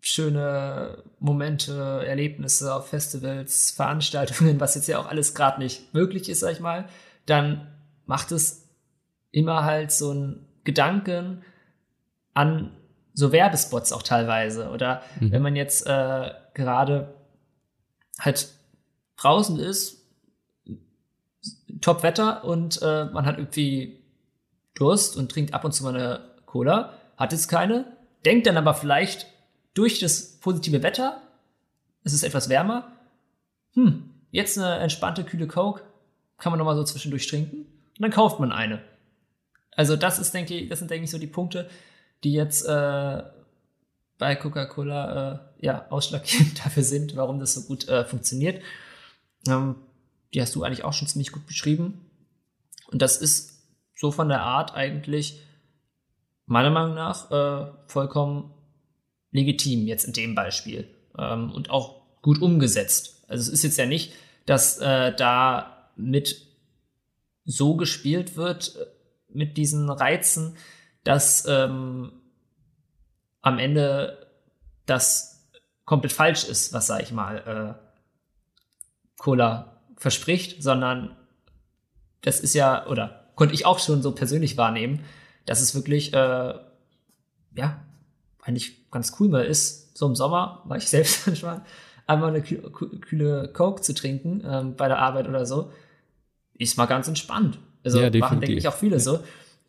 schöne 0.07 1.03
Momente, 1.19 2.05
Erlebnisse 2.07 2.73
auf 2.73 2.89
Festivals, 2.89 3.73
Veranstaltungen, 3.73 4.61
was 4.61 4.77
jetzt 4.77 4.87
ja 4.87 4.99
auch 4.99 5.07
alles 5.07 5.35
gerade 5.35 5.59
nicht 5.59 5.93
möglich 5.95 6.29
ist, 6.29 6.41
sag 6.41 6.53
ich 6.53 6.61
mal, 6.61 6.89
dann 7.27 7.67
macht 8.05 8.31
es 8.31 8.69
immer 9.33 9.65
halt 9.65 9.91
so 9.91 10.11
einen 10.11 10.47
Gedanken 10.63 11.43
an 12.35 12.71
so 13.15 13.33
Werbespots 13.33 13.93
auch 13.93 14.03
teilweise. 14.03 14.71
Oder 14.71 15.03
mhm. 15.19 15.33
wenn 15.33 15.43
man 15.43 15.57
jetzt 15.57 15.87
äh, 15.87 16.31
gerade 16.55 17.15
halt 18.21 18.49
draußen 19.17 19.59
ist, 19.59 20.05
Top-Wetter 21.81 22.45
und 22.45 22.81
äh, 22.81 23.07
man 23.07 23.27
hat 23.27 23.39
irgendwie 23.39 24.05
Durst 24.75 25.17
und 25.17 25.33
trinkt 25.33 25.53
ab 25.53 25.65
und 25.65 25.73
zu 25.73 25.83
mal 25.83 25.95
eine 25.95 26.21
Cola, 26.47 26.93
hat 27.17 27.33
jetzt 27.33 27.49
keine, 27.49 27.97
denkt 28.25 28.47
dann 28.47 28.57
aber 28.57 28.75
vielleicht 28.75 29.27
durch 29.77 29.99
das 29.99 30.39
positive 30.39 30.83
Wetter, 30.83 31.21
es 32.03 32.13
ist 32.13 32.23
etwas 32.23 32.49
wärmer, 32.49 32.93
hm, 33.75 34.11
jetzt 34.31 34.59
eine 34.59 34.79
entspannte, 34.79 35.23
kühle 35.23 35.47
Coke, 35.47 35.83
kann 36.39 36.51
man 36.51 36.59
nochmal 36.59 36.77
so 36.77 36.85
zwischendurch 36.85 37.27
trinken 37.27 37.59
und 37.59 38.01
dann 38.01 38.11
kauft 38.11 38.41
man 38.41 38.53
eine. 38.53 38.83
Also 39.73 39.97
das 39.97 40.19
ist, 40.19 40.33
denke 40.33 40.55
ich, 40.55 40.69
das 40.69 40.79
sind, 40.79 40.91
denke 40.91 41.05
ich, 41.05 41.11
so 41.11 41.19
die 41.19 41.27
Punkte, 41.27 41.69
die 42.25 42.33
jetzt 42.33 42.67
äh, 42.67 43.23
bei 44.19 44.35
Coca-Cola 44.35 45.33
äh, 45.61 45.67
ja, 45.67 45.87
ausschlaggebend 45.91 46.59
dafür 46.65 46.83
sind, 46.83 47.15
warum 47.17 47.39
das 47.39 47.55
so 47.55 47.63
gut 47.63 47.87
äh, 47.89 48.05
funktioniert. 48.07 48.63
Ähm, 49.47 49.77
die 50.33 50.41
hast 50.41 50.55
du 50.55 50.63
eigentlich 50.63 50.85
auch 50.85 50.95
schon 50.95 51.09
ziemlich 51.09 51.33
gut 51.33 51.47
beschrieben. 51.47 52.01
Und 52.91 53.03
das 53.03 53.19
ist 53.19 53.61
so 53.95 54.11
von 54.11 54.29
der 54.29 54.43
Art 54.43 54.75
eigentlich 54.75 55.43
meiner 56.47 56.71
Meinung 56.71 56.95
nach 56.95 57.31
äh, 57.31 57.73
vollkommen 57.89 58.55
legitim 59.37 59.87
jetzt 59.87 60.05
in 60.05 60.13
dem 60.13 60.35
Beispiel 60.35 60.89
ähm, 61.19 61.53
und 61.53 61.71
auch 61.71 62.03
gut 62.23 62.43
umgesetzt. 62.43 63.25
Also 63.29 63.43
es 63.43 63.49
ist 63.49 63.63
jetzt 63.63 63.79
ja 63.79 63.87
nicht, 63.87 64.13
dass 64.47 64.79
äh, 64.79 65.15
da 65.15 65.91
mit 65.97 66.47
so 67.45 67.77
gespielt 67.77 68.37
wird 68.37 68.77
äh, 68.77 68.87
mit 69.29 69.57
diesen 69.57 69.91
Reizen, 69.91 70.57
dass 71.05 71.47
ähm, 71.47 72.13
am 73.43 73.59
Ende 73.59 74.27
das 74.87 75.49
komplett 75.85 76.13
falsch 76.13 76.45
ist, 76.45 76.73
was 76.73 76.89
sag 76.89 77.03
ich 77.03 77.13
mal 77.13 77.77
äh, 77.79 77.87
Cola 79.19 79.83
verspricht, 79.97 80.63
sondern 80.63 81.17
das 82.23 82.41
ist 82.41 82.55
ja 82.55 82.87
oder 82.87 83.31
konnte 83.35 83.55
ich 83.55 83.67
auch 83.67 83.79
schon 83.79 84.03
so 84.03 84.13
persönlich 84.13 84.57
wahrnehmen, 84.57 85.05
dass 85.45 85.61
es 85.61 85.75
wirklich 85.75 86.13
äh, 86.13 86.55
ja 87.55 87.86
eigentlich 88.47 88.91
ganz 88.91 89.13
cool 89.19 89.29
mal 89.29 89.45
ist, 89.45 89.97
so 89.97 90.07
im 90.07 90.15
Sommer, 90.15 90.63
war 90.65 90.77
ich 90.77 90.89
selbst 90.89 91.27
manchmal, 91.27 91.63
einmal 92.07 92.31
eine 92.31 92.43
kühle 92.43 93.51
Coke 93.53 93.83
zu 93.83 93.95
trinken 93.95 94.43
ähm, 94.47 94.77
bei 94.77 94.89
der 94.89 94.99
Arbeit 94.99 95.29
oder 95.29 95.45
so, 95.45 95.71
ist 96.57 96.79
mal 96.79 96.87
ganz 96.87 97.09
entspannt. 97.09 97.59
Also 97.85 98.01
ja, 98.01 98.11
machen, 98.19 98.41
denke 98.41 98.57
ich, 98.57 98.69
auch 98.69 98.75
viele 98.75 99.01
so. 99.01 99.21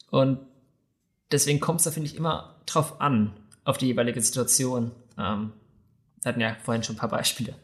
Und 0.09 0.39
deswegen 1.31 1.59
kommt 1.59 1.79
es 1.79 1.85
da, 1.85 1.91
finde 1.91 2.09
ich, 2.09 2.15
immer 2.15 2.55
drauf 2.65 3.01
an, 3.01 3.33
auf 3.63 3.77
die 3.77 3.87
jeweilige 3.87 4.21
Situation. 4.21 4.91
Ähm, 5.17 5.51
wir 6.21 6.29
hatten 6.29 6.41
ja 6.41 6.55
vorhin 6.63 6.83
schon 6.83 6.95
ein 6.95 6.99
paar 6.99 7.09
Beispiele 7.09 7.51
mhm. 7.51 7.57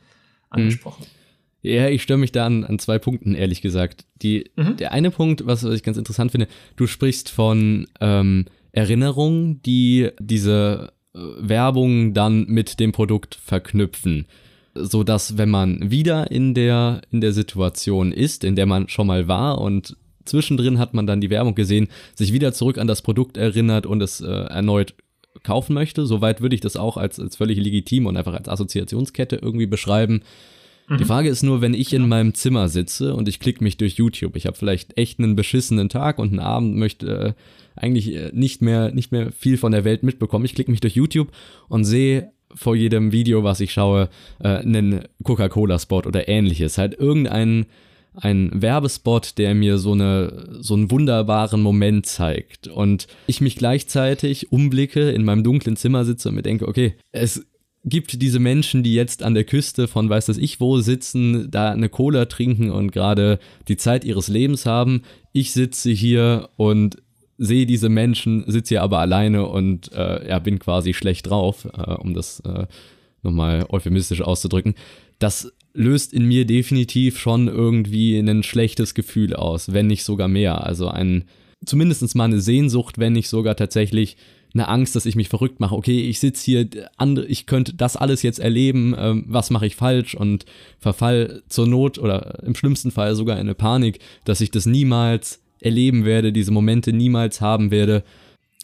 angesprochen. 0.49 1.05
Ja, 1.61 1.87
ich 1.87 2.03
störe 2.03 2.19
mich 2.19 2.31
da 2.33 2.45
an, 2.45 2.65
an 2.65 2.77
zwei 2.77 2.99
Punkten, 2.99 3.35
ehrlich 3.35 3.61
gesagt. 3.61 4.05
Die, 4.21 4.51
mhm. 4.55 4.77
Der 4.77 4.91
eine 4.91 5.11
Punkt, 5.11 5.45
was, 5.45 5.63
was 5.63 5.73
ich 5.73 5.83
ganz 5.83 5.97
interessant 5.97 6.31
finde, 6.31 6.47
du 6.75 6.87
sprichst 6.87 7.29
von 7.29 7.87
ähm, 8.01 8.45
Erinnerungen, 8.73 9.61
die 9.61 10.09
diese 10.19 10.92
Werbung 11.13 12.13
dann 12.13 12.45
mit 12.47 12.79
dem 12.79 12.91
Produkt 12.91 13.35
verknüpfen, 13.35 14.25
so 14.73 15.03
dass 15.03 15.37
wenn 15.37 15.49
man 15.49 15.91
wieder 15.91 16.31
in 16.31 16.53
der 16.53 17.01
in 17.11 17.21
der 17.21 17.33
Situation 17.33 18.11
ist, 18.11 18.43
in 18.43 18.55
der 18.55 18.65
man 18.65 18.89
schon 18.89 19.07
mal 19.07 19.27
war 19.27 19.61
und 19.61 19.95
zwischendrin 20.25 20.79
hat 20.79 20.93
man 20.93 21.05
dann 21.05 21.21
die 21.21 21.29
Werbung 21.29 21.55
gesehen, 21.55 21.87
sich 22.15 22.33
wieder 22.33 22.53
zurück 22.53 22.77
an 22.77 22.87
das 22.87 23.01
Produkt 23.01 23.37
erinnert 23.37 23.85
und 23.85 24.01
es 24.01 24.21
äh, 24.21 24.27
erneut 24.27 24.95
kaufen 25.43 25.73
möchte. 25.73 26.05
Soweit 26.05 26.41
würde 26.41 26.55
ich 26.55 26.61
das 26.61 26.77
auch 26.77 26.97
als, 26.97 27.19
als 27.19 27.35
völlig 27.35 27.57
legitim 27.57 28.05
und 28.05 28.17
einfach 28.17 28.33
als 28.33 28.47
Assoziationskette 28.47 29.35
irgendwie 29.35 29.65
beschreiben. 29.65 30.21
Mhm. 30.87 30.97
Die 30.97 31.05
Frage 31.05 31.29
ist 31.29 31.43
nur, 31.43 31.61
wenn 31.61 31.73
ich 31.73 31.93
in 31.93 32.07
meinem 32.07 32.33
Zimmer 32.33 32.69
sitze 32.69 33.15
und 33.15 33.27
ich 33.27 33.39
klicke 33.39 33.63
mich 33.63 33.77
durch 33.77 33.95
YouTube, 33.95 34.35
ich 34.35 34.45
habe 34.45 34.57
vielleicht 34.57 34.97
echt 34.97 35.19
einen 35.19 35.35
beschissenen 35.35 35.89
Tag 35.89 36.19
und 36.19 36.29
einen 36.29 36.39
Abend, 36.39 36.75
möchte 36.75 37.35
äh, 37.77 37.79
eigentlich 37.79 38.13
äh, 38.13 38.31
nicht 38.33 38.61
mehr, 38.61 38.91
nicht 38.91 39.11
mehr 39.11 39.31
viel 39.31 39.57
von 39.57 39.71
der 39.71 39.83
Welt 39.83 40.03
mitbekommen. 40.03 40.45
Ich 40.45 40.55
klicke 40.55 40.71
mich 40.71 40.81
durch 40.81 40.95
YouTube 40.95 41.31
und 41.69 41.85
sehe 41.85 42.31
vor 42.55 42.75
jedem 42.75 43.11
Video, 43.11 43.43
was 43.43 43.59
ich 43.59 43.73
schaue, 43.73 44.09
äh, 44.39 44.47
einen 44.47 45.05
Coca-Cola-Spot 45.23 46.03
oder 46.05 46.27
ähnliches. 46.27 46.77
Halt 46.77 46.99
irgendein 46.99 47.65
ein 48.15 48.51
Werbespot, 48.53 49.39
der 49.39 49.55
mir 49.55 49.79
so 49.79 49.93
eine 49.93 50.59
so 50.59 50.75
einen 50.75 50.91
wunderbaren 50.91 51.61
Moment 51.61 52.05
zeigt 52.05 52.67
und 52.67 53.07
ich 53.25 53.41
mich 53.41 53.55
gleichzeitig 53.55 54.51
umblicke, 54.51 55.09
in 55.09 55.25
meinem 55.25 55.43
dunklen 55.43 55.75
Zimmer 55.75 56.05
sitze 56.05 56.29
und 56.29 56.35
mir 56.35 56.43
denke, 56.43 56.67
okay, 56.67 56.95
es 57.11 57.43
gibt 57.85 58.21
diese 58.21 58.39
Menschen, 58.39 58.83
die 58.83 58.93
jetzt 58.93 59.23
an 59.23 59.33
der 59.33 59.43
Küste 59.43 59.87
von 59.87 60.09
weiß 60.09 60.27
das 60.27 60.37
ich 60.37 60.59
wo 60.59 60.79
sitzen, 60.79 61.51
da 61.51 61.71
eine 61.71 61.89
Cola 61.89 62.25
trinken 62.25 62.71
und 62.71 62.91
gerade 62.91 63.39
die 63.67 63.77
Zeit 63.77 64.05
ihres 64.05 64.27
Lebens 64.27 64.65
haben. 64.65 65.01
Ich 65.33 65.51
sitze 65.51 65.91
hier 65.91 66.49
und 66.55 66.97
sehe 67.37 67.65
diese 67.65 67.89
Menschen, 67.89 68.43
sitze 68.47 68.69
hier 68.69 68.83
aber 68.83 68.99
alleine 68.99 69.47
und 69.47 69.91
äh, 69.91 70.29
ja, 70.29 70.39
bin 70.39 70.59
quasi 70.59 70.93
schlecht 70.93 71.29
drauf, 71.29 71.67
äh, 71.77 71.93
um 71.93 72.13
das 72.13 72.39
äh, 72.41 72.67
nochmal 73.21 73.65
euphemistisch 73.69 74.21
auszudrücken. 74.21 74.75
Das 75.19 75.51
löst 75.73 76.13
in 76.13 76.25
mir 76.25 76.45
definitiv 76.45 77.19
schon 77.19 77.47
irgendwie 77.47 78.17
ein 78.17 78.43
schlechtes 78.43 78.93
Gefühl 78.93 79.35
aus, 79.35 79.73
wenn 79.73 79.87
nicht 79.87 80.03
sogar 80.03 80.27
mehr. 80.27 80.63
Also 80.63 80.87
ein, 80.87 81.25
zumindest 81.65 82.15
mal 82.15 82.25
eine 82.25 82.39
Sehnsucht, 82.39 82.99
wenn 82.99 83.13
nicht 83.13 83.29
sogar 83.29 83.55
tatsächlich 83.55 84.15
eine 84.53 84.67
Angst, 84.67 84.95
dass 84.95 85.05
ich 85.05 85.15
mich 85.15 85.29
verrückt 85.29 85.59
mache. 85.59 85.75
Okay, 85.75 86.01
ich 86.01 86.19
sitze 86.19 86.45
hier, 86.45 86.69
ich 87.27 87.45
könnte 87.45 87.73
das 87.73 87.95
alles 87.95 88.21
jetzt 88.21 88.39
erleben, 88.39 88.95
ähm, 88.97 89.25
was 89.27 89.49
mache 89.49 89.65
ich 89.65 89.75
falsch 89.75 90.15
und 90.15 90.45
verfall 90.79 91.43
zur 91.47 91.67
Not 91.67 91.97
oder 91.97 92.43
im 92.43 92.55
schlimmsten 92.55 92.91
Fall 92.91 93.15
sogar 93.15 93.37
in 93.37 93.41
eine 93.41 93.55
Panik, 93.55 93.99
dass 94.25 94.41
ich 94.41 94.51
das 94.51 94.65
niemals 94.65 95.41
erleben 95.59 96.05
werde, 96.05 96.33
diese 96.33 96.51
Momente 96.51 96.93
niemals 96.93 97.41
haben 97.41 97.71
werde, 97.71 98.03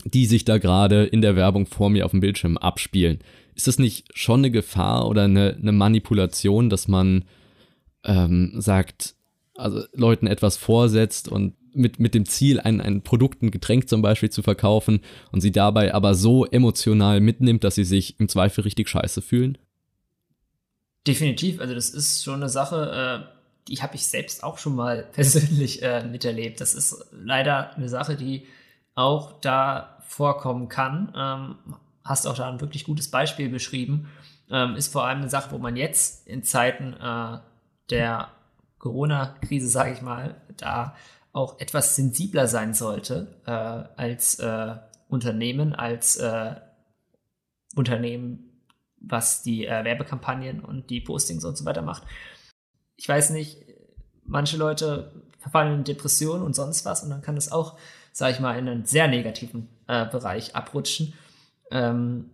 die 0.05 0.25
sich 0.25 0.45
da 0.45 0.57
gerade 0.57 1.05
in 1.05 1.21
der 1.21 1.35
Werbung 1.35 1.65
vor 1.65 1.89
mir 1.89 2.05
auf 2.05 2.11
dem 2.11 2.19
Bildschirm 2.19 2.57
abspielen. 2.57 3.19
Ist 3.55 3.67
das 3.67 3.79
nicht 3.79 4.07
schon 4.13 4.41
eine 4.41 4.51
Gefahr 4.51 5.07
oder 5.07 5.23
eine, 5.23 5.57
eine 5.59 5.71
Manipulation, 5.71 6.69
dass 6.69 6.87
man 6.87 7.25
ähm, 8.05 8.53
sagt, 8.55 9.15
also 9.55 9.83
Leuten 9.93 10.27
etwas 10.27 10.55
vorsetzt 10.55 11.27
und 11.27 11.53
mit, 11.73 11.99
mit 11.99 12.13
dem 12.13 12.25
Ziel, 12.25 12.59
ein, 12.59 12.81
ein 12.81 13.01
Produkt, 13.01 13.41
ein 13.41 13.51
Getränk 13.51 13.89
zum 13.89 14.01
Beispiel 14.01 14.29
zu 14.29 14.41
verkaufen 14.41 15.01
und 15.31 15.41
sie 15.41 15.51
dabei 15.51 15.93
aber 15.93 16.15
so 16.15 16.45
emotional 16.45 17.19
mitnimmt, 17.19 17.63
dass 17.63 17.75
sie 17.75 17.83
sich 17.83 18.19
im 18.19 18.29
Zweifel 18.29 18.61
richtig 18.61 18.89
scheiße 18.89 19.21
fühlen? 19.21 19.57
Definitiv, 21.07 21.59
also 21.59 21.73
das 21.73 21.89
ist 21.89 22.23
schon 22.23 22.35
eine 22.35 22.49
Sache, 22.49 23.25
äh, 23.25 23.39
die 23.67 23.81
habe 23.81 23.95
ich 23.95 24.05
selbst 24.07 24.43
auch 24.43 24.57
schon 24.57 24.75
mal 24.75 25.07
persönlich 25.13 25.81
äh, 25.81 26.03
miterlebt. 26.05 26.61
Das 26.61 26.73
ist 26.73 27.05
leider 27.11 27.75
eine 27.75 27.89
Sache, 27.89 28.15
die 28.15 28.45
auch 28.95 29.39
da 29.39 29.97
vorkommen 30.07 30.67
kann. 30.67 31.13
Ähm, 31.15 31.75
hast 32.03 32.27
auch 32.27 32.35
da 32.35 32.49
ein 32.49 32.61
wirklich 32.61 32.83
gutes 32.83 33.09
Beispiel 33.09 33.49
beschrieben. 33.49 34.09
Ähm, 34.49 34.75
ist 34.75 34.91
vor 34.91 35.05
allem 35.05 35.19
eine 35.19 35.29
Sache, 35.29 35.51
wo 35.51 35.59
man 35.59 35.75
jetzt 35.75 36.27
in 36.27 36.43
Zeiten 36.43 36.93
äh, 36.93 37.39
der 37.89 38.29
Corona-Krise, 38.79 39.67
sage 39.67 39.93
ich 39.93 40.01
mal, 40.01 40.35
da 40.57 40.95
auch 41.31 41.59
etwas 41.59 41.95
sensibler 41.95 42.47
sein 42.47 42.73
sollte 42.73 43.27
äh, 43.45 43.51
als 43.51 44.39
äh, 44.39 44.75
Unternehmen, 45.07 45.73
als 45.73 46.15
äh, 46.17 46.55
Unternehmen, 47.75 48.61
was 48.97 49.43
die 49.43 49.65
äh, 49.65 49.83
Werbekampagnen 49.83 50.59
und 50.59 50.89
die 50.89 51.01
Postings 51.01 51.45
und 51.45 51.57
so 51.57 51.65
weiter 51.65 51.81
macht. 51.81 52.03
Ich 52.95 53.07
weiß 53.07 53.29
nicht, 53.31 53.57
manche 54.25 54.57
Leute 54.57 55.11
verfallen 55.39 55.79
in 55.79 55.83
Depressionen 55.83 56.43
und 56.43 56.55
sonst 56.55 56.85
was 56.85 57.03
und 57.03 57.09
dann 57.09 57.21
kann 57.21 57.37
es 57.37 57.51
auch, 57.51 57.77
sage 58.11 58.33
ich 58.33 58.39
mal, 58.39 58.57
in 58.57 58.67
einen 58.67 58.85
sehr 58.85 59.07
negativen 59.07 59.69
äh, 59.87 60.05
Bereich 60.05 60.55
abrutschen, 60.55 61.13
ähm, 61.71 62.29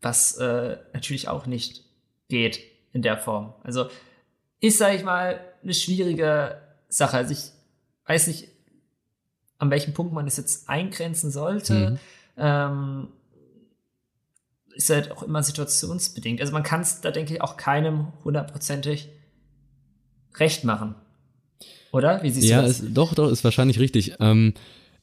was 0.00 0.36
äh, 0.38 0.78
natürlich 0.92 1.28
auch 1.28 1.46
nicht 1.46 1.84
geht 2.28 2.60
in 2.92 3.02
der 3.02 3.18
Form. 3.18 3.54
Also 3.62 3.88
ist, 4.60 4.78
sage 4.78 4.96
ich 4.96 5.04
mal, 5.04 5.40
eine 5.62 5.74
schwierige 5.74 6.60
Sache. 6.88 7.16
Also 7.16 7.32
ich 7.32 7.52
weiß 8.10 8.26
nicht, 8.26 8.48
an 9.58 9.70
welchem 9.70 9.94
Punkt 9.94 10.12
man 10.12 10.26
es 10.26 10.36
jetzt 10.36 10.68
eingrenzen 10.68 11.30
sollte. 11.30 11.90
Mhm. 11.90 11.98
Ähm, 12.36 13.08
ist 14.74 14.90
halt 14.90 15.12
auch 15.12 15.22
immer 15.22 15.42
situationsbedingt. 15.42 16.40
Also 16.40 16.52
man 16.52 16.62
kann 16.62 16.80
es 16.80 17.00
da, 17.00 17.10
denke 17.10 17.34
ich, 17.34 17.42
auch 17.42 17.56
keinem 17.56 18.08
hundertprozentig 18.24 19.08
recht 20.36 20.64
machen. 20.64 20.94
Oder? 21.92 22.22
Wie 22.22 22.30
siehst 22.30 22.48
ja, 22.48 22.62
du 22.62 22.68
das? 22.68 22.80
Ja, 22.80 22.88
doch, 22.90 23.14
doch, 23.14 23.30
ist 23.30 23.44
wahrscheinlich 23.44 23.78
richtig. 23.78 24.14
Ähm, 24.20 24.54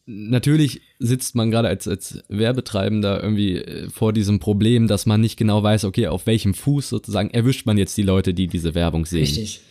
natürlich 0.05 0.81
sitzt 0.99 1.35
man 1.35 1.51
gerade 1.51 1.67
als, 1.67 1.87
als 1.87 2.23
Werbetreibender 2.27 3.21
irgendwie 3.21 3.57
äh, 3.57 3.89
vor 3.89 4.13
diesem 4.13 4.39
Problem, 4.39 4.87
dass 4.87 5.05
man 5.05 5.21
nicht 5.21 5.37
genau 5.37 5.63
weiß, 5.63 5.85
okay, 5.85 6.07
auf 6.07 6.25
welchem 6.25 6.53
Fuß 6.53 6.89
sozusagen 6.89 7.29
erwischt 7.29 7.65
man 7.65 7.77
jetzt 7.77 7.95
die 7.97 8.03
Leute, 8.03 8.33
die 8.33 8.47
diese 8.47 8.73
Werbung 8.73 9.05
sehen. 9.05 9.21
Richtig. 9.21 9.61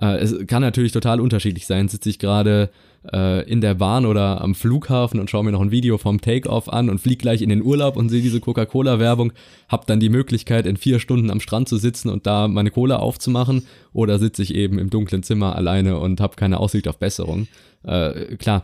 Äh, 0.00 0.18
es 0.18 0.46
kann 0.46 0.62
natürlich 0.62 0.92
total 0.92 1.20
unterschiedlich 1.20 1.66
sein. 1.66 1.88
Sitze 1.88 2.08
ich 2.08 2.18
gerade 2.18 2.70
äh, 3.12 3.48
in 3.50 3.60
der 3.60 3.74
Bahn 3.74 4.06
oder 4.06 4.40
am 4.40 4.54
Flughafen 4.54 5.20
und 5.20 5.30
schaue 5.30 5.44
mir 5.44 5.52
noch 5.52 5.60
ein 5.60 5.70
Video 5.70 5.98
vom 5.98 6.20
Takeoff 6.20 6.68
an 6.68 6.90
und 6.90 7.00
fliege 7.00 7.18
gleich 7.18 7.42
in 7.42 7.48
den 7.48 7.62
Urlaub 7.62 7.96
und 7.96 8.08
sehe 8.08 8.22
diese 8.22 8.40
Coca-Cola-Werbung, 8.40 9.32
habe 9.68 9.84
dann 9.86 10.00
die 10.00 10.08
Möglichkeit, 10.08 10.66
in 10.66 10.76
vier 10.76 11.00
Stunden 11.00 11.30
am 11.30 11.40
Strand 11.40 11.68
zu 11.68 11.76
sitzen 11.76 12.08
und 12.08 12.26
da 12.26 12.48
meine 12.48 12.70
Cola 12.70 12.96
aufzumachen 12.96 13.66
oder 13.92 14.18
sitze 14.18 14.42
ich 14.42 14.54
eben 14.54 14.78
im 14.78 14.90
dunklen 14.90 15.22
Zimmer 15.22 15.56
alleine 15.56 15.98
und 15.98 16.20
habe 16.20 16.36
keine 16.36 16.58
Aussicht 16.58 16.88
auf 16.88 16.98
Besserung. 16.98 17.46
Äh, 17.82 18.36
klar, 18.36 18.62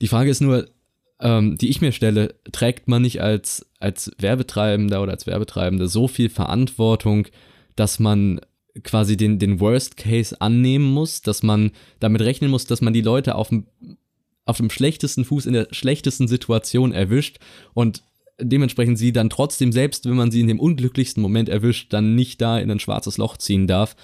die 0.00 0.08
Frage 0.08 0.30
ist 0.30 0.40
nur, 0.40 0.66
ähm, 1.20 1.56
die 1.58 1.68
ich 1.68 1.80
mir 1.80 1.92
stelle, 1.92 2.34
trägt 2.52 2.88
man 2.88 3.02
nicht 3.02 3.20
als, 3.20 3.66
als 3.78 4.12
Werbetreibender 4.18 5.02
oder 5.02 5.12
als 5.12 5.26
Werbetreibende 5.26 5.88
so 5.88 6.08
viel 6.08 6.30
Verantwortung, 6.30 7.26
dass 7.76 7.98
man 7.98 8.40
quasi 8.82 9.16
den, 9.16 9.38
den 9.38 9.60
Worst 9.60 9.96
Case 9.96 10.40
annehmen 10.40 10.90
muss, 10.90 11.22
dass 11.22 11.42
man 11.42 11.72
damit 11.98 12.22
rechnen 12.22 12.50
muss, 12.50 12.66
dass 12.66 12.80
man 12.80 12.92
die 12.92 13.00
Leute 13.02 13.34
auf 13.34 13.48
dem, 13.48 13.66
auf 14.44 14.58
dem 14.58 14.70
schlechtesten 14.70 15.24
Fuß 15.24 15.46
in 15.46 15.52
der 15.52 15.68
schlechtesten 15.70 16.28
Situation 16.28 16.92
erwischt 16.92 17.38
und 17.74 18.02
dementsprechend 18.40 18.98
sie 18.98 19.12
dann 19.12 19.30
trotzdem, 19.30 19.72
selbst 19.72 20.06
wenn 20.06 20.16
man 20.16 20.30
sie 20.30 20.40
in 20.40 20.48
dem 20.48 20.60
unglücklichsten 20.60 21.22
Moment 21.22 21.48
erwischt, 21.48 21.92
dann 21.92 22.14
nicht 22.14 22.40
da 22.40 22.58
in 22.58 22.70
ein 22.70 22.80
schwarzes 22.80 23.18
Loch 23.18 23.36
ziehen 23.36 23.66
darf 23.66 23.96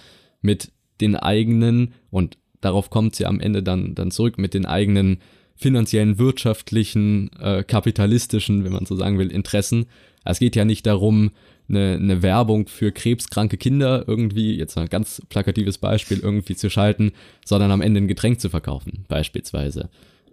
mit 0.43 0.73
den 1.01 1.17
eigenen, 1.17 1.95
und 2.11 2.39
darauf 2.61 2.91
kommt 2.91 3.15
sie 3.15 3.27
am 3.27 3.41
Ende 3.41 3.63
dann, 3.63 3.95
dann 3.95 4.11
zurück, 4.11 4.39
mit 4.39 4.55
den 4.55 4.67
eigenen 4.67 5.19
finanziellen, 5.57 6.19
wirtschaftlichen, 6.19 7.31
äh, 7.41 7.65
kapitalistischen, 7.65 8.65
wenn 8.65 8.73
man 8.73 8.87
so 8.87 8.97
sagen 8.97 9.19
will, 9.19 9.31
Interessen. 9.31 9.87
Es 10.25 10.39
geht 10.39 10.57
ja 10.57 10.65
nicht 10.65 10.87
darum, 10.87 11.31
eine, 11.69 11.95
eine 11.95 12.23
Werbung 12.23 12.69
für 12.69 12.93
krebskranke 12.93 13.57
Kinder 13.57 14.05
irgendwie, 14.07 14.57
jetzt 14.57 14.77
ein 14.79 14.89
ganz 14.89 15.23
plakatives 15.29 15.79
Beispiel, 15.79 16.21
irgendwie 16.21 16.57
zu 16.57 16.71
schalten, 16.71 17.13
sondern 17.45 17.71
am 17.71 17.81
Ende 17.81 18.01
ein 18.01 18.09
Getränk 18.09 18.41
zu 18.41 18.49
verkaufen, 18.49 19.05
beispielsweise. 19.09 19.91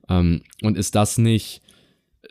Ähm, 0.09 0.41
und 0.61 0.77
ist 0.77 0.95
das 0.95 1.17
nicht, 1.17 1.61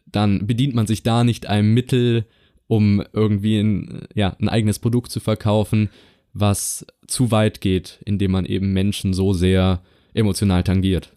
dann 0.06 0.46
bedient 0.46 0.74
man 0.74 0.86
sich 0.86 1.02
da 1.02 1.24
nicht 1.24 1.46
einem 1.46 1.74
Mittel, 1.74 2.26
um 2.66 3.02
irgendwie 3.12 3.58
ein, 3.58 4.06
ja, 4.14 4.36
ein 4.40 4.48
eigenes 4.48 4.78
Produkt 4.78 5.10
zu 5.10 5.20
verkaufen, 5.20 5.90
was 6.32 6.86
zu 7.06 7.30
weit 7.30 7.60
geht, 7.60 8.00
indem 8.04 8.30
man 8.30 8.46
eben 8.46 8.72
Menschen 8.72 9.12
so 9.12 9.32
sehr 9.32 9.82
emotional 10.14 10.62
tangiert. 10.62 11.12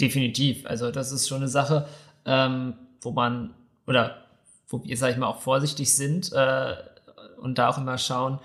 Definitiv. 0.00 0.66
Also 0.66 0.90
das 0.90 1.12
ist 1.12 1.28
schon 1.28 1.38
eine 1.38 1.48
Sache, 1.48 1.88
ähm, 2.26 2.74
wo 3.00 3.12
man, 3.12 3.54
oder 3.86 4.25
wo 4.68 4.82
wir, 4.84 4.96
sag 4.96 5.12
ich 5.12 5.16
mal, 5.16 5.26
auch 5.26 5.40
vorsichtig 5.40 5.94
sind 5.94 6.32
äh, 6.32 6.74
und 7.38 7.58
da 7.58 7.68
auch 7.68 7.78
immer 7.78 7.98
schauen, 7.98 8.40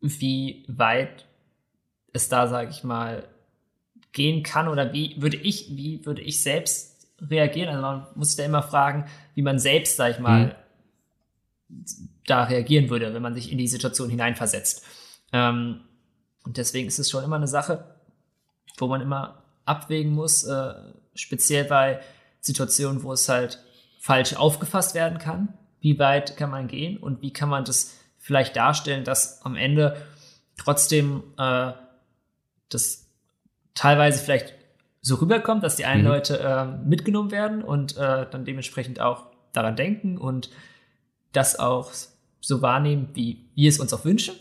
wie 0.00 0.64
weit 0.68 1.26
es 2.12 2.28
da, 2.28 2.46
sage 2.46 2.70
ich 2.70 2.84
mal, 2.84 3.28
gehen 4.12 4.42
kann 4.42 4.68
oder 4.68 4.92
wie 4.92 5.20
würde 5.20 5.36
ich, 5.36 5.76
wie 5.76 6.04
würde 6.06 6.22
ich 6.22 6.42
selbst 6.42 7.08
reagieren? 7.20 7.68
Also 7.68 7.82
man 7.82 8.06
muss 8.14 8.28
sich 8.28 8.36
da 8.36 8.44
immer 8.44 8.62
fragen, 8.62 9.06
wie 9.34 9.42
man 9.42 9.58
selbst, 9.58 9.96
sag 9.96 10.12
ich 10.12 10.18
mal, 10.18 10.56
mhm. 11.68 12.08
da 12.26 12.44
reagieren 12.44 12.90
würde, 12.90 13.12
wenn 13.14 13.22
man 13.22 13.34
sich 13.34 13.52
in 13.52 13.58
die 13.58 13.68
Situation 13.68 14.10
hineinversetzt. 14.10 14.84
Ähm, 15.32 15.80
und 16.44 16.56
deswegen 16.56 16.88
ist 16.88 16.98
es 16.98 17.10
schon 17.10 17.24
immer 17.24 17.36
eine 17.36 17.48
Sache, 17.48 17.84
wo 18.78 18.86
man 18.86 19.00
immer 19.00 19.42
abwägen 19.64 20.12
muss, 20.12 20.44
äh, 20.44 20.74
speziell 21.14 21.64
bei 21.64 22.00
Situationen, 22.40 23.02
wo 23.02 23.12
es 23.12 23.28
halt 23.28 23.62
falsch 23.98 24.34
aufgefasst 24.34 24.94
werden 24.94 25.18
kann. 25.18 25.54
Wie 25.80 25.98
weit 25.98 26.36
kann 26.36 26.50
man 26.50 26.68
gehen 26.68 26.96
und 26.96 27.22
wie 27.22 27.32
kann 27.32 27.48
man 27.48 27.64
das 27.64 27.98
vielleicht 28.18 28.56
darstellen, 28.56 29.04
dass 29.04 29.42
am 29.42 29.56
Ende 29.56 29.96
trotzdem 30.56 31.22
äh, 31.38 31.72
das 32.68 33.06
teilweise 33.74 34.22
vielleicht 34.22 34.54
so 35.00 35.16
rüberkommt, 35.16 35.62
dass 35.62 35.76
die 35.76 35.84
einen 35.84 36.02
mhm. 36.02 36.08
Leute 36.08 36.40
äh, 36.40 36.66
mitgenommen 36.86 37.30
werden 37.30 37.62
und 37.62 37.96
äh, 37.96 38.26
dann 38.30 38.44
dementsprechend 38.44 39.00
auch 39.00 39.26
daran 39.52 39.76
denken 39.76 40.18
und 40.18 40.50
das 41.32 41.58
auch 41.58 41.92
so 42.40 42.62
wahrnehmen, 42.62 43.10
wie 43.14 43.48
wir 43.54 43.68
es 43.68 43.78
uns 43.78 43.92
auch 43.92 44.04
wünschen. 44.04 44.34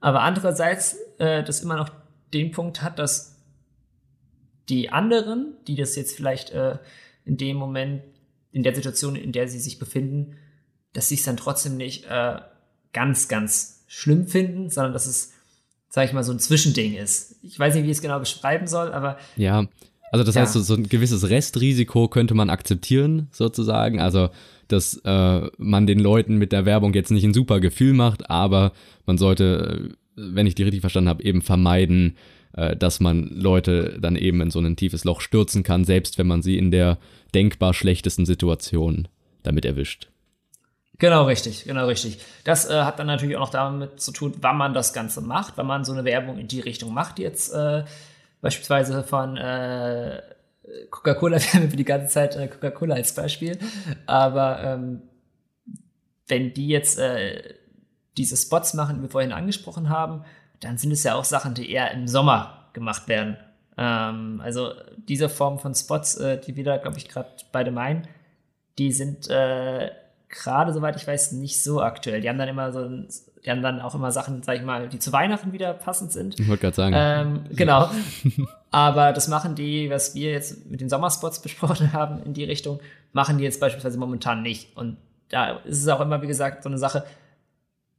Aber 0.00 0.22
andererseits 0.22 0.96
äh, 1.18 1.42
das 1.42 1.60
immer 1.60 1.76
noch 1.76 1.90
den 2.32 2.50
Punkt 2.50 2.82
hat, 2.82 2.98
dass 2.98 3.42
die 4.68 4.90
anderen, 4.90 5.54
die 5.66 5.76
das 5.76 5.96
jetzt 5.96 6.16
vielleicht 6.16 6.50
äh, 6.50 6.78
in 7.24 7.36
dem 7.36 7.56
Moment 7.56 8.02
in 8.54 8.62
der 8.62 8.74
Situation, 8.74 9.16
in 9.16 9.32
der 9.32 9.48
sie 9.48 9.58
sich 9.58 9.78
befinden, 9.78 10.36
dass 10.92 11.08
sie 11.08 11.16
es 11.16 11.24
dann 11.24 11.36
trotzdem 11.36 11.76
nicht 11.76 12.04
äh, 12.08 12.36
ganz, 12.92 13.28
ganz 13.28 13.82
schlimm 13.88 14.26
finden, 14.28 14.70
sondern 14.70 14.92
dass 14.92 15.06
es, 15.06 15.32
sag 15.90 16.06
ich 16.06 16.12
mal, 16.12 16.22
so 16.22 16.32
ein 16.32 16.38
Zwischending 16.38 16.94
ist. 16.94 17.36
Ich 17.42 17.58
weiß 17.58 17.74
nicht, 17.74 17.84
wie 17.84 17.90
ich 17.90 17.96
es 17.96 18.02
genau 18.02 18.20
beschreiben 18.20 18.66
soll, 18.68 18.92
aber. 18.92 19.18
Ja, 19.36 19.66
also 20.12 20.24
das 20.24 20.36
Ja. 20.36 20.42
heißt, 20.42 20.52
so, 20.52 20.60
so 20.60 20.74
ein 20.74 20.88
gewisses 20.88 21.28
Restrisiko 21.28 22.06
könnte 22.08 22.34
man 22.34 22.48
akzeptieren, 22.48 23.28
sozusagen. 23.32 24.00
Also, 24.00 24.30
dass 24.68 25.00
äh, 25.04 25.40
man 25.58 25.86
den 25.88 25.98
Leuten 25.98 26.36
mit 26.36 26.52
der 26.52 26.64
Werbung 26.64 26.94
jetzt 26.94 27.10
nicht 27.10 27.24
ein 27.24 27.34
super 27.34 27.58
Gefühl 27.58 27.92
macht, 27.92 28.30
aber 28.30 28.72
man 29.04 29.18
sollte, 29.18 29.90
äh, 29.90 29.94
wenn 30.16 30.46
ich 30.46 30.54
die 30.54 30.62
richtig 30.62 30.80
verstanden 30.80 31.10
habe, 31.10 31.24
eben 31.24 31.42
vermeiden, 31.42 32.16
äh, 32.56 32.76
dass 32.76 33.00
man 33.00 33.28
Leute 33.28 33.98
dann 34.00 34.16
eben 34.16 34.40
in 34.40 34.50
so 34.50 34.60
ein 34.60 34.76
tiefes 34.76 35.04
Loch 35.04 35.20
stürzen 35.20 35.62
kann, 35.62 35.84
selbst 35.84 36.18
wenn 36.18 36.26
man 36.26 36.42
sie 36.42 36.58
in 36.58 36.70
der 36.70 36.98
denkbar 37.34 37.74
schlechtesten 37.74 38.26
Situation 38.26 39.08
damit 39.42 39.64
erwischt. 39.64 40.08
Genau, 40.98 41.24
richtig, 41.24 41.64
genau, 41.64 41.86
richtig. 41.86 42.18
Das 42.44 42.70
äh, 42.70 42.82
hat 42.82 42.98
dann 42.98 43.08
natürlich 43.08 43.36
auch 43.36 43.40
noch 43.40 43.50
damit 43.50 44.00
zu 44.00 44.12
tun, 44.12 44.34
wann 44.40 44.56
man 44.56 44.74
das 44.74 44.92
Ganze 44.92 45.20
macht, 45.20 45.58
wenn 45.58 45.66
man 45.66 45.84
so 45.84 45.92
eine 45.92 46.04
Werbung 46.04 46.38
in 46.38 46.46
die 46.46 46.60
Richtung 46.60 46.94
macht, 46.94 47.18
jetzt 47.18 47.52
äh, 47.52 47.84
beispielsweise 48.40 49.02
von 49.02 49.36
äh, 49.36 50.22
Coca-Cola, 50.90 51.38
wir 51.40 51.52
haben 51.54 51.70
für 51.70 51.76
die 51.76 51.84
ganze 51.84 52.08
Zeit 52.08 52.36
äh, 52.36 52.46
Coca-Cola 52.46 52.94
als 52.94 53.14
Beispiel, 53.14 53.58
aber 54.06 54.62
ähm, 54.62 55.02
wenn 56.28 56.54
die 56.54 56.68
jetzt 56.68 56.98
äh, 56.98 57.54
diese 58.16 58.36
Spots 58.36 58.74
machen, 58.74 58.96
die 58.96 59.02
wir 59.02 59.10
vorhin 59.10 59.32
angesprochen 59.32 59.88
haben, 59.88 60.24
dann 60.64 60.78
sind 60.78 60.92
es 60.92 61.02
ja 61.04 61.14
auch 61.14 61.24
Sachen, 61.24 61.54
die 61.54 61.70
eher 61.70 61.90
im 61.92 62.06
Sommer 62.08 62.68
gemacht 62.72 63.08
werden. 63.08 63.36
Ähm, 63.76 64.40
also 64.44 64.72
diese 65.08 65.28
Form 65.28 65.58
von 65.58 65.74
Spots, 65.74 66.16
äh, 66.16 66.40
die 66.40 66.56
wir 66.56 66.64
da, 66.64 66.76
glaube 66.78 66.98
ich, 66.98 67.08
gerade 67.08 67.28
beide 67.52 67.70
meinen, 67.70 68.06
die 68.78 68.92
sind 68.92 69.28
äh, 69.30 69.90
gerade, 70.28 70.72
soweit 70.72 70.96
ich 70.96 71.06
weiß, 71.06 71.32
nicht 71.32 71.62
so 71.62 71.80
aktuell. 71.80 72.20
Die 72.20 72.28
haben 72.28 72.38
dann 72.38 72.48
immer 72.48 72.72
so, 72.72 72.80
ein- 72.80 73.08
die 73.44 73.50
haben 73.50 73.62
dann 73.62 73.80
auch 73.80 73.94
immer 73.94 74.10
Sachen, 74.10 74.42
sag 74.42 74.56
ich 74.56 74.62
mal, 74.62 74.88
die 74.88 74.98
zu 74.98 75.12
Weihnachten 75.12 75.52
wieder 75.52 75.74
passend 75.74 76.12
sind. 76.12 76.40
Ich 76.40 76.48
wollte 76.48 76.62
gerade 76.62 76.76
sagen, 76.76 76.94
Ähm, 76.96 77.44
genau. 77.56 77.90
Aber 78.70 79.12
das 79.12 79.28
machen 79.28 79.54
die, 79.54 79.90
was 79.90 80.14
wir 80.14 80.32
jetzt 80.32 80.66
mit 80.70 80.80
den 80.80 80.88
Sommerspots 80.88 81.40
besprochen 81.42 81.92
haben 81.92 82.22
in 82.24 82.32
die 82.34 82.44
Richtung, 82.44 82.80
machen 83.12 83.38
die 83.38 83.44
jetzt 83.44 83.60
beispielsweise 83.60 83.98
momentan 83.98 84.42
nicht. 84.42 84.76
Und 84.76 84.96
da 85.28 85.58
ist 85.64 85.80
es 85.82 85.88
auch 85.88 86.00
immer, 86.00 86.22
wie 86.22 86.26
gesagt, 86.26 86.62
so 86.62 86.68
eine 86.68 86.78
Sache, 86.78 87.04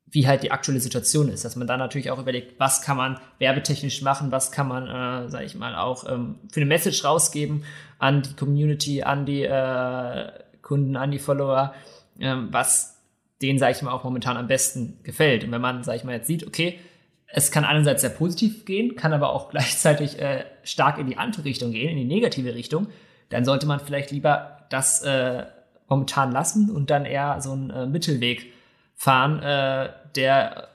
wie 0.07 0.27
halt 0.27 0.43
die 0.43 0.51
aktuelle 0.51 0.79
Situation 0.79 1.29
ist, 1.29 1.43
dass 1.43 1.55
man 1.55 1.67
dann 1.67 1.79
natürlich 1.79 2.11
auch 2.11 2.19
überlegt, 2.19 2.59
was 2.59 2.81
kann 2.81 2.97
man 2.97 3.19
werbetechnisch 3.39 4.01
machen, 4.01 4.31
was 4.31 4.51
kann 4.51 4.67
man, 4.67 4.87
äh, 4.87 5.29
sag 5.29 5.43
ich 5.43 5.55
mal, 5.55 5.75
auch 5.75 6.09
ähm, 6.09 6.35
für 6.51 6.61
eine 6.61 6.67
Message 6.67 7.03
rausgeben 7.03 7.63
an 7.97 8.21
die 8.21 8.33
Community, 8.35 9.03
an 9.03 9.25
die 9.25 9.43
äh, 9.43 10.31
Kunden, 10.61 10.95
an 10.95 11.11
die 11.11 11.19
Follower, 11.19 11.73
ähm, 12.19 12.49
was 12.51 12.97
denen, 13.41 13.59
sag 13.59 13.75
ich 13.75 13.81
mal, 13.81 13.91
auch 13.91 14.03
momentan 14.03 14.37
am 14.37 14.47
besten 14.47 14.99
gefällt. 15.03 15.43
Und 15.43 15.51
wenn 15.51 15.61
man, 15.61 15.83
sag 15.83 15.95
ich 15.95 16.03
mal, 16.03 16.15
jetzt 16.15 16.27
sieht, 16.27 16.45
okay, 16.47 16.79
es 17.27 17.51
kann 17.51 17.65
einerseits 17.65 18.01
sehr 18.01 18.11
positiv 18.11 18.65
gehen, 18.65 18.95
kann 18.95 19.11
aber 19.11 19.29
auch 19.29 19.49
gleichzeitig 19.51 20.19
äh, 20.19 20.45
stark 20.63 20.97
in 20.99 21.07
die 21.07 21.17
andere 21.17 21.45
Richtung 21.45 21.71
gehen, 21.71 21.89
in 21.89 21.97
die 21.97 22.05
negative 22.05 22.53
Richtung, 22.55 22.87
dann 23.29 23.43
sollte 23.43 23.65
man 23.65 23.79
vielleicht 23.79 24.11
lieber 24.11 24.65
das 24.69 25.01
äh, 25.01 25.45
momentan 25.87 26.31
lassen 26.31 26.69
und 26.69 26.89
dann 26.89 27.05
eher 27.05 27.41
so 27.41 27.51
einen 27.51 27.69
äh, 27.69 27.85
Mittelweg 27.85 28.53
fahren, 28.95 29.41
äh, 29.41 29.93
der 30.15 30.69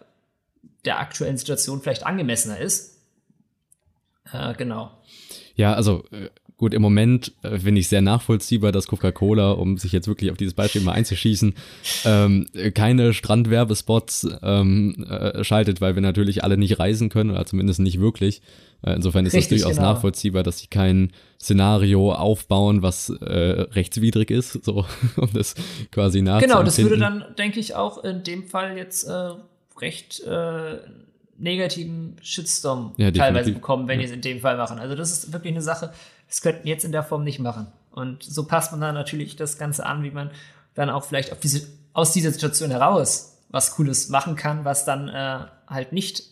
der 0.84 0.98
aktuellen 0.98 1.36
Situation 1.36 1.80
vielleicht 1.82 2.06
angemessener 2.06 2.58
ist. 2.58 2.98
Äh, 4.32 4.54
genau. 4.54 4.90
Ja, 5.54 5.74
also 5.74 6.04
äh, 6.10 6.30
gut, 6.60 6.74
im 6.74 6.82
Moment 6.82 7.32
äh, 7.42 7.58
finde 7.58 7.80
ich 7.80 7.88
sehr 7.88 8.02
nachvollziehbar, 8.02 8.70
dass 8.70 8.86
Coca-Cola, 8.86 9.52
um 9.52 9.78
sich 9.78 9.92
jetzt 9.92 10.08
wirklich 10.08 10.30
auf 10.30 10.36
dieses 10.36 10.52
Beispiel 10.52 10.82
mal 10.82 10.92
einzuschießen, 10.92 11.54
ähm, 12.04 12.46
äh, 12.52 12.70
keine 12.70 13.14
Strandwerbespots 13.14 14.28
ähm, 14.42 15.06
äh, 15.08 15.42
schaltet, 15.42 15.80
weil 15.80 15.94
wir 15.94 16.02
natürlich 16.02 16.44
alle 16.44 16.58
nicht 16.58 16.78
reisen 16.78 17.08
können, 17.08 17.30
oder 17.30 17.46
zumindest 17.46 17.80
nicht 17.80 17.98
wirklich. 17.98 18.42
Äh, 18.82 18.92
insofern 18.92 19.24
ist 19.24 19.34
es 19.34 19.48
durchaus 19.48 19.76
genau. 19.76 19.94
nachvollziehbar, 19.94 20.42
dass 20.42 20.58
sie 20.58 20.66
kein 20.66 21.12
Szenario 21.40 22.12
aufbauen, 22.12 22.82
was 22.82 23.08
äh, 23.08 23.34
rechtswidrig 23.72 24.30
ist, 24.30 24.62
so 24.62 24.84
um 25.16 25.30
das 25.32 25.54
quasi 25.90 26.20
nachzuempfinden. 26.20 26.50
Genau, 26.50 26.62
das 26.62 26.78
würde 26.78 26.98
dann, 26.98 27.24
denke 27.38 27.58
ich, 27.58 27.74
auch 27.74 28.04
in 28.04 28.22
dem 28.22 28.44
Fall 28.44 28.76
jetzt 28.76 29.04
äh, 29.04 29.30
recht 29.80 30.20
äh, 30.20 30.76
negativen 31.38 32.16
Shitstorm 32.20 32.92
Ja, 32.98 33.10
teilweise 33.10 33.52
bekommen, 33.52 33.88
wenn 33.88 33.98
Ja. 33.98 34.06
die 34.06 34.10
es 34.10 34.14
in 34.14 34.20
dem 34.20 34.40
Fall 34.40 34.58
machen. 34.58 34.78
Also 34.78 34.94
das 34.94 35.10
ist 35.10 35.32
wirklich 35.32 35.54
eine 35.54 35.62
Sache, 35.62 35.92
das 36.30 36.40
könnten 36.40 36.64
wir 36.64 36.72
jetzt 36.72 36.84
in 36.84 36.92
der 36.92 37.02
Form 37.02 37.24
nicht 37.24 37.40
machen. 37.40 37.66
Und 37.90 38.22
so 38.22 38.46
passt 38.46 38.70
man 38.70 38.80
dann 38.80 38.94
natürlich 38.94 39.36
das 39.36 39.58
Ganze 39.58 39.84
an, 39.84 40.02
wie 40.04 40.12
man 40.12 40.30
dann 40.74 40.88
auch 40.88 41.04
vielleicht 41.04 41.42
diese, 41.42 41.68
aus 41.92 42.12
dieser 42.12 42.30
Situation 42.30 42.70
heraus 42.70 43.36
was 43.50 43.72
Cooles 43.72 44.08
machen 44.08 44.36
kann, 44.36 44.64
was 44.64 44.84
dann 44.84 45.08
äh, 45.08 45.40
halt 45.66 45.92
nicht 45.92 46.22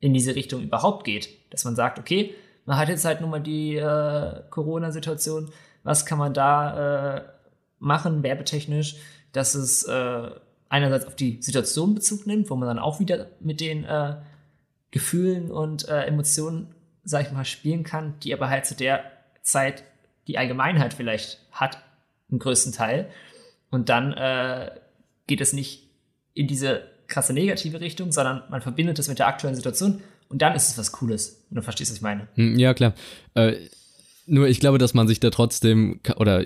in 0.00 0.12
diese 0.12 0.34
Richtung 0.34 0.62
überhaupt 0.62 1.04
geht. 1.04 1.30
Dass 1.50 1.64
man 1.64 1.74
sagt, 1.74 1.98
okay, 1.98 2.34
man 2.66 2.76
hat 2.76 2.90
jetzt 2.90 3.06
halt 3.06 3.22
nun 3.22 3.30
mal 3.30 3.40
die 3.40 3.76
äh, 3.76 4.42
Corona-Situation, 4.50 5.50
was 5.82 6.04
kann 6.04 6.18
man 6.18 6.34
da 6.34 7.16
äh, 7.16 7.22
machen, 7.78 8.22
werbetechnisch, 8.22 8.96
dass 9.32 9.54
es 9.54 9.84
äh, 9.84 10.30
einerseits 10.68 11.06
auf 11.06 11.16
die 11.16 11.40
Situation 11.40 11.94
Bezug 11.94 12.26
nimmt, 12.26 12.50
wo 12.50 12.56
man 12.56 12.68
dann 12.68 12.78
auch 12.78 13.00
wieder 13.00 13.28
mit 13.40 13.60
den 13.60 13.84
äh, 13.84 14.16
Gefühlen 14.90 15.50
und 15.50 15.88
äh, 15.88 16.02
Emotionen, 16.02 16.74
sag 17.02 17.26
ich 17.26 17.32
mal, 17.32 17.46
spielen 17.46 17.82
kann, 17.82 18.14
die 18.22 18.34
aber 18.34 18.50
halt 18.50 18.66
zu 18.66 18.74
der 18.74 19.04
Zeit 19.48 19.84
die 20.26 20.38
Allgemeinheit 20.38 20.94
vielleicht 20.94 21.40
hat, 21.52 21.78
im 22.30 22.38
größten 22.38 22.72
Teil. 22.72 23.10
Und 23.70 23.88
dann 23.88 24.12
äh, 24.12 24.70
geht 25.26 25.40
es 25.40 25.52
nicht 25.52 25.88
in 26.34 26.46
diese 26.46 26.82
krasse 27.06 27.32
negative 27.32 27.80
Richtung, 27.80 28.12
sondern 28.12 28.42
man 28.50 28.60
verbindet 28.60 28.98
es 28.98 29.08
mit 29.08 29.18
der 29.18 29.26
aktuellen 29.26 29.56
Situation 29.56 30.02
und 30.28 30.42
dann 30.42 30.54
ist 30.54 30.68
es 30.68 30.78
was 30.78 30.92
Cooles. 30.92 31.46
Und 31.50 31.56
du 31.56 31.62
verstehst, 31.62 31.90
was 31.90 31.96
ich 31.96 32.02
meine. 32.02 32.28
Hm, 32.34 32.58
Ja, 32.58 32.74
klar. 32.74 32.94
Äh, 33.34 33.54
nur 34.26 34.46
ich 34.46 34.60
glaube, 34.60 34.76
dass 34.76 34.92
man 34.92 35.08
sich 35.08 35.20
da 35.20 35.30
trotzdem, 35.30 36.00
oder 36.16 36.44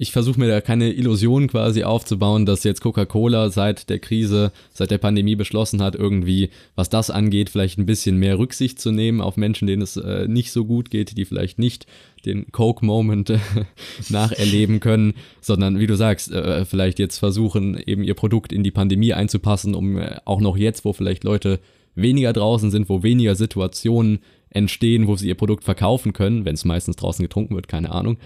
ich 0.00 0.12
versuche 0.12 0.40
mir 0.40 0.48
da 0.48 0.62
keine 0.62 0.94
Illusion 0.94 1.46
quasi 1.46 1.84
aufzubauen, 1.84 2.46
dass 2.46 2.64
jetzt 2.64 2.80
Coca-Cola 2.80 3.50
seit 3.50 3.90
der 3.90 3.98
Krise, 3.98 4.50
seit 4.72 4.90
der 4.90 4.96
Pandemie 4.96 5.36
beschlossen 5.36 5.82
hat, 5.82 5.94
irgendwie, 5.94 6.48
was 6.74 6.88
das 6.88 7.10
angeht, 7.10 7.50
vielleicht 7.50 7.78
ein 7.78 7.84
bisschen 7.84 8.16
mehr 8.16 8.38
Rücksicht 8.38 8.80
zu 8.80 8.92
nehmen 8.92 9.20
auf 9.20 9.36
Menschen, 9.36 9.66
denen 9.66 9.82
es 9.82 9.98
äh, 9.98 10.26
nicht 10.26 10.52
so 10.52 10.64
gut 10.64 10.90
geht, 10.90 11.18
die 11.18 11.26
vielleicht 11.26 11.58
nicht 11.58 11.84
den 12.24 12.50
Coke-Moment 12.50 13.28
äh, 13.28 13.40
nacherleben 14.08 14.80
können, 14.80 15.12
sondern 15.42 15.78
wie 15.78 15.86
du 15.86 15.96
sagst, 15.98 16.32
äh, 16.32 16.64
vielleicht 16.64 16.98
jetzt 16.98 17.18
versuchen, 17.18 17.78
eben 17.78 18.02
ihr 18.02 18.14
Produkt 18.14 18.54
in 18.54 18.64
die 18.64 18.70
Pandemie 18.70 19.12
einzupassen, 19.12 19.74
um 19.74 19.98
äh, 19.98 20.16
auch 20.24 20.40
noch 20.40 20.56
jetzt, 20.56 20.86
wo 20.86 20.94
vielleicht 20.94 21.24
Leute 21.24 21.60
weniger 21.94 22.32
draußen 22.32 22.70
sind, 22.70 22.88
wo 22.88 23.02
weniger 23.02 23.34
Situationen 23.34 24.20
entstehen, 24.50 25.06
wo 25.06 25.16
sie 25.16 25.28
ihr 25.28 25.34
Produkt 25.36 25.64
verkaufen 25.64 26.12
können, 26.12 26.44
wenn 26.44 26.54
es 26.54 26.64
meistens 26.64 26.96
draußen 26.96 27.22
getrunken 27.22 27.54
wird, 27.54 27.68
keine 27.68 27.92
Ahnung, 27.92 28.18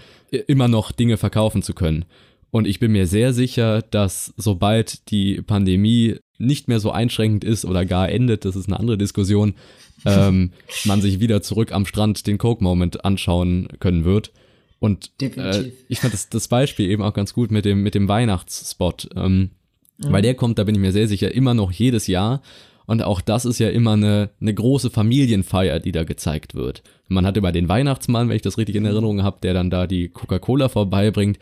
immer 0.47 0.67
noch 0.67 0.91
Dinge 0.91 1.17
verkaufen 1.17 1.61
zu 1.61 1.73
können. 1.73 2.05
Und 2.51 2.67
ich 2.67 2.79
bin 2.79 2.91
mir 2.91 3.05
sehr 3.05 3.33
sicher, 3.33 3.81
dass 3.81 4.33
sobald 4.37 5.11
die 5.11 5.41
Pandemie 5.41 6.17
nicht 6.37 6.67
mehr 6.67 6.79
so 6.79 6.91
einschränkend 6.91 7.43
ist 7.43 7.65
oder 7.65 7.85
gar 7.85 8.09
endet, 8.09 8.45
das 8.45 8.55
ist 8.55 8.67
eine 8.67 8.79
andere 8.79 8.97
Diskussion, 8.97 9.55
ähm, 10.05 10.51
man 10.83 11.01
sich 11.01 11.19
wieder 11.19 11.41
zurück 11.41 11.71
am 11.71 11.85
Strand 11.85 12.27
den 12.27 12.37
Coke-Moment 12.37 13.05
anschauen 13.05 13.67
können 13.79 14.05
wird. 14.05 14.31
Und 14.79 15.11
äh, 15.21 15.71
ich 15.87 15.99
fand 15.99 16.13
das, 16.13 16.29
das 16.29 16.47
Beispiel 16.47 16.89
eben 16.89 17.01
auch 17.01 17.13
ganz 17.13 17.33
gut 17.33 17.51
mit 17.51 17.65
dem, 17.65 17.81
mit 17.81 17.95
dem 17.95 18.07
Weihnachtsspot. 18.07 19.09
Ähm, 19.15 19.51
Weil 19.97 20.21
der 20.21 20.35
kommt, 20.35 20.59
da 20.59 20.63
bin 20.63 20.75
ich 20.75 20.81
mir 20.81 20.91
sehr 20.91 21.07
sicher, 21.07 21.33
immer 21.33 21.53
noch 21.53 21.71
jedes 21.71 22.07
Jahr. 22.07 22.41
Und 22.85 23.03
auch 23.03 23.21
das 23.21 23.45
ist 23.45 23.59
ja 23.59 23.69
immer 23.69 23.93
eine, 23.93 24.29
eine 24.39 24.53
große 24.53 24.89
Familienfeier, 24.89 25.79
die 25.79 25.91
da 25.91 26.03
gezeigt 26.03 26.55
wird. 26.55 26.83
Man 27.07 27.25
hat 27.25 27.37
immer 27.37 27.51
den 27.51 27.69
Weihnachtsmann, 27.69 28.29
wenn 28.29 28.35
ich 28.35 28.41
das 28.41 28.57
richtig 28.57 28.75
in 28.75 28.85
Erinnerung 28.85 29.23
habe, 29.23 29.37
der 29.41 29.53
dann 29.53 29.69
da 29.69 29.87
die 29.87 30.09
Coca-Cola 30.09 30.69
vorbeibringt. 30.69 31.39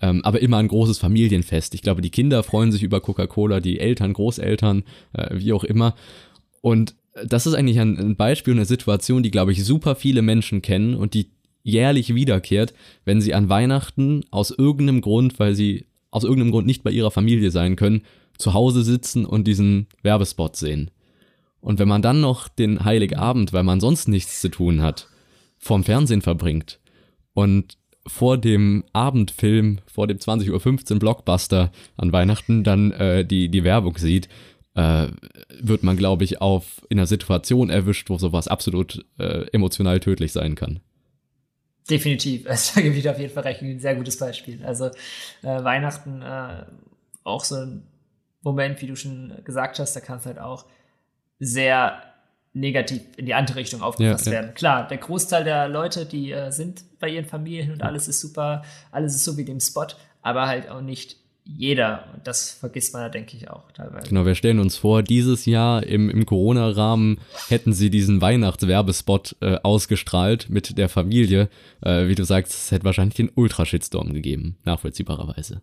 Ähm, 0.00 0.24
aber 0.24 0.40
immer 0.40 0.58
ein 0.58 0.68
großes 0.68 0.98
Familienfest. 0.98 1.74
Ich 1.74 1.82
glaube, 1.82 2.02
die 2.02 2.10
Kinder 2.10 2.42
freuen 2.42 2.72
sich 2.72 2.82
über 2.82 3.00
Coca-Cola, 3.00 3.60
die 3.60 3.78
Eltern, 3.78 4.12
Großeltern, 4.12 4.84
äh, 5.12 5.28
wie 5.32 5.52
auch 5.52 5.64
immer. 5.64 5.94
Und 6.60 6.94
das 7.26 7.46
ist 7.46 7.54
eigentlich 7.54 7.78
ein, 7.78 7.98
ein 7.98 8.16
Beispiel 8.16 8.52
und 8.52 8.58
eine 8.58 8.66
Situation, 8.66 9.22
die, 9.22 9.30
glaube 9.30 9.52
ich, 9.52 9.64
super 9.64 9.94
viele 9.94 10.22
Menschen 10.22 10.62
kennen 10.62 10.94
und 10.94 11.14
die 11.14 11.30
jährlich 11.62 12.14
wiederkehrt, 12.14 12.74
wenn 13.04 13.20
sie 13.20 13.34
an 13.34 13.48
Weihnachten 13.48 14.24
aus 14.30 14.50
irgendeinem 14.50 15.00
Grund, 15.00 15.38
weil 15.38 15.54
sie 15.54 15.86
aus 16.10 16.24
irgendeinem 16.24 16.50
Grund 16.50 16.66
nicht 16.66 16.82
bei 16.82 16.90
ihrer 16.90 17.10
Familie 17.10 17.50
sein 17.50 17.76
können, 17.76 18.02
zu 18.38 18.54
Hause 18.54 18.82
sitzen 18.82 19.24
und 19.24 19.44
diesen 19.44 19.86
Werbespot 20.02 20.56
sehen. 20.56 20.90
Und 21.60 21.78
wenn 21.78 21.88
man 21.88 22.02
dann 22.02 22.20
noch 22.20 22.48
den 22.48 22.84
Heiligabend, 22.84 23.52
weil 23.52 23.62
man 23.62 23.80
sonst 23.80 24.08
nichts 24.08 24.40
zu 24.40 24.48
tun 24.48 24.82
hat, 24.82 25.08
vorm 25.58 25.84
Fernsehen 25.84 26.22
verbringt 26.22 26.80
und 27.34 27.78
vor 28.04 28.36
dem 28.36 28.84
Abendfilm, 28.92 29.78
vor 29.86 30.08
dem 30.08 30.18
20.15 30.18 30.92
Uhr 30.92 30.98
Blockbuster 30.98 31.70
an 31.96 32.12
Weihnachten 32.12 32.64
dann 32.64 32.90
äh, 32.90 33.24
die, 33.24 33.48
die 33.48 33.62
Werbung 33.62 33.96
sieht, 33.96 34.28
äh, 34.74 35.06
wird 35.60 35.84
man, 35.84 35.96
glaube 35.96 36.24
ich, 36.24 36.40
auf 36.40 36.82
in 36.88 36.98
einer 36.98 37.06
Situation 37.06 37.70
erwischt, 37.70 38.10
wo 38.10 38.18
sowas 38.18 38.48
absolut 38.48 39.04
äh, 39.18 39.46
emotional 39.52 40.00
tödlich 40.00 40.32
sein 40.32 40.54
kann. 40.54 40.80
Definitiv. 41.88 42.46
Also, 42.48 42.72
da 42.74 42.80
gebe 42.80 42.96
ich 42.96 43.08
auf 43.08 43.18
jeden 43.18 43.32
Fall 43.32 43.44
recht. 43.44 43.62
Ein 43.62 43.78
sehr 43.78 43.94
gutes 43.94 44.18
Beispiel. 44.18 44.64
Also 44.64 44.86
äh, 45.42 45.62
Weihnachten 45.62 46.22
äh, 46.22 46.64
auch 47.24 47.44
so 47.44 47.56
ein 47.56 47.82
Moment, 48.42 48.80
wie 48.82 48.86
du 48.86 48.96
schon 48.96 49.32
gesagt 49.44 49.78
hast, 49.78 49.94
da 49.94 50.00
kann 50.00 50.18
es 50.18 50.26
halt 50.26 50.38
auch 50.38 50.66
sehr 51.38 52.02
negativ 52.54 53.02
in 53.16 53.26
die 53.26 53.34
andere 53.34 53.56
Richtung 53.56 53.82
aufgefasst 53.82 54.26
Ja, 54.26 54.32
ja. 54.32 54.40
werden. 54.40 54.54
Klar, 54.54 54.86
der 54.88 54.98
Großteil 54.98 55.44
der 55.44 55.68
Leute, 55.68 56.04
die 56.04 56.32
äh, 56.32 56.50
sind 56.50 56.84
bei 57.00 57.08
ihren 57.08 57.24
Familien 57.24 57.72
und 57.72 57.82
alles 57.82 58.08
ist 58.08 58.20
super, 58.20 58.62
alles 58.90 59.14
ist 59.14 59.24
so 59.24 59.36
wie 59.36 59.44
dem 59.44 59.60
Spot, 59.60 59.86
aber 60.20 60.46
halt 60.46 60.68
auch 60.68 60.82
nicht 60.82 61.16
jeder. 61.44 62.04
Und 62.14 62.26
das 62.26 62.52
vergisst 62.52 62.92
man 62.92 63.02
da, 63.02 63.08
denke 63.08 63.36
ich, 63.36 63.50
auch 63.50 63.72
teilweise. 63.72 64.08
Genau, 64.08 64.24
wir 64.24 64.34
stellen 64.34 64.60
uns 64.60 64.76
vor, 64.76 65.02
dieses 65.02 65.46
Jahr 65.46 65.82
im, 65.82 66.08
im 66.10 66.24
Corona-Rahmen 66.26 67.18
hätten 67.48 67.72
sie 67.72 67.90
diesen 67.90 68.20
Weihnachtswerbespot 68.20 69.36
äh, 69.40 69.56
ausgestrahlt 69.62 70.50
mit 70.50 70.78
der 70.78 70.88
Familie. 70.88 71.48
Äh, 71.80 72.06
wie 72.06 72.14
du 72.14 72.24
sagst, 72.24 72.52
es 72.52 72.70
hätte 72.70 72.84
wahrscheinlich 72.84 73.16
den 73.16 73.30
Ultra-Shitstorm 73.34 74.12
gegeben, 74.12 74.56
nachvollziehbarerweise. 74.64 75.62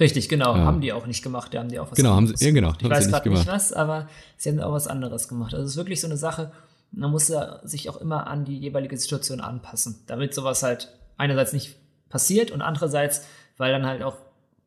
Richtig, 0.00 0.28
genau. 0.28 0.56
Ja. 0.56 0.64
Haben 0.64 0.80
die 0.80 0.92
auch 0.92 1.06
nicht 1.06 1.22
gemacht. 1.22 1.52
Die 1.52 1.58
haben 1.58 1.68
die 1.68 1.78
auch 1.78 1.90
was 1.90 1.96
Genau, 1.96 2.14
haben 2.14 2.26
sie- 2.26 2.44
ja, 2.44 2.52
genau. 2.52 2.72
Ich 2.80 2.88
weiß 2.90 3.06
nicht 3.06 3.12
gerade 3.12 3.30
nicht 3.30 3.46
was, 3.46 3.72
aber 3.72 4.08
sie 4.36 4.50
haben 4.50 4.60
auch 4.60 4.72
was 4.72 4.86
anderes 4.88 5.28
gemacht. 5.28 5.54
Also 5.54 5.64
es 5.64 5.72
ist 5.72 5.76
wirklich 5.76 6.00
so 6.00 6.06
eine 6.08 6.16
Sache, 6.16 6.50
man 6.90 7.10
muss 7.10 7.28
ja 7.28 7.60
sich 7.64 7.88
auch 7.90 7.96
immer 7.98 8.26
an 8.26 8.44
die 8.44 8.58
jeweilige 8.58 8.96
Situation 8.96 9.40
anpassen, 9.40 10.00
damit 10.06 10.34
sowas 10.34 10.62
halt 10.62 10.92
einerseits 11.16 11.52
nicht 11.52 11.76
passiert 12.08 12.50
und 12.50 12.62
andererseits, 12.62 13.26
weil 13.56 13.72
dann 13.72 13.86
halt 13.86 14.02
auch 14.02 14.16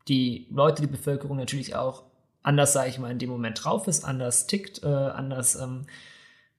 die 0.08 0.48
Leute, 0.50 0.82
die 0.82 0.88
Bevölkerung 0.88 1.38
natürlich 1.38 1.76
auch 1.76 2.04
anders, 2.44 2.72
sage 2.74 2.90
ich 2.90 2.98
mal, 3.00 3.12
in 3.12 3.20
dem 3.20 3.30
Moment 3.30 3.62
drauf 3.64 3.88
ist, 3.88 4.06
anders 4.06 4.48
tickt, 4.48 4.82
äh, 4.84 4.88
anders 4.88 5.56
ähm, 5.56 5.86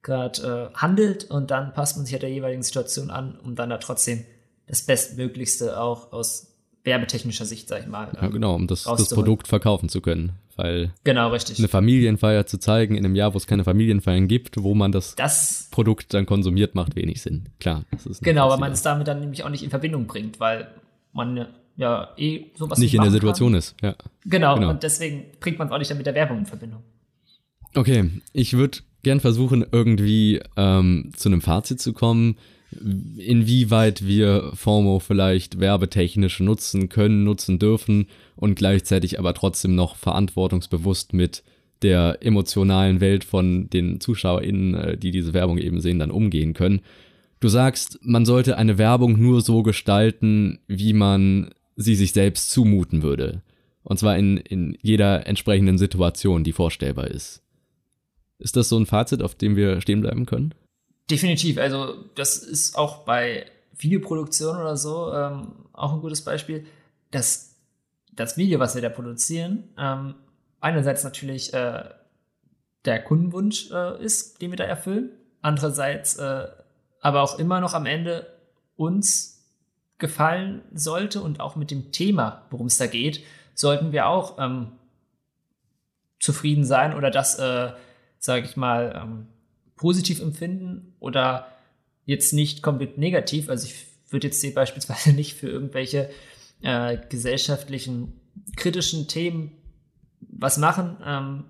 gerade 0.01 0.71
äh, 0.73 0.77
handelt 0.77 1.25
und 1.25 1.51
dann 1.51 1.73
passt 1.73 1.97
man 1.97 2.05
sich 2.05 2.13
halt 2.13 2.23
der 2.23 2.29
jeweiligen 2.31 2.63
Situation 2.63 3.09
an, 3.09 3.37
um 3.43 3.55
dann 3.55 3.69
da 3.69 3.77
trotzdem 3.79 4.23
das 4.67 4.83
Bestmöglichste 4.83 5.79
auch 5.81 6.11
aus 6.13 6.48
werbetechnischer 6.83 7.45
Sicht, 7.45 7.67
sag 7.67 7.81
ich 7.81 7.87
mal. 7.87 8.09
Ja, 8.15 8.23
ähm, 8.23 8.31
genau, 8.31 8.55
um 8.55 8.67
das, 8.67 8.83
das. 8.83 9.09
Produkt 9.09 9.47
verkaufen 9.47 9.89
zu 9.89 10.01
können. 10.01 10.33
Weil 10.55 10.93
Genau, 11.05 11.29
richtig. 11.29 11.57
eine 11.59 11.67
Familienfeier 11.69 12.45
zu 12.45 12.57
zeigen 12.57 12.95
in 12.95 13.05
einem 13.05 13.15
Jahr, 13.15 13.33
wo 13.33 13.37
es 13.37 13.47
keine 13.47 13.63
Familienfeiern 13.63 14.27
gibt, 14.27 14.61
wo 14.61 14.75
man 14.75 14.91
das 14.91 15.15
Das, 15.15 15.69
Produkt 15.71 16.13
dann 16.13 16.25
konsumiert, 16.25 16.75
macht 16.75 16.95
wenig 16.95 17.21
Sinn. 17.21 17.49
Klar, 17.59 17.85
das 17.91 18.05
ist 18.05 18.23
genau, 18.23 18.49
weil 18.49 18.57
man 18.57 18.71
es 18.73 18.81
damit 18.81 19.07
dann 19.07 19.19
nämlich 19.21 19.43
auch 19.43 19.49
nicht 19.49 19.63
in 19.63 19.69
Verbindung 19.69 20.05
bringt, 20.07 20.39
weil 20.41 20.67
man 21.13 21.47
ja 21.77 22.09
eh 22.17 22.47
sowas 22.55 22.77
nicht 22.77 22.93
in 22.93 23.01
der 23.01 23.11
Situation 23.11 23.51
kann. 23.53 23.59
ist. 23.59 23.75
Ja. 23.81 23.95
Genau, 24.25 24.55
Genau. 24.55 24.69
und 24.71 24.83
deswegen 24.83 25.25
bringt 25.39 25.59
man 25.59 25.69
es 25.69 25.73
auch 25.73 25.77
nicht 25.79 25.89
dann 25.91 25.97
mit 25.97 26.05
der 26.07 26.15
Werbung 26.15 26.39
in 26.39 26.45
Verbindung. 26.45 26.83
Okay, 27.75 28.09
ich 28.33 28.53
würde 28.57 28.79
gern 29.03 29.19
versuchen, 29.21 29.65
irgendwie 29.71 30.41
ähm, 30.57 31.11
zu 31.15 31.29
einem 31.29 31.41
Fazit 31.41 31.79
zu 31.79 31.93
kommen, 31.93 32.37
inwieweit 32.71 34.05
wir 34.05 34.51
FOMO 34.53 34.99
vielleicht 34.99 35.59
werbetechnisch 35.59 36.39
nutzen 36.39 36.89
können, 36.89 37.23
nutzen 37.23 37.59
dürfen 37.59 38.07
und 38.35 38.55
gleichzeitig 38.55 39.17
aber 39.19 39.33
trotzdem 39.33 39.75
noch 39.75 39.95
verantwortungsbewusst 39.95 41.13
mit 41.13 41.43
der 41.81 42.19
emotionalen 42.21 42.99
Welt 42.99 43.23
von 43.23 43.69
den 43.69 43.99
ZuschauerInnen, 44.01 44.73
äh, 44.75 44.97
die 44.97 45.11
diese 45.11 45.33
Werbung 45.33 45.57
eben 45.57 45.79
sehen, 45.81 45.99
dann 45.99 46.11
umgehen 46.11 46.53
können. 46.53 46.81
Du 47.39 47.47
sagst, 47.47 47.99
man 48.01 48.25
sollte 48.25 48.57
eine 48.57 48.77
Werbung 48.77 49.19
nur 49.19 49.41
so 49.41 49.63
gestalten, 49.63 50.59
wie 50.67 50.93
man 50.93 51.51
sie 51.77 51.95
sich 51.95 52.11
selbst 52.11 52.51
zumuten 52.51 53.01
würde. 53.01 53.41
Und 53.83 53.97
zwar 53.97 54.17
in, 54.17 54.37
in 54.37 54.77
jeder 54.81 55.25
entsprechenden 55.25 55.77
Situation, 55.77 56.43
die 56.43 56.51
vorstellbar 56.51 57.07
ist. 57.07 57.41
Ist 58.37 58.57
das 58.57 58.69
so 58.69 58.77
ein 58.77 58.85
Fazit, 58.85 59.21
auf 59.21 59.35
dem 59.35 59.55
wir 59.55 59.79
stehen 59.79 60.01
bleiben 60.01 60.25
können? 60.25 60.53
Definitiv, 61.09 61.57
also 61.57 62.05
das 62.15 62.37
ist 62.37 62.77
auch 62.77 62.99
bei 63.03 63.45
Videoproduktion 63.77 64.57
oder 64.57 64.77
so 64.77 65.11
ähm, 65.13 65.65
auch 65.73 65.93
ein 65.93 66.01
gutes 66.01 66.23
Beispiel, 66.23 66.65
dass 67.11 67.55
das 68.11 68.37
Video, 68.37 68.59
was 68.59 68.75
wir 68.75 68.81
da 68.81 68.89
produzieren, 68.89 69.69
ähm, 69.77 70.15
einerseits 70.59 71.03
natürlich 71.03 71.53
äh, 71.53 71.83
der 72.85 73.03
Kundenwunsch 73.03 73.71
äh, 73.71 74.03
ist, 74.03 74.41
den 74.41 74.51
wir 74.51 74.57
da 74.57 74.65
erfüllen, 74.65 75.11
andererseits 75.41 76.17
äh, 76.17 76.47
aber 77.01 77.21
auch 77.21 77.39
immer 77.39 77.61
noch 77.61 77.73
am 77.73 77.85
Ende 77.85 78.27
uns 78.75 79.47
gefallen 79.97 80.61
sollte 80.73 81.21
und 81.21 81.39
auch 81.39 81.55
mit 81.55 81.71
dem 81.71 81.91
Thema, 81.91 82.43
worum 82.49 82.67
es 82.67 82.77
da 82.77 82.87
geht, 82.87 83.23
sollten 83.53 83.91
wir 83.91 84.07
auch 84.07 84.37
ähm, 84.39 84.73
zufrieden 86.19 86.65
sein 86.65 86.93
oder 86.93 87.09
das, 87.09 87.39
äh, 87.39 87.71
sage 88.17 88.45
ich 88.45 88.57
mal, 88.57 89.01
ähm, 89.01 89.27
positiv 89.79 90.19
empfinden 90.21 90.93
oder 90.99 91.47
jetzt 92.05 92.33
nicht 92.33 92.61
komplett 92.61 92.97
negativ. 92.97 93.49
Also 93.49 93.65
ich 93.67 93.85
würde 94.09 94.27
jetzt 94.27 94.41
hier 94.41 94.53
beispielsweise 94.61 95.13
nicht 95.13 95.33
für 95.35 95.47
irgendwelche 95.49 96.09
äh, 96.61 96.97
gesellschaftlichen, 97.09 98.13
kritischen 98.57 99.07
Themen 99.07 99.51
was 100.21 100.57
machen. 100.57 100.97
Ähm, 101.05 101.43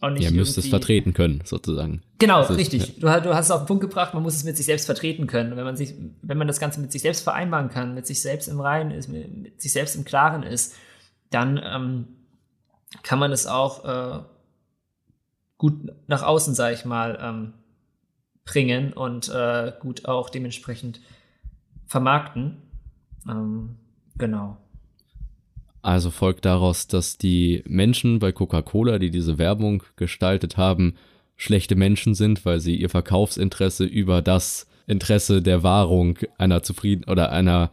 auch 0.00 0.10
nicht 0.10 0.22
Ihr 0.22 0.30
müsst 0.30 0.56
es 0.56 0.68
vertreten 0.68 1.12
können, 1.12 1.42
sozusagen. 1.44 2.02
Genau, 2.20 2.42
Das 2.42 2.50
ist- 2.50 2.56
richtig. 2.58 3.00
Du, 3.00 3.08
hast- 3.08 3.24
du 3.26 3.34
hast 3.34 3.46
es 3.46 3.50
auf 3.50 3.62
den 3.62 3.66
Punkt 3.66 3.80
gebracht, 3.80 4.14
man 4.14 4.22
muss 4.22 4.36
es 4.36 4.44
mit 4.44 4.56
sich 4.56 4.66
selbst 4.66 4.86
vertreten 4.86 5.26
können. 5.26 5.56
Wenn 5.56 5.64
man 5.64 5.76
sich, 5.76 5.92
wenn 6.22 6.38
man 6.38 6.46
das 6.46 6.60
Ganze 6.60 6.80
mit 6.80 6.92
sich 6.92 7.02
selbst 7.02 7.22
vereinbaren 7.22 7.68
kann, 7.68 7.94
mit 7.96 8.06
sich 8.06 8.20
selbst 8.22 8.46
im 8.46 8.60
Reinen 8.60 8.92
ist, 8.92 9.08
mit, 9.08 9.36
mit 9.36 9.60
sich 9.60 9.72
selbst 9.72 9.96
im 9.96 10.04
Klaren 10.04 10.44
ist, 10.44 10.76
dann 11.30 11.60
ähm, 11.64 12.06
kann 13.02 13.18
man 13.18 13.32
es 13.32 13.48
auch 13.48 13.84
äh, 13.84 14.20
gut 15.58 15.74
nach 16.06 16.22
außen, 16.22 16.54
sage 16.54 16.74
ich 16.74 16.84
mal, 16.84 17.18
ähm, 17.20 17.52
bringen 18.44 18.92
und 18.92 19.28
äh, 19.28 19.72
gut 19.80 20.06
auch 20.06 20.30
dementsprechend 20.30 21.00
vermarkten. 21.86 22.56
Ähm, 23.28 23.76
genau. 24.16 24.56
Also 25.82 26.10
folgt 26.10 26.44
daraus, 26.44 26.86
dass 26.86 27.18
die 27.18 27.62
Menschen 27.66 28.18
bei 28.18 28.32
Coca-Cola, 28.32 28.98
die 28.98 29.10
diese 29.10 29.38
Werbung 29.38 29.82
gestaltet 29.96 30.56
haben, 30.56 30.94
schlechte 31.36 31.76
Menschen 31.76 32.14
sind, 32.14 32.44
weil 32.44 32.60
sie 32.60 32.76
ihr 32.76 32.88
Verkaufsinteresse 32.90 33.84
über 33.84 34.22
das 34.22 34.66
Interesse 34.86 35.42
der 35.42 35.62
Wahrung 35.62 36.18
einer 36.38 36.62
zufrieden 36.62 37.04
oder 37.04 37.30
einer 37.30 37.70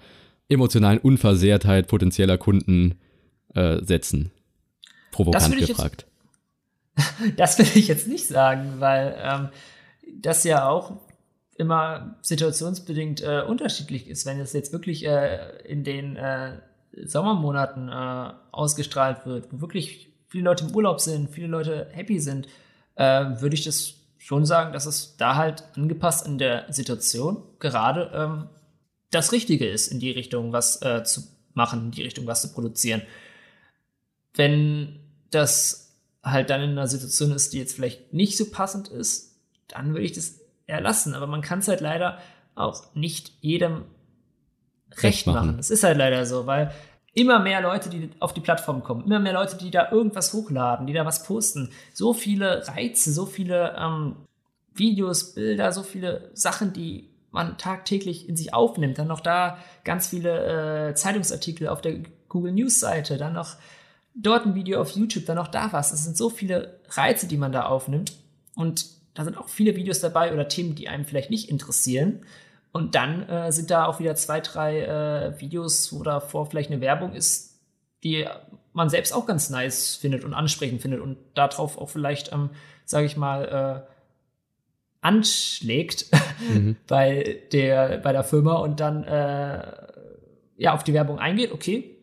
emotionalen 0.49 0.99
Unversehrtheit 0.99 1.87
potenzieller 1.87 2.37
Kunden 2.37 2.95
äh, 3.53 3.83
setzen. 3.83 4.31
Provokant 5.11 5.53
ich 5.55 5.61
jetzt- 5.61 5.69
gefragt. 5.69 6.05
Das 7.37 7.57
will 7.57 7.67
ich 7.75 7.87
jetzt 7.87 8.07
nicht 8.07 8.27
sagen, 8.27 8.75
weil 8.79 9.17
ähm, 9.21 9.49
das 10.21 10.43
ja 10.43 10.67
auch 10.67 10.93
immer 11.57 12.17
situationsbedingt 12.21 13.21
äh, 13.21 13.43
unterschiedlich 13.47 14.07
ist. 14.07 14.25
Wenn 14.25 14.39
es 14.39 14.53
jetzt 14.53 14.73
wirklich 14.73 15.05
äh, 15.05 15.57
in 15.63 15.83
den 15.83 16.15
äh, 16.15 16.59
Sommermonaten 17.03 17.89
äh, 17.89 18.33
ausgestrahlt 18.51 19.25
wird, 19.25 19.47
wo 19.51 19.61
wirklich 19.61 20.09
viele 20.27 20.45
Leute 20.45 20.65
im 20.65 20.75
Urlaub 20.75 20.99
sind, 20.99 21.29
viele 21.29 21.47
Leute 21.47 21.87
happy 21.91 22.19
sind, 22.19 22.47
äh, 22.95 23.25
würde 23.39 23.55
ich 23.55 23.63
das 23.63 23.95
schon 24.17 24.45
sagen, 24.45 24.73
dass 24.73 24.85
es 24.85 25.17
da 25.17 25.35
halt 25.35 25.63
angepasst 25.75 26.27
in 26.27 26.37
der 26.37 26.65
Situation 26.73 27.43
gerade 27.59 28.11
ähm, 28.13 28.49
das 29.11 29.31
Richtige 29.31 29.67
ist, 29.67 29.87
in 29.87 29.99
die 29.99 30.11
Richtung 30.11 30.51
was 30.51 30.81
äh, 30.81 31.03
zu 31.03 31.21
machen, 31.53 31.85
in 31.85 31.91
die 31.91 32.01
Richtung 32.01 32.27
was 32.27 32.41
zu 32.41 32.51
produzieren. 32.51 33.01
Wenn 34.33 34.99
das 35.31 35.84
halt 36.25 36.49
dann 36.49 36.61
in 36.61 36.71
einer 36.71 36.87
Situation 36.87 37.31
ist, 37.31 37.53
die 37.53 37.59
jetzt 37.59 37.75
vielleicht 37.75 38.11
nicht 38.13 38.35
so 38.35 38.49
passend 38.49 38.89
ist, 38.89 39.37
dann 39.67 39.89
würde 39.89 40.03
ich 40.03 40.11
das 40.11 40.39
erlassen. 40.65 41.13
Aber 41.13 41.27
man 41.27 41.41
kann 41.41 41.59
es 41.59 41.67
halt 41.67 41.81
leider 41.81 42.17
auch 42.55 42.83
nicht 42.95 43.31
jedem 43.41 43.83
recht 44.91 45.03
Recht 45.03 45.27
machen. 45.27 45.57
Es 45.59 45.69
ist 45.69 45.83
halt 45.83 45.97
leider 45.97 46.25
so, 46.25 46.47
weil 46.47 46.71
immer 47.13 47.39
mehr 47.39 47.61
Leute, 47.61 47.89
die 47.89 48.09
auf 48.19 48.33
die 48.33 48.41
Plattform 48.41 48.83
kommen, 48.83 49.05
immer 49.05 49.19
mehr 49.19 49.33
Leute, 49.33 49.57
die 49.57 49.71
da 49.71 49.91
irgendwas 49.91 50.33
hochladen, 50.33 50.87
die 50.87 50.93
da 50.93 51.05
was 51.05 51.23
posten, 51.23 51.71
so 51.93 52.13
viele 52.13 52.67
Reize, 52.67 53.13
so 53.13 53.25
viele 53.25 53.75
ähm, 53.77 54.15
Videos, 54.73 55.35
Bilder, 55.35 55.71
so 55.71 55.83
viele 55.83 56.31
Sachen, 56.33 56.73
die 56.73 57.09
man 57.31 57.57
tagtäglich 57.57 58.27
in 58.27 58.35
sich 58.35 58.53
aufnimmt. 58.53 58.97
Dann 58.97 59.07
noch 59.07 59.21
da 59.21 59.57
ganz 59.83 60.07
viele 60.07 60.89
äh, 60.89 60.95
Zeitungsartikel 60.95 61.67
auf 61.67 61.81
der 61.81 61.99
Google 62.29 62.53
News 62.53 62.79
Seite, 62.79 63.17
dann 63.17 63.33
noch 63.33 63.55
dort 64.15 64.45
ein 64.45 64.55
Video 64.55 64.81
auf 64.81 64.91
YouTube, 64.91 65.25
dann 65.25 65.35
noch 65.35 65.47
da 65.47 65.71
was. 65.71 65.91
Es 65.91 66.03
sind 66.03 66.17
so 66.17 66.29
viele 66.29 66.79
Reize, 66.89 67.27
die 67.27 67.37
man 67.37 67.51
da 67.51 67.65
aufnimmt. 67.65 68.13
Und 68.55 68.87
da 69.13 69.23
sind 69.23 69.37
auch 69.37 69.49
viele 69.49 69.75
Videos 69.75 69.99
dabei 69.99 70.33
oder 70.33 70.47
Themen, 70.47 70.75
die 70.75 70.87
einem 70.87 71.05
vielleicht 71.05 71.29
nicht 71.29 71.49
interessieren. 71.49 72.21
Und 72.71 72.95
dann 72.95 73.27
äh, 73.29 73.51
sind 73.51 73.71
da 73.71 73.85
auch 73.85 73.99
wieder 73.99 74.15
zwei, 74.15 74.41
drei 74.41 74.81
äh, 74.81 75.39
Videos, 75.39 75.93
wo 75.93 76.03
davor 76.03 76.45
vielleicht 76.45 76.71
eine 76.71 76.81
Werbung 76.81 77.13
ist, 77.13 77.59
die 78.03 78.25
man 78.73 78.89
selbst 78.89 79.13
auch 79.13 79.25
ganz 79.25 79.49
nice 79.49 79.95
findet 79.95 80.25
und 80.25 80.33
ansprechend 80.33 80.81
findet 80.81 80.99
und 80.99 81.17
darauf 81.33 81.77
auch 81.77 81.89
vielleicht, 81.89 82.33
ähm, 82.33 82.49
sage 82.85 83.05
ich 83.05 83.15
mal, 83.15 83.85
äh, 83.85 83.95
anschlägt 85.01 86.07
Mhm. 86.39 86.75
bei 86.87 87.41
der 87.51 87.97
bei 87.97 88.11
der 88.11 88.23
Firma 88.23 88.55
und 88.55 88.79
dann 88.79 89.03
äh, 89.03 89.61
ja 90.57 90.73
auf 90.73 90.83
die 90.83 90.93
Werbung 90.93 91.19
eingeht. 91.19 91.51
Okay, 91.51 91.94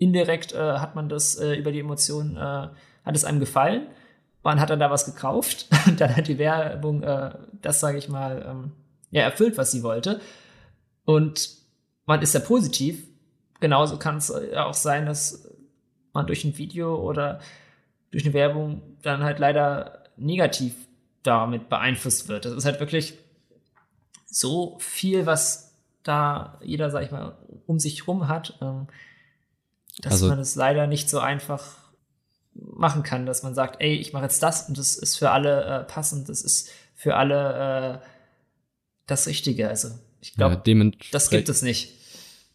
indirekt 0.00 0.52
äh, 0.52 0.78
hat 0.78 0.96
man 0.96 1.08
das 1.08 1.36
äh, 1.36 1.54
über 1.54 1.70
die 1.70 1.80
Emotionen 1.80 2.36
äh, 2.36 2.40
hat 3.04 3.14
es 3.16 3.24
einem 3.24 3.38
gefallen. 3.38 3.86
Man 4.42 4.58
hat 4.58 4.70
dann 4.70 4.80
da 4.80 4.90
was 4.90 5.04
gekauft 5.04 5.66
und 5.86 6.00
dann 6.00 6.16
hat 6.16 6.26
die 6.26 6.38
Werbung 6.38 7.02
äh, 7.02 7.30
das 7.60 7.78
sage 7.78 7.98
ich 7.98 8.08
mal 8.08 8.44
ähm, 8.48 8.72
ja 9.10 9.22
erfüllt, 9.22 9.56
was 9.58 9.70
sie 9.70 9.82
wollte 9.82 10.20
und 11.04 11.50
man 12.06 12.22
ist 12.22 12.34
ja 12.34 12.40
positiv. 12.40 13.06
Genauso 13.60 13.98
kann 13.98 14.16
es 14.16 14.32
ja 14.52 14.64
auch 14.64 14.74
sein, 14.74 15.04
dass 15.04 15.46
man 16.14 16.26
durch 16.26 16.44
ein 16.44 16.56
Video 16.56 16.96
oder 16.96 17.40
durch 18.10 18.24
eine 18.24 18.32
Werbung 18.32 18.82
dann 19.02 19.22
halt 19.22 19.38
leider 19.38 20.04
negativ 20.16 20.74
damit 21.22 21.68
beeinflusst 21.68 22.28
wird. 22.28 22.46
Das 22.46 22.54
ist 22.54 22.64
halt 22.64 22.80
wirklich 22.80 23.18
so 24.26 24.78
viel, 24.80 25.26
was 25.26 25.76
da 26.02 26.58
jeder, 26.62 26.90
sag 26.90 27.04
ich 27.04 27.10
mal, 27.10 27.36
um 27.66 27.78
sich 27.78 28.06
rum 28.08 28.28
hat, 28.28 28.58
ähm, 28.62 28.86
dass 30.00 30.14
Also- 30.14 30.28
man 30.28 30.38
es 30.38 30.54
leider 30.56 30.86
nicht 30.86 31.08
so 31.10 31.18
einfach 31.18 31.76
machen 32.54 33.02
kann, 33.02 33.26
dass 33.26 33.42
man 33.42 33.54
sagt, 33.54 33.80
ey, 33.80 33.94
ich 33.94 34.12
mache 34.12 34.24
jetzt 34.24 34.42
das 34.42 34.68
und 34.68 34.76
das 34.76 34.96
ist 34.96 35.16
für 35.18 35.30
alle 35.30 35.64
äh, 35.64 35.84
passend, 35.84 36.28
das 36.28 36.42
ist 36.42 36.70
für 36.94 37.16
alle 37.16 38.00
äh, 38.02 38.06
das 39.06 39.26
Richtige. 39.26 39.68
Also 39.68 39.88
ich 40.20 40.30
Ja, 40.30 40.48
glaube, 40.48 40.62
dementsprechend- 40.66 41.14
das 41.14 41.30
gibt 41.30 41.48
es 41.48 41.62
nicht. 41.62 41.92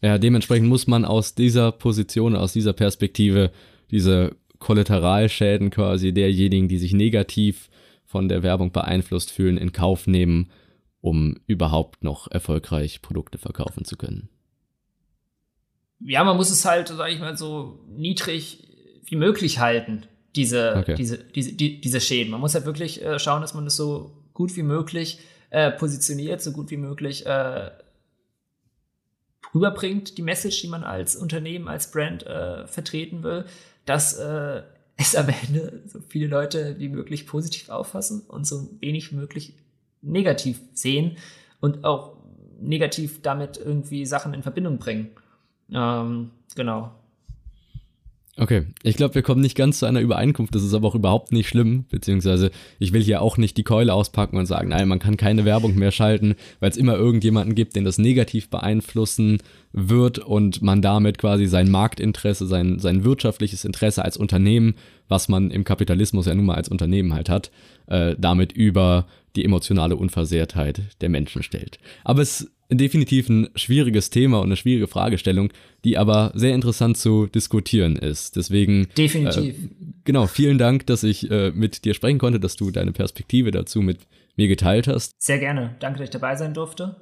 Ja, 0.02 0.18
dementsprechend 0.18 0.68
muss 0.68 0.86
man 0.86 1.04
aus 1.04 1.34
dieser 1.34 1.72
Position, 1.72 2.36
aus 2.36 2.52
dieser 2.52 2.72
Perspektive 2.74 3.50
diese 3.90 4.36
Kollateralschäden 4.58 5.70
quasi 5.70 6.12
derjenigen, 6.12 6.68
die 6.68 6.78
sich 6.78 6.92
negativ 6.92 7.68
von 8.04 8.28
der 8.28 8.42
Werbung 8.42 8.72
beeinflusst 8.72 9.30
fühlen, 9.30 9.56
in 9.56 9.72
Kauf 9.72 10.06
nehmen, 10.06 10.50
um 11.00 11.36
überhaupt 11.46 12.04
noch 12.04 12.30
erfolgreich 12.30 13.00
Produkte 13.02 13.38
verkaufen 13.38 13.84
zu 13.84 13.96
können. 13.96 14.28
Ja, 16.00 16.24
man 16.24 16.36
muss 16.36 16.50
es 16.50 16.64
halt, 16.64 16.88
sag 16.88 17.10
ich 17.10 17.20
mal, 17.20 17.36
so 17.36 17.80
niedrig 17.88 18.62
wie 19.06 19.16
möglich 19.16 19.58
halten, 19.60 20.04
diese, 20.34 20.76
Okay. 20.76 20.94
diese, 20.94 21.18
diese, 21.18 21.52
die, 21.52 21.80
diese 21.80 22.00
Schäden. 22.00 22.30
Man 22.30 22.40
muss 22.40 22.54
halt 22.54 22.66
wirklich 22.66 23.02
äh, 23.02 23.18
schauen, 23.18 23.40
dass 23.40 23.54
man 23.54 23.64
das 23.64 23.76
so 23.76 24.12
gut 24.34 24.56
wie 24.56 24.62
möglich 24.62 25.18
äh, 25.50 25.70
positioniert, 25.70 26.42
so 26.42 26.52
gut 26.52 26.70
wie 26.70 26.76
möglich 26.76 27.24
äh, 27.24 27.70
rüberbringt, 29.54 30.18
die 30.18 30.22
Message, 30.22 30.60
die 30.60 30.68
man 30.68 30.84
als 30.84 31.16
Unternehmen, 31.16 31.68
als 31.68 31.90
Brand 31.90 32.26
äh, 32.26 32.66
vertreten 32.66 33.22
will, 33.22 33.46
dass 33.84 34.14
äh, 34.14 34.62
es 34.98 35.14
am 35.14 35.28
Ende 35.28 35.82
so 35.86 36.00
viele 36.08 36.26
Leute 36.26 36.76
wie 36.78 36.88
möglich 36.88 37.26
positiv 37.26 37.68
auffassen 37.68 38.22
und 38.28 38.46
so 38.46 38.68
wenig 38.80 39.12
wie 39.12 39.16
möglich 39.16 39.54
negativ 40.02 40.60
sehen 40.72 41.16
und 41.60 41.84
auch 41.84 42.16
negativ 42.60 43.20
damit 43.22 43.58
irgendwie 43.58 44.06
Sachen 44.06 44.32
in 44.32 44.42
Verbindung 44.42 44.78
bringen. 44.78 45.10
Ähm, 45.72 46.30
genau. 46.54 46.92
Okay, 48.38 48.66
ich 48.82 48.96
glaube, 48.96 49.14
wir 49.14 49.22
kommen 49.22 49.40
nicht 49.40 49.56
ganz 49.56 49.78
zu 49.78 49.86
einer 49.86 50.00
Übereinkunft, 50.00 50.54
das 50.54 50.62
ist 50.62 50.74
aber 50.74 50.88
auch 50.88 50.94
überhaupt 50.94 51.32
nicht 51.32 51.48
schlimm, 51.48 51.86
beziehungsweise 51.88 52.50
ich 52.78 52.92
will 52.92 53.02
hier 53.02 53.22
auch 53.22 53.38
nicht 53.38 53.56
die 53.56 53.62
Keule 53.62 53.94
auspacken 53.94 54.36
und 54.36 54.44
sagen, 54.44 54.68
nein, 54.68 54.88
man 54.88 54.98
kann 54.98 55.16
keine 55.16 55.46
Werbung 55.46 55.74
mehr 55.74 55.90
schalten, 55.90 56.34
weil 56.60 56.68
es 56.68 56.76
immer 56.76 56.96
irgendjemanden 56.96 57.54
gibt, 57.54 57.76
den 57.76 57.84
das 57.84 57.96
negativ 57.96 58.50
beeinflussen 58.50 59.38
wird 59.72 60.18
und 60.18 60.60
man 60.60 60.82
damit 60.82 61.16
quasi 61.16 61.46
sein 61.46 61.70
Marktinteresse, 61.70 62.46
sein, 62.46 62.78
sein 62.78 63.04
wirtschaftliches 63.04 63.64
Interesse 63.64 64.04
als 64.04 64.18
Unternehmen, 64.18 64.74
was 65.08 65.28
man 65.28 65.50
im 65.50 65.64
Kapitalismus 65.64 66.26
ja 66.26 66.34
nun 66.34 66.44
mal 66.44 66.56
als 66.56 66.68
Unternehmen 66.68 67.14
halt 67.14 67.30
hat, 67.30 67.50
äh, 67.86 68.16
damit 68.18 68.52
über 68.52 69.06
die 69.34 69.46
emotionale 69.46 69.96
Unversehrtheit 69.96 70.82
der 71.00 71.08
Menschen 71.08 71.42
stellt. 71.42 71.78
Aber 72.04 72.20
es 72.20 72.50
definitiv 72.70 73.28
ein 73.28 73.48
schwieriges 73.54 74.10
Thema 74.10 74.38
und 74.38 74.46
eine 74.46 74.56
schwierige 74.56 74.88
Fragestellung, 74.88 75.50
die 75.84 75.96
aber 75.98 76.32
sehr 76.34 76.54
interessant 76.54 76.96
zu 76.96 77.26
diskutieren 77.26 77.96
ist. 77.96 78.36
Deswegen 78.36 78.88
Definitiv. 78.96 79.54
Äh, 79.54 79.68
genau, 80.04 80.26
vielen 80.26 80.58
Dank, 80.58 80.86
dass 80.86 81.02
ich 81.04 81.30
äh, 81.30 81.52
mit 81.52 81.84
dir 81.84 81.94
sprechen 81.94 82.18
konnte, 82.18 82.40
dass 82.40 82.56
du 82.56 82.70
deine 82.70 82.92
Perspektive 82.92 83.50
dazu 83.50 83.82
mit 83.82 84.00
mir 84.36 84.48
geteilt 84.48 84.88
hast. 84.88 85.12
Sehr 85.18 85.38
gerne. 85.38 85.76
Danke, 85.78 85.98
dass 85.98 86.06
ich 86.06 86.10
dabei 86.10 86.36
sein 86.36 86.54
durfte. 86.54 86.96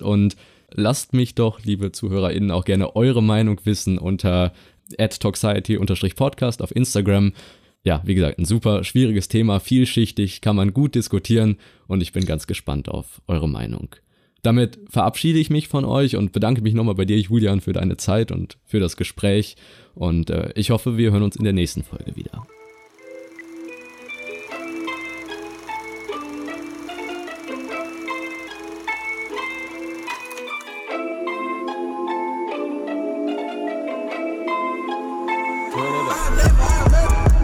Und 0.00 0.36
lasst 0.70 1.12
mich 1.12 1.34
doch, 1.34 1.62
liebe 1.64 1.92
ZuhörerInnen, 1.92 2.50
auch 2.50 2.64
gerne 2.64 2.94
eure 2.96 3.22
Meinung 3.22 3.60
wissen 3.64 3.98
unter 3.98 4.52
toxiety-podcast 4.96 6.62
auf 6.62 6.74
Instagram. 6.74 7.32
Ja, 7.82 8.02
wie 8.04 8.14
gesagt, 8.14 8.38
ein 8.38 8.44
super 8.44 8.84
schwieriges 8.84 9.28
Thema, 9.28 9.58
vielschichtig, 9.58 10.40
kann 10.40 10.56
man 10.56 10.74
gut 10.74 10.94
diskutieren 10.94 11.56
und 11.86 12.02
ich 12.02 12.12
bin 12.12 12.26
ganz 12.26 12.46
gespannt 12.46 12.88
auf 12.88 13.22
eure 13.26 13.48
Meinung. 13.48 13.94
Damit 14.42 14.78
verabschiede 14.88 15.38
ich 15.38 15.50
mich 15.50 15.68
von 15.68 15.84
euch 15.84 16.16
und 16.16 16.32
bedanke 16.32 16.62
mich 16.62 16.74
nochmal 16.74 16.94
bei 16.94 17.04
dir, 17.04 17.18
Julian, 17.18 17.60
für 17.60 17.72
deine 17.72 17.96
Zeit 17.96 18.32
und 18.32 18.56
für 18.64 18.80
das 18.80 18.96
Gespräch. 18.96 19.56
Und 19.94 20.30
äh, 20.30 20.50
ich 20.54 20.70
hoffe, 20.70 20.96
wir 20.96 21.12
hören 21.12 21.22
uns 21.22 21.36
in 21.36 21.44
der 21.44 21.52
nächsten 21.52 21.82
Folge 21.82 22.16
wieder. 22.16 22.46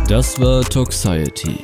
Das 0.08 0.40
war 0.40 0.62
Toxiety. 0.62 1.58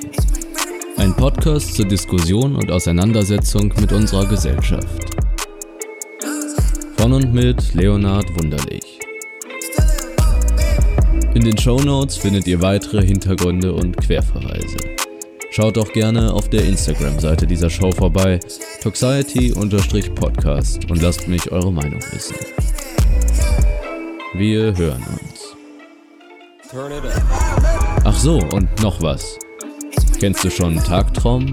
Ein 0.96 1.14
Podcast 1.14 1.74
zur 1.74 1.86
Diskussion 1.86 2.56
und 2.56 2.70
Auseinandersetzung 2.70 3.72
mit 3.80 3.92
unserer 3.92 4.26
Gesellschaft. 4.26 5.21
Von 6.96 7.12
und 7.12 7.32
mit 7.32 7.74
Leonhard 7.74 8.26
Wunderlich. 8.36 8.98
In 11.34 11.44
den 11.44 11.56
Shownotes 11.58 12.16
findet 12.16 12.46
ihr 12.46 12.60
weitere 12.62 13.04
Hintergründe 13.04 13.72
und 13.72 13.96
Querverweise. 13.96 14.76
Schaut 15.50 15.76
auch 15.78 15.92
gerne 15.92 16.32
auf 16.32 16.48
der 16.48 16.64
Instagram-Seite 16.64 17.46
dieser 17.46 17.70
Show 17.70 17.92
vorbei, 17.92 18.40
Toxiety-Podcast 18.82 20.90
und 20.90 21.02
lasst 21.02 21.28
mich 21.28 21.52
eure 21.52 21.72
Meinung 21.72 22.00
wissen. 22.12 22.36
Wir 24.34 24.76
hören 24.76 25.02
uns. 25.20 25.54
Ach 28.04 28.18
so, 28.18 28.38
und 28.38 28.82
noch 28.82 29.02
was. 29.02 29.38
Kennst 30.18 30.42
du 30.44 30.50
schon 30.50 30.76
Tagtraum? 30.76 31.52